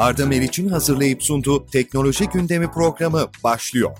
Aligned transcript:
Arda 0.00 0.26
Meriç'in 0.26 0.68
hazırlayıp 0.68 1.22
sunduğu 1.22 1.66
Teknoloji 1.66 2.28
Gündemi 2.28 2.70
programı 2.70 3.26
başlıyor. 3.44 3.96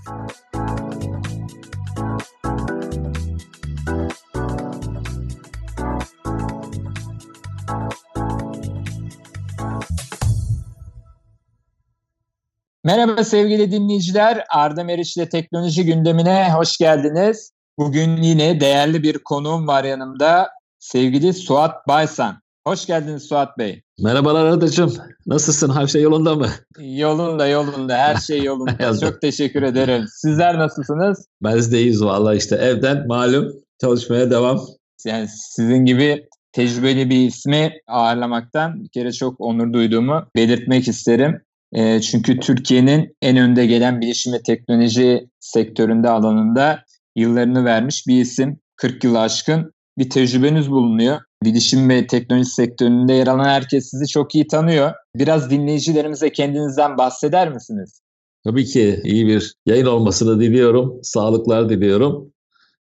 Merhaba 12.85 13.25
sevgili 13.25 13.73
dinleyiciler. 13.73 14.45
Arda 14.51 14.85
Meriç 14.85 15.17
ile 15.17 15.29
Teknoloji 15.29 15.85
Gündemine 15.85 16.53
hoş 16.53 16.77
geldiniz. 16.77 17.53
Bugün 17.79 18.17
yine 18.17 18.61
değerli 18.61 19.03
bir 19.03 19.19
konuğum 19.19 19.67
var 19.67 19.85
yanımda. 19.85 20.51
Sevgili 20.79 21.33
Suat 21.33 21.89
Baysan. 21.89 22.43
Hoş 22.67 22.87
geldiniz 22.87 23.23
Suat 23.23 23.59
Bey. 23.59 23.83
Merhabalar 23.99 24.47
Arda'cığım. 24.47 24.95
Nasılsın? 25.27 25.75
Her 25.75 25.87
şey 25.87 26.03
yolunda 26.03 26.35
mı? 26.35 26.47
Yolunda 26.79 27.47
yolunda. 27.47 27.97
Her 27.97 28.17
şey 28.27 28.43
yolunda. 28.43 29.01
Çok 29.01 29.21
teşekkür 29.21 29.63
ederim. 29.63 30.05
Sizler 30.09 30.59
nasılsınız? 30.59 31.27
Biz 31.43 31.73
de 31.73 31.81
iyiyiz 31.81 32.03
valla 32.05 32.35
işte. 32.35 32.57
Evden 32.57 33.07
malum 33.07 33.53
çalışmaya 33.81 34.31
devam. 34.31 34.61
Yani 35.07 35.29
sizin 35.29 35.85
gibi 35.85 36.29
tecrübeli 36.53 37.11
bir 37.11 37.27
ismi 37.27 37.73
ağırlamaktan 37.87 38.85
bir 38.85 38.89
kere 38.89 39.13
çok 39.13 39.41
onur 39.41 39.73
duyduğumu 39.73 40.27
belirtmek 40.37 40.89
isterim. 40.89 41.41
E, 41.73 42.01
çünkü 42.01 42.41
Türkiye'nin 42.41 43.17
en 43.23 43.37
önde 43.37 43.67
gelen 43.67 44.01
bilişim 44.01 44.33
ve 44.33 44.43
teknoloji 44.43 45.29
sektöründe 45.41 46.09
alanında 46.09 46.85
yıllarını 47.17 47.65
vermiş 47.65 48.07
bir 48.07 48.21
isim. 48.21 48.61
40 48.77 49.05
yıl 49.05 49.15
aşkın 49.15 49.73
bir 49.99 50.11
tecrübeniz 50.11 50.71
bulunuyor. 50.71 51.21
Bilişim 51.45 51.89
ve 51.89 52.07
teknoloji 52.07 52.51
sektöründe 52.51 53.13
yer 53.13 53.27
alan 53.27 53.45
herkes 53.45 53.91
sizi 53.91 54.07
çok 54.07 54.35
iyi 54.35 54.47
tanıyor. 54.47 54.93
Biraz 55.17 55.51
dinleyicilerimize 55.51 56.33
kendinizden 56.33 56.99
bahseder 56.99 57.53
misiniz? 57.53 58.01
Tabii 58.45 58.65
ki 58.65 59.01
iyi 59.05 59.27
bir 59.27 59.55
yayın 59.67 59.87
olmasını 59.87 60.41
diliyorum. 60.41 61.01
Sağlıklar 61.03 61.69
diliyorum. 61.69 62.33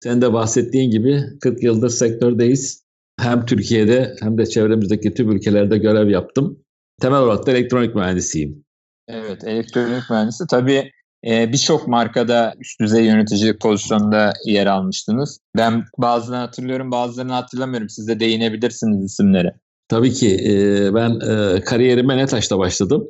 Sen 0.02 0.22
de 0.22 0.32
bahsettiğin 0.32 0.90
gibi 0.90 1.22
40 1.40 1.62
yıldır 1.62 1.88
sektördeyiz. 1.88 2.82
Hem 3.20 3.46
Türkiye'de 3.46 4.16
hem 4.20 4.38
de 4.38 4.46
çevremizdeki 4.46 5.14
tüm 5.14 5.30
ülkelerde 5.30 5.78
görev 5.78 6.08
yaptım. 6.08 6.64
Temel 7.00 7.20
olarak 7.20 7.46
da 7.46 7.50
elektronik 7.50 7.94
mühendisiyim. 7.94 8.64
Evet, 9.08 9.44
elektronik 9.44 10.10
mühendisi. 10.10 10.44
Tabii 10.50 10.90
e, 11.26 11.52
birçok 11.52 11.88
markada 11.88 12.54
üst 12.60 12.80
düzey 12.80 13.04
yöneticilik 13.04 13.60
pozisyonunda 13.60 14.32
yer 14.46 14.66
almıştınız. 14.66 15.40
Ben 15.56 15.84
bazılarını 15.98 16.44
hatırlıyorum, 16.44 16.90
bazılarını 16.90 17.32
hatırlamıyorum. 17.32 17.88
Siz 17.88 18.08
de 18.08 18.20
değinebilirsiniz 18.20 19.04
isimleri. 19.04 19.52
Tabii 19.88 20.12
ki 20.12 20.34
e, 20.34 20.94
ben 20.94 21.20
e, 21.20 21.60
kariyerime 21.60 22.16
NETAŞ'ta 22.16 22.58
başladım. 22.58 23.08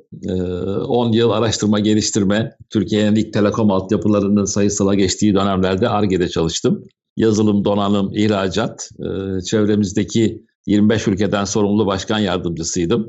10 0.89 1.12
yıl 1.12 1.31
araştırma 1.31 1.81
geliştirme, 1.81 2.53
Türkiye'nin 2.70 3.17
ilk 3.17 3.33
telekom 3.33 3.70
altyapılarının 3.70 4.45
sayısala 4.45 4.95
geçtiği 4.95 5.34
dönemlerde 5.34 5.89
ARGE'de 5.89 6.29
çalıştım. 6.29 6.84
Yazılım, 7.17 7.64
donanım, 7.64 8.11
ihracat, 8.14 8.91
çevremizdeki 9.47 10.42
25 10.67 11.09
ülkeden 11.09 11.45
sorumlu 11.45 11.86
başkan 11.86 12.19
yardımcısıydım. 12.19 13.06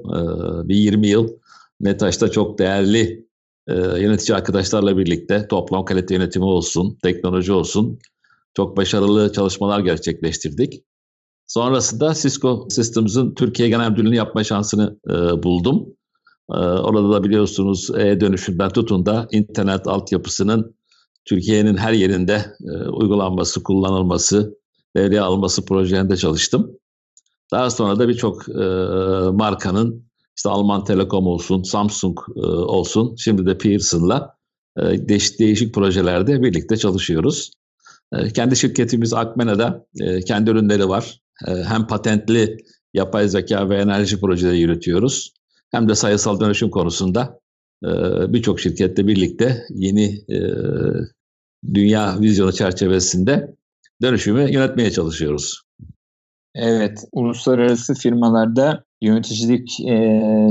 Bir 0.69 0.75
20 0.75 1.07
yıl 1.07 1.29
NETAŞ'ta 1.79 2.31
çok 2.31 2.59
değerli 2.59 3.28
e, 3.69 4.01
yönetici 4.01 4.35
arkadaşlarla 4.35 4.97
birlikte 4.97 5.47
toplam 5.47 5.85
kalite 5.85 6.13
yönetimi 6.15 6.45
olsun, 6.45 6.97
teknoloji 7.03 7.51
olsun 7.51 7.99
çok 8.55 8.77
başarılı 8.77 9.31
çalışmalar 9.31 9.79
gerçekleştirdik. 9.79 10.83
Sonrasında 11.47 12.13
Cisco 12.13 12.67
Systems'ın 12.69 13.33
Türkiye 13.33 13.69
Genel 13.69 13.89
Müdürlüğü'nü 13.89 14.15
yapma 14.15 14.43
şansını 14.43 14.99
e, 15.09 15.13
buldum. 15.43 15.85
E, 16.51 16.57
orada 16.57 17.11
da 17.11 17.23
biliyorsunuz 17.23 17.89
e-dönüşümden 17.97 18.69
tutun 18.69 19.05
da 19.05 19.27
internet 19.31 19.87
altyapısının 19.87 20.75
Türkiye'nin 21.25 21.77
her 21.77 21.93
yerinde 21.93 22.45
e, 22.61 22.89
uygulanması, 22.89 23.63
kullanılması, 23.63 24.57
devreye 24.95 25.21
alınması 25.21 25.65
projelerinde 25.65 26.17
çalıştım. 26.17 26.71
Daha 27.51 27.69
sonra 27.69 27.99
da 27.99 28.07
birçok 28.07 28.49
e, 28.49 28.63
markanın 29.31 30.08
işte 30.39 30.49
Alman 30.49 30.83
Telekom 30.83 31.27
olsun, 31.27 31.63
Samsung 31.63 32.17
e, 32.35 32.39
olsun, 32.47 33.15
şimdi 33.15 33.45
de 33.45 33.57
Pearson'la 33.57 34.35
e, 34.77 35.07
değişik, 35.09 35.73
projelerde 35.73 36.41
birlikte 36.41 36.77
çalışıyoruz. 36.77 37.51
E, 38.13 38.29
kendi 38.29 38.55
şirketimiz 38.55 39.13
Akmena'da 39.13 39.85
e, 40.01 40.19
kendi 40.19 40.49
ürünleri 40.49 40.89
var. 40.89 41.19
Hem 41.45 41.87
patentli 41.87 42.57
yapay 42.93 43.27
zeka 43.27 43.69
ve 43.69 43.77
enerji 43.77 44.19
projeleri 44.19 44.59
yürütüyoruz. 44.59 45.33
Hem 45.71 45.89
de 45.89 45.95
sayısal 45.95 46.39
dönüşüm 46.39 46.69
konusunda 46.69 47.39
birçok 48.33 48.59
şirkette 48.59 49.07
birlikte 49.07 49.63
yeni 49.69 50.25
dünya 51.73 52.19
vizyonu 52.19 52.53
çerçevesinde 52.53 53.55
dönüşümü 54.01 54.53
yönetmeye 54.53 54.91
çalışıyoruz. 54.91 55.61
Evet, 56.55 57.03
uluslararası 57.11 57.93
firmalarda 57.93 58.83
yöneticilik 59.01 59.79
e, 59.79 59.93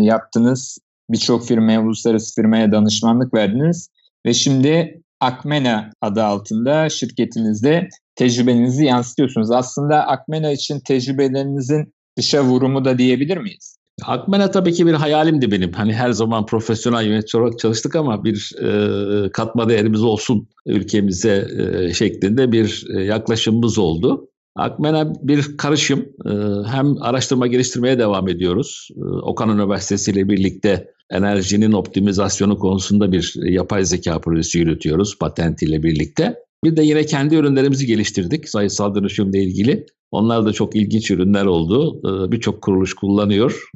yaptınız. 0.02 0.78
Birçok 1.10 1.46
firmaya, 1.46 1.82
uluslararası 1.82 2.34
firmaya 2.34 2.72
danışmanlık 2.72 3.34
verdiniz. 3.34 3.88
Ve 4.26 4.34
şimdi 4.34 5.02
Akmena 5.20 5.90
adı 6.00 6.24
altında 6.24 6.88
şirketinizde 6.88 7.88
tecrübenizi 8.14 8.84
yansıtıyorsunuz. 8.84 9.50
Aslında 9.50 10.06
Akmena 10.06 10.50
için 10.50 10.80
tecrübelerinizin 10.80 11.94
dışa 12.16 12.44
vurumu 12.44 12.84
da 12.84 12.98
diyebilir 12.98 13.36
miyiz? 13.36 13.78
Akmena 14.06 14.50
tabii 14.50 14.72
ki 14.72 14.86
bir 14.86 14.94
hayalimdi 14.94 15.50
benim. 15.50 15.72
Hani 15.72 15.94
her 15.94 16.10
zaman 16.10 16.46
profesyonel 16.46 17.06
yönetici 17.06 17.42
olarak 17.42 17.58
çalıştık 17.58 17.96
ama 17.96 18.24
bir 18.24 18.52
e, 18.62 19.32
katma 19.32 19.68
değerimiz 19.68 20.02
olsun 20.02 20.48
ülkemize 20.66 21.48
e, 21.58 21.94
şeklinde 21.94 22.52
bir 22.52 22.86
e, 22.96 23.04
yaklaşımımız 23.04 23.78
oldu. 23.78 24.28
Akmen'e 24.56 25.12
bir 25.22 25.56
karışım. 25.56 26.08
Ee, 26.26 26.30
hem 26.66 27.02
araştırma 27.02 27.46
geliştirmeye 27.46 27.98
devam 27.98 28.28
ediyoruz. 28.28 28.88
Ee, 28.96 29.00
Okan 29.00 29.50
Üniversitesi 29.50 30.10
ile 30.10 30.28
birlikte 30.28 30.90
enerjinin 31.10 31.72
optimizasyonu 31.72 32.58
konusunda 32.58 33.12
bir 33.12 33.34
yapay 33.42 33.84
zeka 33.84 34.20
projesi 34.20 34.58
yürütüyoruz 34.58 35.18
patentiyle 35.18 35.82
birlikte. 35.82 36.36
Bir 36.64 36.76
de 36.76 36.82
yine 36.82 37.06
kendi 37.06 37.34
ürünlerimizi 37.34 37.86
geliştirdik 37.86 38.48
sayısal 38.48 38.94
dönüşümle 38.94 39.42
ilgili. 39.42 39.86
Onlar 40.10 40.46
da 40.46 40.52
çok 40.52 40.76
ilginç 40.76 41.10
ürünler 41.10 41.44
oldu. 41.44 42.00
Ee, 42.04 42.32
birçok 42.32 42.62
kuruluş 42.62 42.94
kullanıyor. 42.94 43.70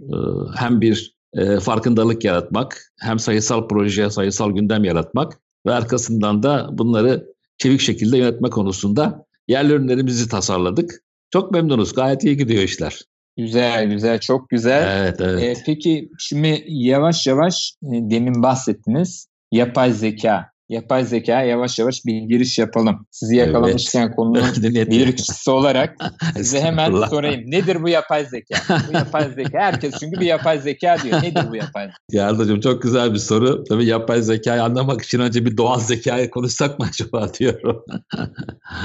Hem 0.57 0.81
bir 0.81 1.15
e, 1.35 1.61
farkındalık 1.61 2.25
yaratmak, 2.25 2.93
hem 3.01 3.19
sayısal 3.19 3.69
proje, 3.69 4.11
sayısal 4.11 4.51
gündem 4.51 4.85
yaratmak 4.85 5.41
ve 5.67 5.73
arkasından 5.73 6.43
da 6.43 6.69
bunları 6.73 7.27
çevik 7.59 7.81
şekilde 7.81 8.19
yönetme 8.19 8.51
konusunda 8.51 9.27
yerli 9.53 9.73
ürünlerimizi 9.73 10.29
tasarladık. 10.29 11.03
Çok 11.31 11.51
memnunuz. 11.51 11.95
Gayet 11.95 12.25
iyi 12.25 12.37
gidiyor 12.37 12.63
işler. 12.63 13.01
Güzel 13.37 13.91
güzel 13.91 14.21
çok 14.21 14.51
güzel. 14.51 15.03
Evet 15.03 15.21
evet. 15.21 15.43
Ee, 15.43 15.63
peki 15.67 16.11
şimdi 16.19 16.65
yavaş 16.69 17.27
yavaş 17.27 17.75
e, 17.83 17.89
demin 17.91 18.43
bahsettiniz 18.43 19.27
yapay 19.53 19.93
zeka 19.93 20.52
yapay 20.73 21.05
zeka 21.05 21.43
yavaş 21.43 21.79
yavaş 21.79 22.07
bir 22.07 22.23
giriş 22.23 22.59
yapalım. 22.59 23.07
Sizi 23.11 23.37
yakalamışken 23.37 24.07
evet. 24.07 24.17
konunun 24.17 24.45
bir 24.91 25.17
kişisi 25.17 25.51
olarak 25.51 25.97
size 26.35 26.61
hemen 26.63 26.91
sorayım. 26.91 27.51
Nedir 27.51 27.83
bu 27.83 27.89
yapay 27.89 28.25
zeka? 28.25 28.79
Bu 28.89 28.93
yapay 28.93 29.31
zeka. 29.35 29.59
Herkes 29.59 29.95
çünkü 30.01 30.21
bir 30.21 30.27
yapay 30.27 30.61
zeka 30.61 30.97
diyor. 31.03 31.23
Nedir 31.23 31.51
bu 31.51 31.57
yapay 31.57 31.85
zeka? 31.87 31.97
Yardımcım 32.13 32.61
çok 32.61 32.83
güzel 32.83 33.13
bir 33.13 33.19
soru. 33.19 33.65
Tabii 33.65 33.87
yapay 33.87 34.23
zekayı 34.23 34.63
anlamak 34.63 35.03
için 35.03 35.21
önce 35.21 35.45
bir 35.45 35.57
doğal 35.57 35.81
zekayı 35.81 36.31
konuşsak 36.31 36.79
mı 36.79 36.87
acaba 36.89 37.35
diyorum. 37.39 37.85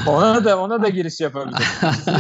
ona 0.07 0.45
da 0.45 0.59
ona 0.59 0.83
da 0.83 0.89
giriş 0.89 1.19
yapabiliriz. 1.19 1.65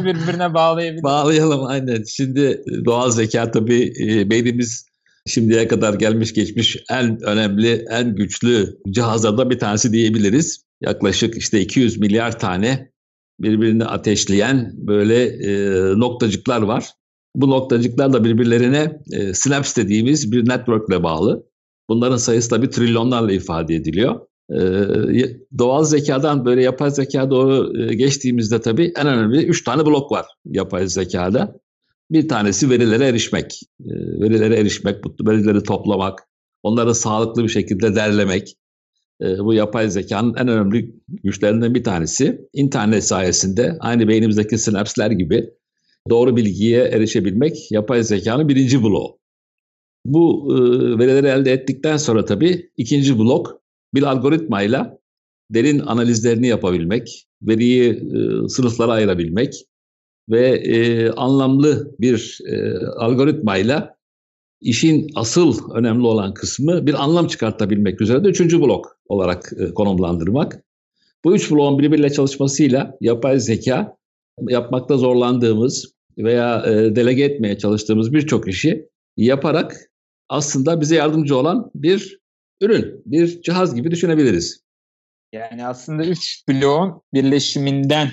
Birbirine 0.03 0.53
bağlayabiliriz. 0.53 1.03
Bağlayalım 1.03 1.65
aynen. 1.65 2.03
Şimdi 2.03 2.63
doğal 2.85 3.11
zeka 3.11 3.51
tabii 3.51 3.93
e, 3.99 4.29
beynimiz 4.29 4.85
şimdiye 5.27 5.67
kadar 5.67 5.93
gelmiş 5.93 6.33
geçmiş 6.33 6.77
en 6.91 7.23
önemli, 7.23 7.85
en 7.89 8.15
güçlü 8.15 8.77
cihazlardan 8.89 9.49
bir 9.49 9.59
tanesi 9.59 9.91
diyebiliriz. 9.93 10.65
Yaklaşık 10.81 11.37
işte 11.37 11.61
200 11.61 11.97
milyar 11.97 12.39
tane 12.39 12.91
birbirini 13.39 13.85
ateşleyen 13.85 14.71
böyle 14.75 15.23
e, 15.25 15.71
noktacıklar 15.99 16.61
var. 16.61 16.85
Bu 17.35 17.49
noktacıklar 17.49 18.13
da 18.13 18.23
birbirlerine 18.23 19.01
e, 19.11 19.33
synapse 19.33 19.83
dediğimiz 19.83 20.31
bir 20.31 20.49
networkle 20.49 21.03
bağlı. 21.03 21.43
Bunların 21.89 22.17
sayısı 22.17 22.51
da 22.51 22.61
bir 22.61 22.71
trilyonlarla 22.71 23.31
ifade 23.31 23.75
ediliyor. 23.75 24.19
E, 24.51 24.59
doğal 25.57 25.83
zekadan 25.83 26.45
böyle 26.45 26.63
yapay 26.63 26.91
zeka 26.91 27.29
doğru 27.29 27.81
e, 27.81 27.95
geçtiğimizde 27.95 28.61
tabii 28.61 28.93
en 28.95 29.07
önemli 29.07 29.45
3 29.45 29.63
tane 29.63 29.85
blok 29.85 30.11
var 30.11 30.25
yapay 30.45 30.87
zekada. 30.87 31.55
Bir 32.11 32.27
tanesi 32.27 32.69
verilere 32.69 33.07
erişmek. 33.07 33.61
Ee, 33.81 33.91
verilere 34.21 34.55
erişmek, 34.55 34.95
verileri 35.27 35.63
toplamak, 35.63 36.19
onları 36.63 36.95
sağlıklı 36.95 37.43
bir 37.43 37.49
şekilde 37.49 37.95
derlemek. 37.95 38.57
Ee, 39.21 39.39
bu 39.39 39.53
yapay 39.53 39.89
zekanın 39.89 40.35
en 40.35 40.47
önemli 40.47 40.95
güçlerinden 41.23 41.75
bir 41.75 41.83
tanesi. 41.83 42.41
İnternet 42.53 43.03
sayesinde 43.03 43.77
aynı 43.79 44.07
beynimizdeki 44.07 44.57
sinapsler 44.57 45.11
gibi 45.11 45.49
doğru 46.09 46.35
bilgiye 46.35 46.83
erişebilmek 46.83 47.71
yapay 47.71 48.03
zekanın 48.03 48.49
birinci 48.49 48.83
bloğu. 48.83 49.19
Bu 50.05 50.47
e, 50.51 50.55
verileri 50.99 51.27
elde 51.27 51.51
ettikten 51.51 51.97
sonra 51.97 52.25
tabii 52.25 52.69
ikinci 52.77 53.19
blok 53.19 53.61
bir 53.93 54.03
algoritmayla 54.03 54.97
derin 55.51 55.79
analizlerini 55.79 56.47
yapabilmek, 56.47 57.27
veriyi 57.41 57.89
e, 57.89 58.49
sınıflara 58.49 58.91
ayırabilmek 58.91 59.53
ve 60.29 60.47
e, 60.49 61.09
anlamlı 61.09 61.95
bir 61.99 62.39
e, 62.45 62.77
algoritmayla 62.87 63.97
işin 64.61 65.07
asıl 65.15 65.71
önemli 65.73 66.07
olan 66.07 66.33
kısmı 66.33 66.87
bir 66.87 67.03
anlam 67.03 67.27
çıkartabilmek 67.27 68.01
üzere 68.01 68.23
de 68.23 68.27
üçüncü 68.27 68.61
blok 68.61 68.99
olarak 69.09 69.53
e, 69.59 69.73
konumlandırmak. 69.73 70.63
Bu 71.23 71.35
üç 71.35 71.51
bloğun 71.51 71.79
birbiriyle 71.79 72.09
çalışmasıyla 72.09 72.97
yapay 73.01 73.39
zeka 73.39 73.97
yapmakta 74.49 74.97
zorlandığımız 74.97 75.93
veya 76.17 76.63
e, 76.65 76.95
delege 76.95 77.23
etmeye 77.23 77.57
çalıştığımız 77.57 78.13
birçok 78.13 78.47
işi 78.47 78.89
yaparak 79.17 79.91
aslında 80.29 80.81
bize 80.81 80.95
yardımcı 80.95 81.37
olan 81.37 81.71
bir 81.75 82.19
ürün, 82.61 83.01
bir 83.05 83.41
cihaz 83.41 83.75
gibi 83.75 83.91
düşünebiliriz. 83.91 84.63
Yani 85.33 85.65
aslında 85.65 86.05
üç 86.05 86.43
bloğun 86.49 87.01
birleşiminden 87.13 88.09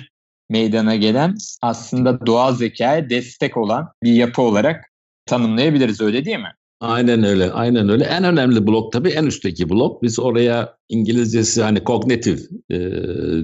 meydana 0.49 0.95
gelen 0.95 1.35
aslında 1.61 2.25
doğal 2.25 2.55
zekaya 2.55 3.09
destek 3.09 3.57
olan 3.57 3.87
bir 4.03 4.13
yapı 4.13 4.41
olarak 4.41 4.85
tanımlayabiliriz 5.25 6.01
öyle 6.01 6.25
değil 6.25 6.37
mi? 6.37 6.53
Aynen 6.81 7.23
öyle, 7.23 7.51
aynen 7.51 7.89
öyle. 7.89 8.03
En 8.03 8.23
önemli 8.23 8.67
blok 8.67 8.91
tabii 8.91 9.09
en 9.09 9.25
üstteki 9.25 9.69
blok. 9.69 10.03
Biz 10.03 10.19
oraya 10.19 10.75
İngilizcesi 10.89 11.63
hani 11.63 11.83
kognitif 11.83 12.39
e, 12.69 12.77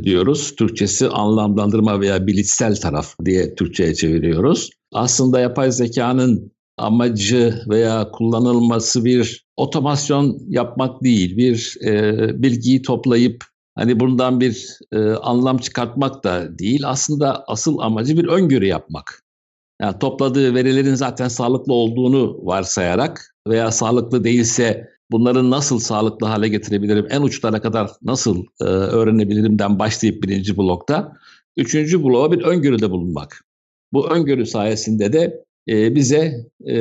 diyoruz. 0.04 0.56
Türkçesi 0.56 1.08
anlamlandırma 1.08 2.02
veya 2.02 2.28
bilişsel 2.28 2.76
taraf 2.76 3.16
diye 3.26 3.56
Türkçe'ye 3.56 3.96
çeviriyoruz. 3.96 4.70
Aslında 4.94 5.40
yapay 5.40 5.72
zekanın 5.72 6.52
amacı 6.78 7.56
veya 7.70 8.12
kullanılması 8.12 9.06
bir 9.06 9.46
otomasyon 9.58 10.40
yapmak 10.48 11.04
değil, 11.04 11.38
bir 11.38 11.78
e, 11.86 12.14
bilgiyi 12.44 12.82
toplayıp 12.82 13.44
hani 13.76 14.00
bundan 14.00 14.40
bir 14.40 14.80
e, 14.92 15.00
anlam 15.00 15.58
çıkartmak 15.58 16.24
da 16.24 16.60
değil. 16.60 16.82
Aslında 16.86 17.44
asıl 17.48 17.80
amacı 17.80 18.18
bir 18.18 18.26
öngörü 18.26 18.66
yapmak. 18.66 19.24
Yani 19.82 20.00
topladığı 20.00 20.56
verilerin 20.56 20.96
zaten 20.96 21.28
sağlıklı 21.28 21.74
olduğunu 21.74 22.46
varsayarak 22.46 23.36
veya 23.48 23.72
sağlıklı 23.72 24.24
değilse 24.24 24.90
bunların 25.12 25.52
nasıl 25.52 25.80
sağlıklı 25.80 26.28
hale 26.28 26.48
getirebilirim, 26.48 27.08
en 27.10 27.22
uçlara 27.22 27.62
kadar 27.62 27.92
nasıl 28.02 28.44
e, 28.62 28.64
öğrenebilirimden 28.64 29.80
başlayıp 29.80 30.24
birinci 30.24 30.58
blokta. 30.58 31.14
Üçüncü 31.58 32.04
bloğa 32.04 32.32
bir 32.32 32.42
öngörüde 32.42 32.92
bulunmak. 32.92 33.44
Bu 33.94 34.10
öngörü 34.10 34.46
sayesinde 34.46 35.14
de 35.14 35.44
e, 35.70 35.96
bize 35.96 36.34
e, 36.66 36.80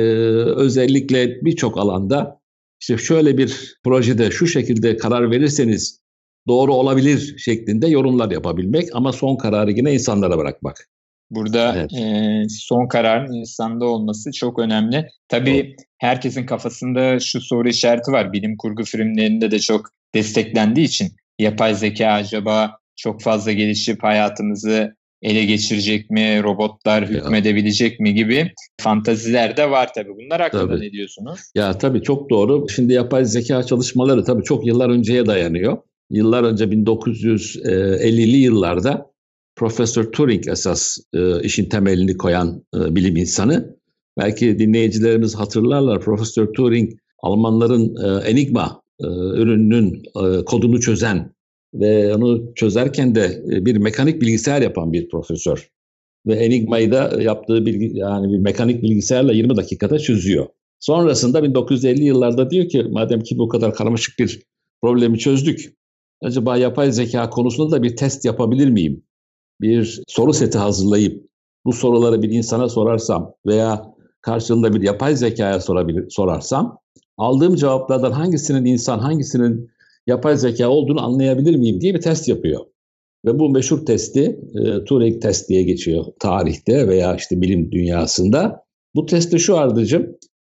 özellikle 0.55 1.41
birçok 1.41 1.77
alanda 1.77 2.41
işte 2.81 2.97
şöyle 2.97 3.37
bir 3.37 3.75
projede 3.83 4.31
şu 4.31 4.47
şekilde 4.47 4.97
karar 4.97 5.31
verirseniz 5.31 6.00
doğru 6.47 6.73
olabilir 6.73 7.37
şeklinde 7.37 7.87
yorumlar 7.87 8.31
yapabilmek 8.31 8.85
ama 8.93 9.11
son 9.11 9.35
kararı 9.35 9.71
yine 9.71 9.93
insanlara 9.93 10.37
bırakmak. 10.37 10.87
Burada 11.31 11.75
evet. 11.77 11.93
e, 11.93 12.43
son 12.49 12.87
kararın 12.87 13.33
insanda 13.33 13.85
olması 13.85 14.31
çok 14.31 14.59
önemli. 14.59 15.07
Tabii 15.27 15.49
evet. 15.49 15.79
herkesin 15.97 16.45
kafasında 16.45 17.19
şu 17.19 17.41
soru 17.41 17.69
işareti 17.69 18.11
var. 18.11 18.33
Bilim 18.33 18.57
kurgu 18.57 18.83
filmlerinde 18.83 19.51
de 19.51 19.59
çok 19.59 19.89
desteklendiği 20.15 20.87
için 20.87 21.07
yapay 21.39 21.75
zeka 21.75 22.07
acaba 22.07 22.77
çok 22.95 23.21
fazla 23.21 23.51
gelişip 23.51 24.03
hayatımızı 24.03 24.95
ele 25.21 25.45
geçirecek 25.45 26.09
mi, 26.09 26.43
robotlar 26.43 27.07
hükmedebilecek 27.07 27.99
mi 27.99 28.13
gibi 28.13 28.51
fantaziler 28.81 29.57
de 29.57 29.71
var 29.71 29.93
tabii. 29.95 30.15
Bunlar 30.15 30.41
hakkında 30.41 30.67
tabii. 30.67 30.85
ne 30.85 30.91
diyorsunuz? 30.91 31.39
Ya 31.55 31.77
tabii 31.77 32.01
çok 32.01 32.29
doğru. 32.29 32.69
Şimdi 32.69 32.93
yapay 32.93 33.25
zeka 33.25 33.63
çalışmaları 33.63 34.23
tabii 34.23 34.43
çok 34.43 34.67
yıllar 34.67 34.89
önceye 34.89 35.25
dayanıyor. 35.25 35.77
Yıllar 36.11 36.43
önce 36.43 36.63
1950'li 36.63 38.37
yıllarda 38.37 39.11
Profesör 39.55 40.11
Turing 40.11 40.47
esas 40.47 40.97
e, 41.13 41.43
işin 41.43 41.69
temelini 41.69 42.17
koyan 42.17 42.63
e, 42.75 42.95
bilim 42.95 43.15
insanı. 43.17 43.77
Belki 44.17 44.59
dinleyicilerimiz 44.59 45.35
hatırlarlar 45.35 46.01
Profesör 46.01 46.53
Turing 46.53 46.91
Almanların 47.19 47.95
e, 47.95 48.29
Enigma 48.29 48.81
e, 48.99 49.05
ürününün 49.41 50.03
e, 50.15 50.45
kodunu 50.45 50.79
çözen 50.79 51.33
ve 51.73 52.15
onu 52.15 52.53
çözerken 52.55 53.15
de 53.15 53.43
e, 53.51 53.65
bir 53.65 53.77
mekanik 53.77 54.21
bilgisayar 54.21 54.61
yapan 54.61 54.93
bir 54.93 55.09
profesör. 55.09 55.69
Ve 56.27 56.33
Enigma'yı 56.35 56.91
da 56.91 57.21
yaptığı 57.21 57.65
bilgi, 57.65 57.91
yani 57.97 58.33
bir 58.33 58.39
mekanik 58.39 58.83
bilgisayarla 58.83 59.33
20 59.33 59.57
dakikada 59.57 59.99
çözüyor. 59.99 60.47
Sonrasında 60.79 61.43
1950 61.43 62.03
yıllarda 62.03 62.49
diyor 62.49 62.69
ki 62.69 62.83
madem 62.89 63.21
ki 63.21 63.37
bu 63.37 63.47
kadar 63.47 63.73
karmaşık 63.73 64.19
bir 64.19 64.41
problemi 64.81 65.19
çözdük, 65.19 65.73
acaba 66.21 66.57
yapay 66.57 66.91
zeka 66.91 67.29
konusunda 67.29 67.71
da 67.71 67.83
bir 67.83 67.95
test 67.95 68.25
yapabilir 68.25 68.69
miyim? 68.69 69.03
bir 69.61 70.03
soru 70.07 70.33
seti 70.33 70.57
hazırlayıp 70.57 71.25
bu 71.65 71.73
soruları 71.73 72.21
bir 72.21 72.29
insana 72.31 72.69
sorarsam 72.69 73.33
veya 73.45 73.93
karşılığında 74.21 74.73
bir 74.73 74.81
yapay 74.81 75.15
zekaya 75.15 75.59
sorabilir, 75.59 76.09
sorarsam 76.09 76.77
aldığım 77.17 77.55
cevaplardan 77.55 78.11
hangisinin 78.11 78.65
insan, 78.65 78.99
hangisinin 78.99 79.69
yapay 80.07 80.37
zeka 80.37 80.69
olduğunu 80.69 81.01
anlayabilir 81.01 81.55
miyim 81.55 81.81
diye 81.81 81.93
bir 81.93 82.01
test 82.01 82.27
yapıyor. 82.27 82.59
Ve 83.25 83.39
bu 83.39 83.49
meşhur 83.49 83.85
testi 83.85 84.39
e, 84.55 84.83
Turing 84.83 85.21
test 85.21 85.49
diye 85.49 85.63
geçiyor 85.63 86.05
tarihte 86.19 86.87
veya 86.87 87.15
işte 87.15 87.41
bilim 87.41 87.71
dünyasında. 87.71 88.63
Bu 88.95 89.05
testi 89.05 89.39
şu 89.39 89.57
ardıcım 89.57 90.07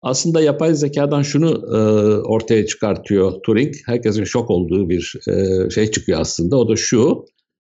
aslında 0.04 0.40
yapay 0.40 0.74
zekadan 0.74 1.22
şunu 1.22 1.50
e, 1.50 1.78
ortaya 2.22 2.66
çıkartıyor 2.66 3.32
Turing. 3.42 3.74
Herkesin 3.86 4.24
şok 4.24 4.50
olduğu 4.50 4.88
bir 4.88 5.14
e, 5.28 5.70
şey 5.70 5.90
çıkıyor 5.90 6.20
aslında. 6.20 6.56
O 6.56 6.68
da 6.68 6.76
şu. 6.76 7.24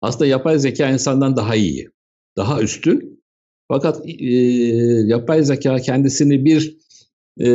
Aslında 0.03 0.27
yapay 0.27 0.59
zeka 0.59 0.91
insandan 0.91 1.37
daha 1.37 1.57
iyi, 1.57 1.89
daha 2.37 2.61
üstün. 2.61 3.23
Fakat 3.69 4.03
e, 4.07 4.35
yapay 5.07 5.43
zeka 5.43 5.77
kendisini 5.77 6.45
bir 6.45 6.79
e, 7.41 7.51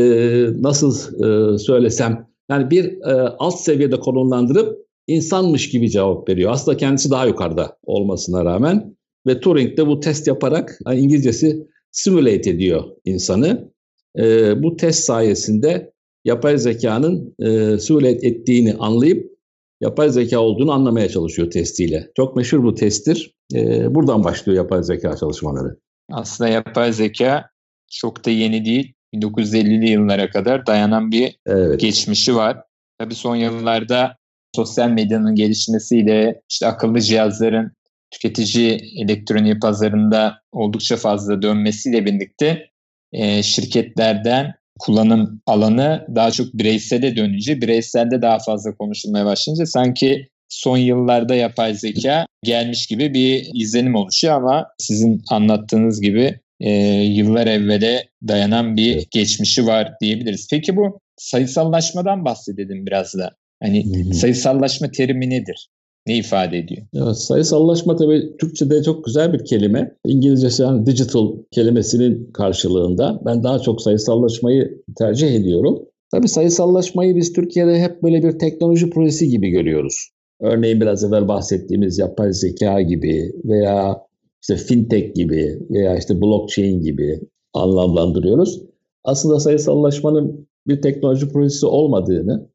nasıl 0.61 0.93
e, 1.23 1.57
söylesem 1.57 2.27
yani 2.51 2.71
bir 2.71 2.85
e, 2.85 3.35
alt 3.39 3.59
seviyede 3.59 3.99
konumlandırıp 3.99 4.87
insanmış 5.07 5.69
gibi 5.69 5.89
cevap 5.89 6.29
veriyor. 6.29 6.51
Aslında 6.51 6.77
kendisi 6.77 7.11
daha 7.11 7.25
yukarıda 7.25 7.77
olmasına 7.83 8.45
rağmen 8.45 8.97
ve 9.27 9.39
Turing 9.39 9.77
de 9.77 9.87
bu 9.87 9.99
test 9.99 10.27
yaparak 10.27 10.79
yani 10.85 10.99
İngilizcesi 10.99 11.67
simulate 11.91 12.49
ediyor 12.49 12.83
insanı. 13.05 13.71
E, 14.17 14.63
bu 14.63 14.77
test 14.77 15.03
sayesinde 15.03 15.91
yapay 16.25 16.57
zekanın 16.57 17.35
e, 17.39 17.79
simulate 17.79 18.27
ettiğini 18.27 18.73
anlayıp 18.73 19.37
yapay 19.81 20.09
zeka 20.09 20.39
olduğunu 20.39 20.71
anlamaya 20.71 21.09
çalışıyor 21.09 21.51
testiyle. 21.51 22.11
Çok 22.17 22.35
meşhur 22.35 22.63
bu 22.63 22.73
testtir. 22.73 23.33
E, 23.55 23.95
buradan 23.95 24.23
başlıyor 24.23 24.57
yapay 24.57 24.83
zeka 24.83 25.17
çalışmaları. 25.17 25.77
Aslında 26.11 26.49
yapay 26.49 26.93
zeka 26.93 27.49
çok 27.91 28.25
da 28.25 28.29
yeni 28.29 28.65
değil. 28.65 28.93
1950'li 29.13 29.89
yıllara 29.89 30.29
kadar 30.29 30.65
dayanan 30.65 31.11
bir 31.11 31.39
evet. 31.45 31.79
geçmişi 31.79 32.35
var. 32.35 32.57
Tabii 32.99 33.15
son 33.15 33.35
yıllarda 33.35 34.15
sosyal 34.55 34.89
medyanın 34.89 35.35
gelişmesiyle 35.35 36.41
işte 36.49 36.67
akıllı 36.67 37.01
cihazların 37.01 37.71
tüketici 38.11 38.79
elektronik 39.03 39.61
pazarında 39.61 40.41
oldukça 40.51 40.95
fazla 40.95 41.41
dönmesiyle 41.41 42.05
birlikte 42.05 42.69
e, 43.13 43.43
şirketlerden 43.43 44.53
kullanım 44.79 45.41
alanı 45.45 46.07
daha 46.15 46.31
çok 46.31 46.53
bireysele 46.53 47.15
dönünce, 47.15 47.61
bireyselde 47.61 48.21
daha 48.21 48.39
fazla 48.39 48.75
konuşulmaya 48.75 49.25
başlayınca 49.25 49.65
sanki 49.65 50.27
son 50.49 50.77
yıllarda 50.77 51.35
yapay 51.35 51.73
zeka 51.73 52.25
gelmiş 52.43 52.87
gibi 52.87 53.13
bir 53.13 53.49
izlenim 53.53 53.95
oluşuyor 53.95 54.33
ama 54.33 54.67
sizin 54.77 55.21
anlattığınız 55.29 56.01
gibi 56.01 56.39
e, 56.59 56.71
yıllar 57.03 57.47
evvele 57.47 58.03
dayanan 58.27 58.77
bir 58.77 59.07
geçmişi 59.11 59.67
var 59.67 59.93
diyebiliriz. 60.01 60.47
Peki 60.51 60.75
bu 60.75 60.99
sayısallaşmadan 61.17 62.25
bahsedelim 62.25 62.85
biraz 62.85 63.13
da. 63.13 63.31
Hani 63.63 64.13
sayısallaşma 64.13 64.91
terimi 64.91 65.29
nedir? 65.29 65.67
Ne 66.07 66.17
ifade 66.17 66.57
ediyor? 66.57 66.81
Evet, 66.93 67.17
sayısallaşma 67.17 67.95
tabii 67.95 68.37
Türkçe'de 68.39 68.83
çok 68.83 69.05
güzel 69.05 69.33
bir 69.33 69.45
kelime. 69.45 69.95
İngilizcesi 70.05 70.63
yani 70.63 70.85
digital 70.85 71.37
kelimesinin 71.51 72.31
karşılığında. 72.31 73.21
Ben 73.25 73.43
daha 73.43 73.59
çok 73.59 73.81
sayısallaşmayı 73.81 74.83
tercih 74.97 75.35
ediyorum. 75.35 75.79
Tabii 76.11 76.27
sayısallaşmayı 76.27 77.15
biz 77.15 77.33
Türkiye'de 77.33 77.79
hep 77.79 78.03
böyle 78.03 78.23
bir 78.23 78.39
teknoloji 78.39 78.89
projesi 78.89 79.29
gibi 79.29 79.49
görüyoruz. 79.49 80.09
Örneğin 80.41 80.81
biraz 80.81 81.03
evvel 81.03 81.27
bahsettiğimiz 81.27 81.97
yapay 81.97 82.33
zeka 82.33 82.81
gibi 82.81 83.31
veya 83.45 84.01
işte 84.41 84.55
fintech 84.55 85.15
gibi 85.15 85.59
veya 85.69 85.97
işte 85.97 86.21
blockchain 86.21 86.81
gibi 86.81 87.19
anlamlandırıyoruz. 87.53 88.61
Aslında 89.03 89.39
sayısallaşmanın 89.39 90.47
bir 90.67 90.81
teknoloji 90.81 91.29
projesi 91.29 91.65
olmadığını, 91.65 92.49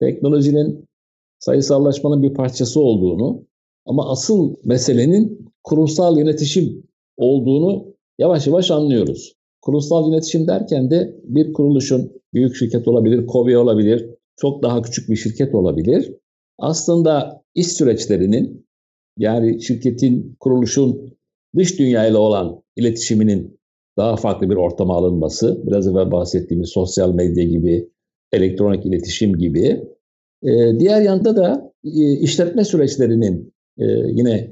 teknolojinin 0.00 0.88
sayısallaşmanın 1.44 2.22
bir 2.22 2.34
parçası 2.34 2.80
olduğunu 2.80 3.44
ama 3.86 4.10
asıl 4.10 4.54
meselenin 4.64 5.48
kurumsal 5.64 6.18
yönetişim 6.18 6.82
olduğunu 7.16 7.94
yavaş 8.18 8.46
yavaş 8.46 8.70
anlıyoruz. 8.70 9.34
kurumsal 9.62 10.10
yönetişim 10.10 10.46
derken 10.46 10.90
de 10.90 11.16
bir 11.24 11.52
kuruluşun 11.52 12.12
büyük 12.34 12.56
şirket 12.56 12.88
olabilir, 12.88 13.26
KOBİ 13.26 13.56
olabilir, 13.58 14.10
çok 14.36 14.62
daha 14.62 14.82
küçük 14.82 15.10
bir 15.10 15.16
şirket 15.16 15.54
olabilir. 15.54 16.14
Aslında 16.58 17.42
iş 17.54 17.66
süreçlerinin 17.66 18.66
yani 19.18 19.62
şirketin, 19.62 20.36
kuruluşun 20.40 21.16
dış 21.56 21.78
dünyayla 21.78 22.18
olan 22.18 22.62
iletişiminin 22.76 23.60
daha 23.96 24.16
farklı 24.16 24.50
bir 24.50 24.56
ortama 24.56 24.96
alınması, 24.96 25.62
biraz 25.66 25.88
evvel 25.88 26.10
bahsettiğimiz 26.10 26.70
sosyal 26.70 27.14
medya 27.14 27.44
gibi, 27.44 27.88
elektronik 28.32 28.86
iletişim 28.86 29.38
gibi. 29.38 29.91
Ee, 30.42 30.80
diğer 30.80 31.02
yanda 31.02 31.36
da 31.36 31.72
e, 31.84 32.12
işletme 32.12 32.64
süreçlerinin 32.64 33.54
e, 33.78 33.84
yine 34.06 34.50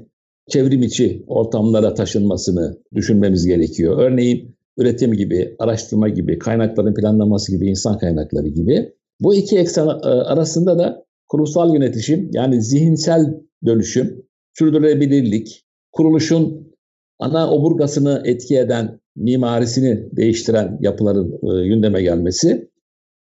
çevrim 0.49 0.83
içi 0.83 1.23
ortamlara 1.27 1.93
taşınmasını 1.93 2.77
düşünmemiz 2.95 3.45
gerekiyor. 3.45 3.97
Örneğin 3.99 4.55
üretim 4.77 5.13
gibi, 5.13 5.55
araştırma 5.59 6.09
gibi, 6.09 6.39
kaynakların 6.39 6.93
planlaması 6.93 7.51
gibi, 7.55 7.67
insan 7.69 7.97
kaynakları 7.97 8.47
gibi. 8.47 8.93
Bu 9.21 9.35
iki 9.35 9.57
eksen 9.57 9.87
e, 9.87 10.07
arasında 10.07 10.79
da 10.79 11.05
kurumsal 11.29 11.73
yönetişim 11.73 12.29
yani 12.33 12.61
zihinsel 12.61 13.41
dönüşüm, 13.65 14.23
sürdürülebilirlik, 14.57 15.65
kuruluşun 15.91 16.71
ana 17.19 17.51
oburgasını 17.51 18.21
etki 18.25 18.57
eden, 18.57 18.99
mimarisini 19.15 20.09
değiştiren 20.15 20.77
yapıların 20.81 21.31
e, 21.31 21.67
gündeme 21.67 22.01
gelmesi 22.01 22.70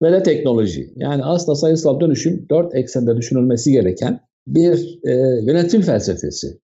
ve 0.02 0.12
de 0.12 0.22
teknoloji. 0.22 0.92
Yani 0.96 1.24
aslında 1.24 1.56
sayısal 1.56 2.00
dönüşüm 2.00 2.46
dört 2.50 2.74
eksende 2.74 3.16
düşünülmesi 3.16 3.72
gereken 3.72 4.20
bir 4.46 4.98
e, 5.04 5.12
yönetim 5.42 5.82
felsefesi. 5.82 6.58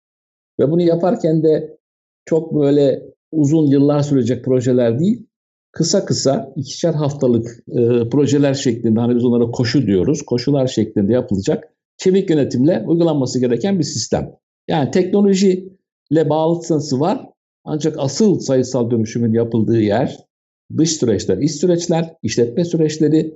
Ve 0.61 0.71
bunu 0.71 0.83
yaparken 0.83 1.43
de 1.43 1.79
çok 2.25 2.55
böyle 2.55 3.03
uzun 3.33 3.67
yıllar 3.67 4.00
sürecek 4.00 4.45
projeler 4.45 4.99
değil, 4.99 5.26
kısa 5.73 6.05
kısa 6.05 6.53
ikişer 6.57 6.95
haftalık 6.95 7.64
e, 7.69 8.09
projeler 8.09 8.55
şeklinde 8.55 9.00
hani 9.00 9.17
biz 9.17 9.25
onlara 9.25 9.50
koşu 9.50 9.87
diyoruz. 9.87 10.23
Koşular 10.23 10.67
şeklinde 10.67 11.12
yapılacak 11.12 11.75
çevik 11.97 12.31
yönetimle 12.31 12.85
uygulanması 12.87 13.41
gereken 13.41 13.79
bir 13.79 13.85
sistem. 13.85 14.31
Yani 14.69 14.91
teknolojiyle 14.91 16.29
bağlantısı 16.29 17.00
var 17.00 17.29
ancak 17.64 17.97
asıl 17.99 18.38
sayısal 18.38 18.91
dönüşümün 18.91 19.33
yapıldığı 19.33 19.81
yer 19.81 20.19
dış 20.76 20.92
süreçler, 20.92 21.38
iç 21.38 21.52
süreçler, 21.52 22.14
işletme 22.23 22.64
süreçleri, 22.64 23.35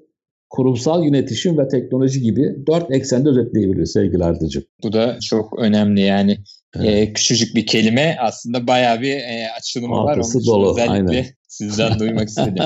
kurumsal 0.50 1.04
yönetişim 1.04 1.58
ve 1.58 1.68
teknoloji 1.68 2.20
gibi 2.20 2.56
dört 2.66 2.90
eksende 2.90 3.28
özetleyebiliriz 3.28 3.92
sevgili 3.92 4.24
Ardıcığım. 4.24 4.64
Bu 4.82 4.92
da 4.92 5.18
çok 5.20 5.58
önemli 5.58 6.00
yani 6.00 6.38
evet. 6.76 7.08
e, 7.08 7.12
küçücük 7.12 7.54
bir 7.56 7.66
kelime 7.66 8.16
aslında 8.20 8.66
bayağı 8.66 9.00
bir 9.00 9.14
e, 9.14 9.46
açılımı 9.58 9.94
Altısı 9.94 10.38
var. 10.38 10.46
Dolu, 10.46 10.70
özellikle 10.70 11.16
aynen. 11.16 11.26
sizden 11.48 11.98
duymak 11.98 12.28
istedim. 12.28 12.64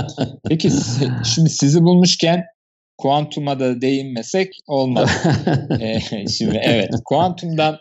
Peki 0.48 0.70
şimdi 1.34 1.50
sizi 1.50 1.82
bulmuşken 1.82 2.44
kuantuma 2.98 3.60
da 3.60 3.80
değinmesek 3.80 4.54
olmaz. 4.66 5.10
e, 5.80 6.00
şimdi 6.28 6.60
evet 6.62 6.90
kuantumdan 7.04 7.78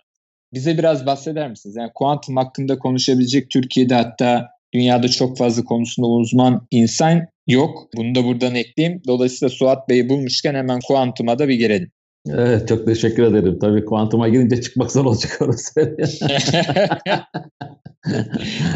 bize 0.53 0.77
biraz 0.77 1.05
bahseder 1.05 1.49
misiniz? 1.49 1.75
Yani 1.75 1.91
kuantum 1.95 2.37
hakkında 2.37 2.79
konuşabilecek 2.79 3.49
Türkiye'de 3.49 3.93
hatta 3.93 4.47
dünyada 4.73 5.07
çok 5.07 5.37
fazla 5.37 5.63
konusunda 5.63 6.07
uzman 6.07 6.67
insan 6.71 7.27
yok. 7.47 7.87
Bunu 7.97 8.15
da 8.15 8.25
buradan 8.25 8.55
ekleyeyim. 8.55 9.01
Dolayısıyla 9.07 9.49
Suat 9.49 9.89
Bey'i 9.89 10.09
bulmuşken 10.09 10.55
hemen 10.55 10.79
kuantuma 10.87 11.39
da 11.39 11.47
bir 11.47 11.55
girelim. 11.55 11.91
Evet 12.29 12.67
çok 12.67 12.85
teşekkür 12.85 13.23
ederim. 13.23 13.57
Tabii 13.61 13.85
kuantuma 13.85 14.29
girince 14.29 14.61
çıkmak 14.61 14.91
zor 14.91 15.05
olacak 15.05 15.37
orası. 15.41 15.97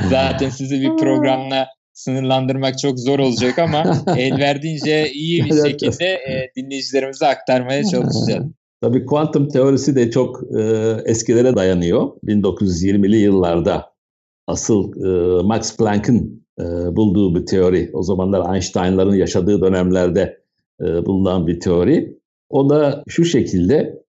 Zaten 0.09 0.49
sizi 0.49 0.81
bir 0.81 0.97
programla 0.97 1.67
sınırlandırmak 1.93 2.79
çok 2.79 2.99
zor 2.99 3.19
olacak 3.19 3.59
ama 3.59 3.83
el 4.17 4.39
verdiğince 4.39 5.11
iyi 5.11 5.45
bir 5.45 5.63
şekilde 5.67 6.05
e, 6.05 6.51
dinleyicilerimize 6.57 7.27
aktarmaya 7.27 7.83
çalışacağız. 7.91 8.45
Tabii 8.81 9.05
kuantum 9.05 9.49
teorisi 9.49 9.95
de 9.95 10.11
çok 10.11 10.43
e, 10.57 10.61
eskilere 11.05 11.55
dayanıyor. 11.55 12.09
1920'li 12.23 13.17
yıllarda 13.17 13.94
asıl 14.47 15.05
e, 15.05 15.43
Max 15.43 15.77
Planck'ın 15.77 16.45
e, 16.59 16.63
bulduğu 16.95 17.35
bir 17.35 17.45
teori. 17.45 17.89
O 17.93 18.03
zamanlar 18.03 18.55
Einstein'ların 18.55 19.15
yaşadığı 19.15 19.61
dönemlerde 19.61 20.37
e, 20.81 21.05
bulunan 21.05 21.47
bir 21.47 21.59
teori. 21.59 22.19
O 22.49 22.69
da 22.69 23.03
şu 23.07 23.25
şekilde, 23.25 24.03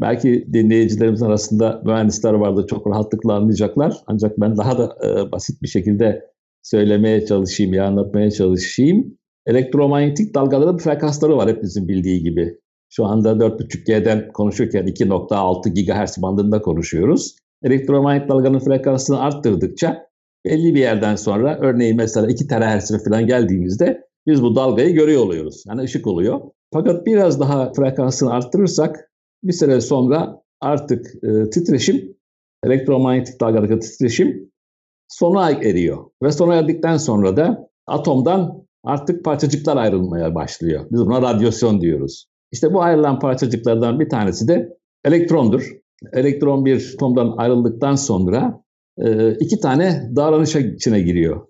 belki 0.00 0.46
dinleyicilerimiz 0.52 1.22
arasında 1.22 1.82
mühendisler 1.84 2.32
vardı 2.32 2.66
çok 2.70 2.86
rahatlıkla 2.86 3.34
anlayacaklar. 3.34 3.96
Ancak 4.06 4.40
ben 4.40 4.56
daha 4.56 4.78
da 4.78 4.96
e, 5.06 5.32
basit 5.32 5.62
bir 5.62 5.68
şekilde 5.68 6.32
söylemeye 6.62 7.26
çalışayım, 7.26 7.74
ya 7.74 7.86
anlatmaya 7.86 8.30
çalışayım. 8.30 9.18
Elektromanyetik 9.46 10.34
dalgaların 10.34 10.78
frekansları 10.78 11.36
var 11.36 11.48
hepimizin 11.48 11.88
bildiği 11.88 12.22
gibi. 12.22 12.58
Şu 12.88 13.04
anda 13.04 13.32
4.5G'den 13.32 14.32
konuşurken 14.32 14.86
2.6 14.86 15.68
GHz 15.68 16.22
bandında 16.22 16.62
konuşuyoruz. 16.62 17.36
Elektromanyetik 17.64 18.28
dalganın 18.28 18.58
frekansını 18.58 19.20
arttırdıkça 19.20 20.06
belli 20.44 20.74
bir 20.74 20.80
yerden 20.80 21.16
sonra 21.16 21.58
örneğin 21.60 21.96
mesela 21.96 22.26
2 22.26 22.46
THz'e 22.46 22.98
falan 22.98 23.26
geldiğimizde 23.26 24.02
biz 24.26 24.42
bu 24.42 24.56
dalgayı 24.56 24.94
görüyor 24.94 25.22
oluyoruz. 25.22 25.64
Yani 25.66 25.82
ışık 25.82 26.06
oluyor. 26.06 26.40
Fakat 26.72 27.06
biraz 27.06 27.40
daha 27.40 27.72
frekansını 27.72 28.32
arttırırsak 28.32 29.10
bir 29.44 29.52
süre 29.52 29.80
sonra 29.80 30.42
artık 30.60 31.06
e, 31.24 31.50
titreşim, 31.50 32.16
elektromanyetik 32.64 33.40
dalgadaki 33.40 33.78
titreşim 33.78 34.50
sona 35.08 35.50
eriyor. 35.50 36.04
Ve 36.22 36.32
sona 36.32 36.54
erdikten 36.54 36.96
sonra 36.96 37.36
da 37.36 37.68
atomdan 37.86 38.66
artık 38.84 39.24
parçacıklar 39.24 39.76
ayrılmaya 39.76 40.34
başlıyor. 40.34 40.86
Biz 40.90 41.00
buna 41.00 41.22
radyasyon 41.22 41.80
diyoruz. 41.80 42.26
İşte 42.52 42.74
bu 42.74 42.82
ayrılan 42.82 43.18
parçacıklardan 43.18 44.00
bir 44.00 44.08
tanesi 44.08 44.48
de 44.48 44.78
elektrondur. 45.04 45.81
Elektron 46.12 46.64
bir 46.64 46.92
atomdan 46.94 47.34
ayrıldıktan 47.36 47.94
sonra 47.94 48.62
e, 48.98 49.34
iki 49.34 49.60
tane 49.60 50.10
davranışa 50.16 50.60
içine 50.60 51.00
giriyor. 51.00 51.46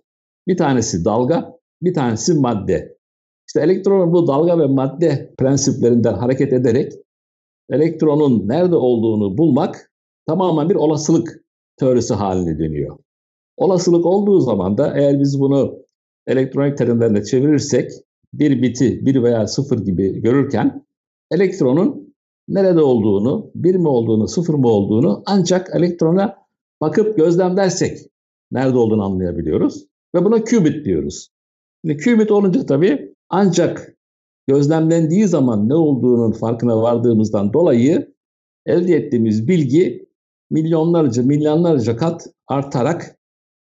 Bir 0.49 0.57
tanesi 0.57 1.05
dalga, 1.05 1.59
bir 1.83 1.95
tanesi 1.95 2.35
madde. 2.35 2.99
İşte 3.49 3.61
elektronun 3.61 4.13
bu 4.13 4.27
dalga 4.27 4.59
ve 4.59 4.67
madde 4.67 5.35
prensiplerinden 5.39 6.15
hareket 6.15 6.53
ederek 6.53 6.93
elektronun 7.71 8.49
nerede 8.49 8.77
olduğunu 8.77 9.39
bulmak 9.39 9.91
tamamen 10.27 10.71
bir 10.71 10.75
olasılık 10.75 11.45
teorisi 11.77 12.15
haline 12.15 12.59
dönüyor. 12.59 12.99
Olasılık 13.57 14.07
olduğu 14.07 14.41
zaman 14.41 14.79
da 14.79 14.95
eğer 14.97 15.21
biz 15.21 15.41
bunu 15.41 15.79
elektronik 16.27 16.79
terimlerle 16.79 17.25
çevirirsek 17.25 17.91
bir 18.33 18.63
biti 18.63 19.07
bir 19.07 19.23
veya 19.23 19.47
sıfır 19.47 19.79
gibi 19.79 20.23
görürken 20.23 20.87
elektronun 21.31 22.12
nerede 22.49 22.81
olduğunu, 22.83 23.51
bir 23.55 23.75
mi 23.75 23.89
olduğunu, 23.89 24.29
sıfır 24.29 24.55
mı 24.55 24.69
olduğunu 24.69 25.23
ancak 25.27 25.77
elektrona 25.77 26.37
bakıp 26.81 27.17
gözlemlersek 27.17 27.99
nerede 28.53 28.79
olduğunu 28.79 29.05
anlayabiliyoruz. 29.05 29.87
Ve 30.15 30.25
buna 30.25 30.45
qubit 30.45 30.85
diyoruz. 30.85 31.29
Şimdi 31.85 32.05
qubit 32.05 32.31
olunca 32.31 32.67
tabii 32.67 33.15
ancak 33.29 33.97
gözlemlendiği 34.49 35.29
zaman 35.29 35.69
ne 35.69 35.75
olduğunun 35.75 36.33
farkına 36.33 36.83
vardığımızdan 36.83 37.53
dolayı 37.53 38.15
elde 38.67 38.95
ettiğimiz 38.95 39.49
bilgi 39.49 40.09
milyonlarca, 40.51 41.23
milyonlarca 41.23 41.97
kat 41.97 42.27
artarak 42.47 43.19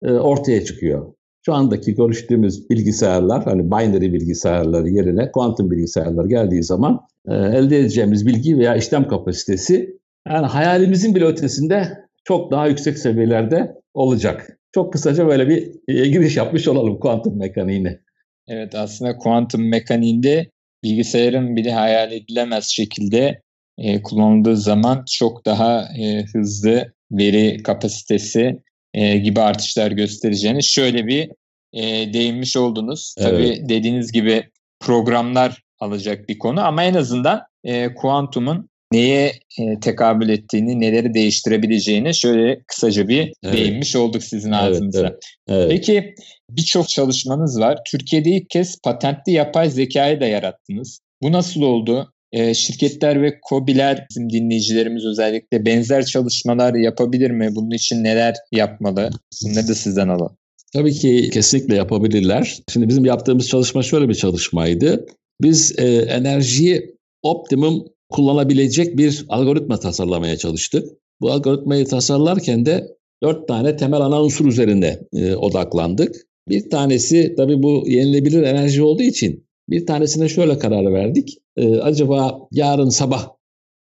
e, 0.02 0.12
ortaya 0.12 0.64
çıkıyor. 0.64 1.13
Şu 1.46 1.54
andaki 1.54 1.94
görüştüğümüz 1.94 2.70
bilgisayarlar, 2.70 3.44
hani 3.44 3.66
binary 3.66 4.12
bilgisayarları 4.12 4.88
yerine 4.88 5.32
kuantum 5.32 5.70
bilgisayarlar 5.70 6.24
geldiği 6.24 6.62
zaman 6.62 7.00
e, 7.28 7.34
elde 7.34 7.78
edeceğimiz 7.78 8.26
bilgi 8.26 8.58
veya 8.58 8.76
işlem 8.76 9.08
kapasitesi 9.08 9.98
yani 10.28 10.46
hayalimizin 10.46 11.14
bile 11.14 11.24
ötesinde 11.24 12.04
çok 12.24 12.50
daha 12.50 12.66
yüksek 12.66 12.98
seviyelerde 12.98 13.74
olacak. 13.94 14.58
Çok 14.74 14.92
kısaca 14.92 15.26
böyle 15.26 15.48
bir 15.48 15.72
e, 15.88 16.08
giriş 16.08 16.36
yapmış 16.36 16.68
olalım 16.68 16.98
kuantum 17.00 17.38
mekaniğine. 17.38 18.00
Evet 18.48 18.74
aslında 18.74 19.18
kuantum 19.18 19.68
mekaniğinde 19.68 20.50
bilgisayarın 20.84 21.56
bile 21.56 21.72
hayal 21.72 22.12
edilemez 22.12 22.64
şekilde 22.64 23.40
e, 23.78 24.02
kullanıldığı 24.02 24.56
zaman 24.56 25.04
çok 25.18 25.46
daha 25.46 25.88
e, 25.98 26.24
hızlı 26.34 26.92
veri 27.12 27.62
kapasitesi 27.62 28.62
e, 28.94 29.18
gibi 29.18 29.40
artışlar 29.40 29.90
göstereceğini 29.90 30.62
şöyle 30.62 31.06
bir 31.06 31.30
e, 31.72 32.12
değinmiş 32.12 32.56
oldunuz. 32.56 33.14
Evet. 33.18 33.30
Tabii 33.30 33.68
dediğiniz 33.68 34.12
gibi 34.12 34.48
programlar 34.80 35.62
alacak 35.80 36.28
bir 36.28 36.38
konu 36.38 36.60
ama 36.66 36.84
en 36.84 36.94
azından 36.94 37.42
e, 37.64 37.94
kuantumun 37.94 38.68
neye 38.92 39.32
e, 39.60 39.80
tekabül 39.80 40.28
ettiğini, 40.28 40.80
neleri 40.80 41.14
değiştirebileceğini 41.14 42.14
şöyle 42.14 42.60
kısaca 42.66 43.08
bir 43.08 43.32
evet. 43.44 43.56
değinmiş 43.56 43.96
olduk 43.96 44.24
sizin 44.24 44.50
ağzınıza. 44.50 45.00
Evet, 45.00 45.12
evet, 45.48 45.58
evet. 45.58 45.70
Peki 45.70 46.14
birçok 46.50 46.88
çalışmanız 46.88 47.60
var. 47.60 47.78
Türkiye'de 47.90 48.30
ilk 48.30 48.50
kez 48.50 48.78
patentli 48.84 49.32
yapay 49.32 49.70
zekayı 49.70 50.20
da 50.20 50.26
yarattınız. 50.26 51.00
Bu 51.22 51.32
nasıl 51.32 51.62
oldu? 51.62 52.13
E, 52.35 52.55
şirketler 52.55 53.23
ve 53.23 53.38
COBİ'ler 53.49 54.07
bizim 54.11 54.31
dinleyicilerimiz 54.31 55.05
özellikle 55.05 55.67
benzer 55.67 56.05
çalışmalar 56.05 56.75
yapabilir 56.75 57.31
mi? 57.31 57.49
Bunun 57.55 57.71
için 57.71 58.05
neler 58.05 58.35
yapmalı? 58.53 59.11
Bunları 59.45 59.69
da 59.69 59.75
sizden 59.75 60.09
alalım. 60.09 60.37
Tabii 60.73 60.93
ki 60.93 61.31
kesinlikle 61.33 61.75
yapabilirler. 61.75 62.59
Şimdi 62.73 62.88
bizim 62.88 63.05
yaptığımız 63.05 63.49
çalışma 63.49 63.83
şöyle 63.83 64.09
bir 64.09 64.14
çalışmaydı. 64.14 65.07
Biz 65.41 65.79
e, 65.79 65.85
enerjiyi 65.97 66.97
optimum 67.23 67.85
kullanabilecek 68.09 68.97
bir 68.97 69.25
algoritma 69.29 69.81
tasarlamaya 69.81 70.37
çalıştık. 70.37 70.88
Bu 71.21 71.33
algoritmayı 71.33 71.87
tasarlarken 71.87 72.67
de 72.67 72.87
dört 73.23 73.49
tane 73.49 73.76
temel 73.76 74.00
ana 74.00 74.23
unsur 74.23 74.47
üzerinde 74.47 75.09
e, 75.12 75.35
odaklandık. 75.35 76.17
Bir 76.49 76.71
tanesi 76.71 77.35
tabii 77.37 77.62
bu 77.62 77.85
yenilebilir 77.87 78.43
enerji 78.43 78.83
olduğu 78.83 79.03
için 79.03 79.47
bir 79.68 79.87
tanesine 79.87 80.28
şöyle 80.28 80.59
karar 80.59 80.92
verdik. 80.92 81.38
E, 81.56 81.76
acaba 81.76 82.38
yarın 82.52 82.88
sabah 82.88 83.28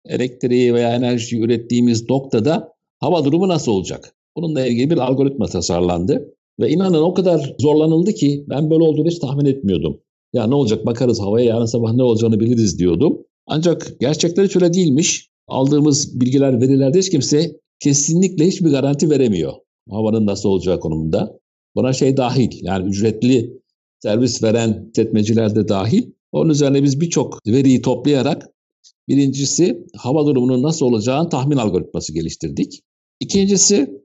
elektriği 0.04 0.74
veya 0.74 0.94
enerjiyi 0.94 1.42
ürettiğimiz 1.42 2.10
noktada 2.10 2.72
hava 2.98 3.24
durumu 3.24 3.48
nasıl 3.48 3.72
olacak? 3.72 4.14
Bununla 4.36 4.66
ilgili 4.66 4.90
bir 4.90 4.98
algoritma 4.98 5.46
tasarlandı. 5.46 6.32
Ve 6.60 6.70
inanın 6.70 7.02
o 7.02 7.14
kadar 7.14 7.54
zorlanıldı 7.58 8.12
ki 8.12 8.44
ben 8.48 8.70
böyle 8.70 8.82
olduğunu 8.82 9.08
hiç 9.08 9.18
tahmin 9.18 9.44
etmiyordum. 9.44 10.00
Ya 10.32 10.46
ne 10.46 10.54
olacak 10.54 10.86
bakarız 10.86 11.20
havaya 11.20 11.44
yarın 11.44 11.66
sabah 11.66 11.92
ne 11.92 12.02
olacağını 12.02 12.40
biliriz 12.40 12.78
diyordum. 12.78 13.18
Ancak 13.46 13.96
gerçekten 14.00 14.44
hiç 14.44 14.56
öyle 14.56 14.74
değilmiş. 14.74 15.28
Aldığımız 15.48 16.20
bilgiler, 16.20 16.60
verilerde 16.60 16.98
hiç 16.98 17.10
kimse 17.10 17.60
kesinlikle 17.80 18.46
hiçbir 18.46 18.70
garanti 18.70 19.10
veremiyor. 19.10 19.52
Havanın 19.90 20.26
nasıl 20.26 20.48
olacağı 20.48 20.80
konumunda. 20.80 21.38
Buna 21.74 21.92
şey 21.92 22.16
dahil 22.16 22.50
yani 22.62 22.88
ücretli 22.88 23.60
servis 23.98 24.42
veren 24.42 24.88
işletmeciler 24.90 25.54
de 25.54 25.68
dahil. 25.68 26.10
Onun 26.32 26.50
üzerine 26.50 26.82
biz 26.82 27.00
birçok 27.00 27.46
veriyi 27.46 27.82
toplayarak 27.82 28.48
birincisi 29.08 29.86
hava 29.96 30.26
durumunun 30.26 30.62
nasıl 30.62 30.86
olacağını 30.86 31.28
tahmin 31.28 31.56
algoritması 31.56 32.14
geliştirdik. 32.14 32.82
İkincisi 33.20 34.02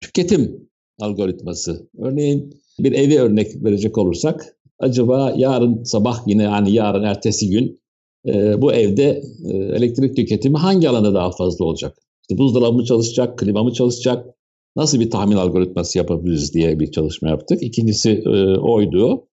tüketim 0.00 0.68
algoritması. 1.00 1.88
Örneğin 1.98 2.62
bir 2.78 2.92
evi 2.92 3.20
örnek 3.20 3.64
verecek 3.64 3.98
olursak 3.98 4.56
acaba 4.78 5.32
yarın 5.36 5.82
sabah 5.82 6.22
yine 6.26 6.42
yani 6.42 6.72
yarın 6.72 7.02
ertesi 7.02 7.50
gün 7.50 7.80
e, 8.26 8.62
bu 8.62 8.72
evde 8.72 9.22
e, 9.44 9.56
elektrik 9.56 10.16
tüketimi 10.16 10.56
hangi 10.56 10.88
alanda 10.88 11.14
daha 11.14 11.30
fazla 11.30 11.64
olacak? 11.64 11.98
İşte 12.22 12.38
buzdolabı 12.38 12.76
mı 12.76 12.84
çalışacak, 12.84 13.38
klima 13.38 13.62
mı 13.62 13.72
çalışacak? 13.72 14.35
Nasıl 14.76 15.00
bir 15.00 15.10
tahmin 15.10 15.36
algoritması 15.36 15.98
yapabiliriz 15.98 16.54
diye 16.54 16.80
bir 16.80 16.90
çalışma 16.90 17.28
yaptık. 17.28 17.62
İkincisi 17.62 18.10
e, 18.10 18.58
oydu. 18.58 19.28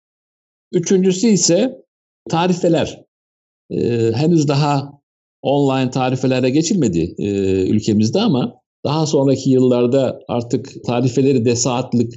Üçüncüsü 0.71 1.27
ise 1.27 1.83
tarifeler. 2.29 3.03
E, 3.69 4.11
henüz 4.15 4.47
daha 4.47 4.99
online 5.41 5.89
tarifelere 5.89 6.49
geçilmedi 6.49 7.15
e, 7.17 7.27
ülkemizde 7.69 8.21
ama 8.21 8.55
daha 8.85 9.05
sonraki 9.05 9.49
yıllarda 9.49 10.19
artık 10.27 10.83
tarifeleri 10.85 11.45
de 11.45 11.55
saatlik, 11.55 12.13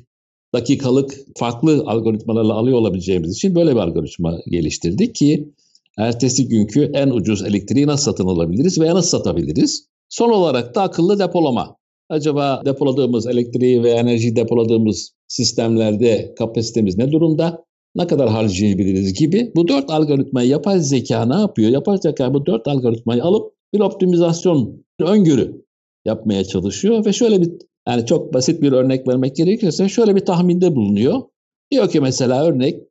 dakikalık 0.54 1.14
farklı 1.36 1.84
algoritmalarla 1.86 2.54
alıyor 2.54 2.78
olabileceğimiz 2.78 3.36
için 3.36 3.54
böyle 3.54 3.70
bir 3.70 3.80
algoritma 3.80 4.38
geliştirdik 4.50 5.14
ki 5.14 5.52
ertesi 5.98 6.48
günkü 6.48 6.90
en 6.94 7.10
ucuz 7.10 7.42
elektriği 7.42 7.86
nasıl 7.86 8.04
satın 8.04 8.26
alabiliriz 8.26 8.80
veya 8.80 8.94
nasıl 8.94 9.18
satabiliriz? 9.18 9.86
Son 10.08 10.30
olarak 10.30 10.74
da 10.74 10.82
akıllı 10.82 11.18
depolama. 11.18 11.75
Acaba 12.08 12.62
depoladığımız 12.64 13.26
elektriği 13.26 13.82
ve 13.82 13.90
enerjiyi 13.90 14.36
depoladığımız 14.36 15.12
sistemlerde 15.28 16.34
kapasitemiz 16.38 16.98
ne 16.98 17.12
durumda? 17.12 17.64
Ne 17.94 18.06
kadar 18.06 18.28
harcayabiliriz 18.28 19.14
gibi. 19.14 19.52
Bu 19.56 19.68
dört 19.68 19.90
algoritmayı 19.90 20.48
yapay 20.48 20.80
zeka 20.80 21.26
ne 21.26 21.34
yapıyor? 21.34 21.70
Yapay 21.70 21.98
zeka 21.98 22.34
bu 22.34 22.46
dört 22.46 22.68
algoritmayı 22.68 23.24
alıp 23.24 23.52
bir 23.74 23.80
optimizasyon, 23.80 24.84
bir 25.00 25.04
öngörü 25.04 25.64
yapmaya 26.04 26.44
çalışıyor 26.44 27.04
ve 27.04 27.12
şöyle 27.12 27.40
bir 27.40 27.52
yani 27.88 28.06
çok 28.06 28.34
basit 28.34 28.62
bir 28.62 28.72
örnek 28.72 29.08
vermek 29.08 29.36
gerekirse 29.36 29.88
şöyle 29.88 30.16
bir 30.16 30.24
tahminde 30.24 30.76
bulunuyor. 30.76 31.22
Diyor 31.70 31.90
ki 31.90 32.00
mesela 32.00 32.44
örnek 32.44 32.82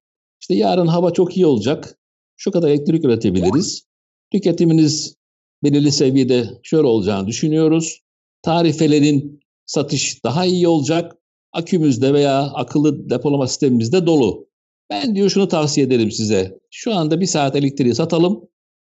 işte 0.42 0.56
yarın 0.56 0.88
hava 0.88 1.14
çok 1.14 1.38
iyi 1.38 1.46
olacak. 1.46 2.00
Şu 2.38 2.52
kadar 2.52 2.70
elektrik 2.70 3.06
üretebiliriz. 3.06 3.86
Tüketiminiz 4.32 5.16
belirli 5.64 5.92
seviyede 5.92 6.50
şöyle 6.64 6.88
olacağını 6.88 7.28
düşünüyoruz. 7.28 8.04
Tarifelerin 8.46 9.40
satış 9.66 10.24
daha 10.24 10.46
iyi 10.46 10.68
olacak. 10.68 11.16
Akümüzde 11.53 12.14
veya 12.14 12.42
akıllı 12.42 13.10
depolama 13.10 13.48
sistemimizde 13.48 14.05
dolu. 14.05 14.48
Ben 14.90 15.16
diyor 15.16 15.29
şunu 15.29 15.48
tavsiye 15.48 15.88
ederim 15.88 16.12
size. 16.12 16.60
Şu 16.72 16.96
anda 16.96 17.22
bir 17.22 17.25
saat 17.25 17.55
elektriği 17.55 17.96
satalım. 17.96 18.42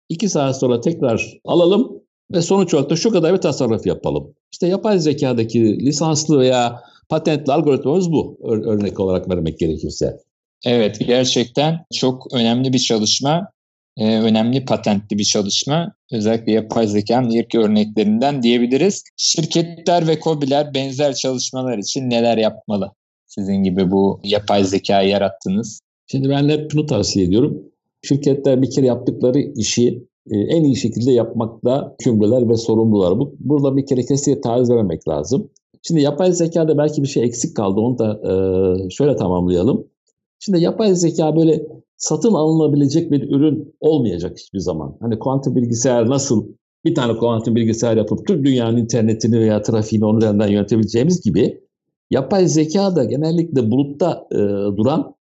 iki 0.08 0.28
saat 0.28 0.58
sonra 0.58 0.80
tekrar 0.80 1.38
alalım 1.44 2.02
ve 2.32 2.42
sonuç 2.42 2.74
olarak 2.74 2.90
da 2.90 2.96
şu 2.96 3.10
kadar 3.10 3.34
bir 3.34 3.40
tasarruf 3.40 3.86
yapalım. 3.86 4.34
İşte 4.52 4.66
yapay 4.66 4.98
zekadaki 4.98 5.86
lisanslı 5.86 6.38
veya 6.38 6.80
patentli 7.08 7.52
algoritmamız 7.52 8.12
bu 8.12 8.38
örnek 8.44 9.00
olarak 9.00 9.30
vermek 9.30 9.58
gerekirse. 9.58 10.16
Evet 10.66 10.98
gerçekten 11.06 11.86
çok 11.94 12.34
önemli 12.34 12.72
bir 12.72 12.78
çalışma. 12.78 13.48
Ee, 14.00 14.20
önemli 14.20 14.64
patentli 14.64 15.18
bir 15.18 15.24
çalışma. 15.24 15.94
Özellikle 16.12 16.52
yapay 16.52 16.86
zekanın 16.86 17.30
ilk 17.30 17.54
örneklerinden 17.54 18.42
diyebiliriz. 18.42 19.04
Şirketler 19.16 20.08
ve 20.08 20.20
COBİ'ler 20.20 20.74
benzer 20.74 21.14
çalışmalar 21.14 21.78
için 21.78 22.10
neler 22.10 22.38
yapmalı? 22.38 22.92
Sizin 23.26 23.62
gibi 23.62 23.90
bu 23.90 24.20
yapay 24.24 24.64
zekayı 24.64 25.08
yarattınız. 25.08 25.80
Şimdi 26.06 26.28
ben 26.28 26.48
hep 26.48 26.70
bunu 26.72 26.86
tavsiye 26.86 27.26
ediyorum. 27.26 27.62
Şirketler 28.02 28.62
bir 28.62 28.70
kere 28.70 28.86
yaptıkları 28.86 29.40
işi 29.40 30.04
e, 30.30 30.36
en 30.38 30.64
iyi 30.64 30.76
şekilde 30.76 31.12
yapmakta 31.12 31.96
kümreler 31.98 32.48
ve 32.48 32.56
sorumlular. 32.56 33.18
Bu, 33.18 33.34
burada 33.40 33.76
bir 33.76 33.86
kere 33.86 34.02
kesinlikle 34.06 34.40
taviz 34.40 34.70
vermemek 34.70 35.08
lazım. 35.08 35.50
Şimdi 35.82 36.00
yapay 36.00 36.32
zekada 36.32 36.78
belki 36.78 37.02
bir 37.02 37.08
şey 37.08 37.24
eksik 37.24 37.56
kaldı. 37.56 37.80
Onu 37.80 37.98
da 37.98 38.20
e, 38.24 38.90
şöyle 38.90 39.16
tamamlayalım. 39.16 39.86
Şimdi 40.38 40.62
yapay 40.62 40.94
zeka 40.94 41.36
böyle 41.36 41.62
satın 42.00 42.34
alınabilecek 42.34 43.10
bir 43.10 43.30
ürün 43.30 43.74
olmayacak 43.80 44.38
hiçbir 44.38 44.58
zaman. 44.58 44.96
Hani 45.00 45.18
kuantum 45.18 45.56
bilgisayar 45.56 46.08
nasıl 46.08 46.48
bir 46.84 46.94
tane 46.94 47.16
kuantum 47.16 47.56
bilgisayar 47.56 47.96
yapıp 47.96 48.26
tüm 48.26 48.44
dünyanın 48.44 48.76
internetini 48.76 49.40
veya 49.40 49.62
trafiğini 49.62 50.04
onun 50.04 50.18
üzerinden 50.18 50.48
yönetebileceğimiz 50.48 51.20
gibi 51.20 51.60
yapay 52.10 52.46
zeka 52.46 52.96
da 52.96 53.04
genellikle 53.04 53.70
bulutta 53.70 54.26
e, 54.32 54.36
duran 54.76 55.14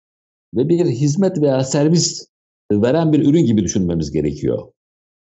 ve 0.54 0.68
bir 0.68 0.86
hizmet 0.86 1.42
veya 1.42 1.64
servis 1.64 2.28
veren 2.72 3.12
bir 3.12 3.26
ürün 3.26 3.46
gibi 3.46 3.62
düşünmemiz 3.62 4.10
gerekiyor. 4.10 4.58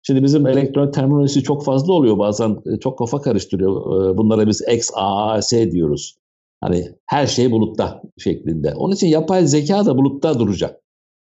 Şimdi 0.02 0.24
bizim 0.24 0.48
elektronik 0.48 0.94
terminolojisi 0.94 1.44
çok 1.44 1.66
fazla 1.66 1.94
oluyor 1.94 2.18
bazen 2.18 2.58
e, 2.66 2.80
çok 2.80 2.98
kafa 2.98 3.22
karıştırıyor. 3.22 3.72
E, 3.72 4.18
bunlara 4.18 4.48
biz 4.48 4.62
XAAS 4.62 5.52
diyoruz. 5.52 6.18
Hani 6.62 6.90
her 7.06 7.28
şey 7.28 7.52
bulutta 7.52 8.02
şeklinde. 8.18 8.74
Onun 8.76 8.96
için 8.96 9.08
yapay 9.08 9.48
zeka 9.48 9.86
da 9.86 9.98
bulutta 9.98 10.40
duracak. 10.40 10.85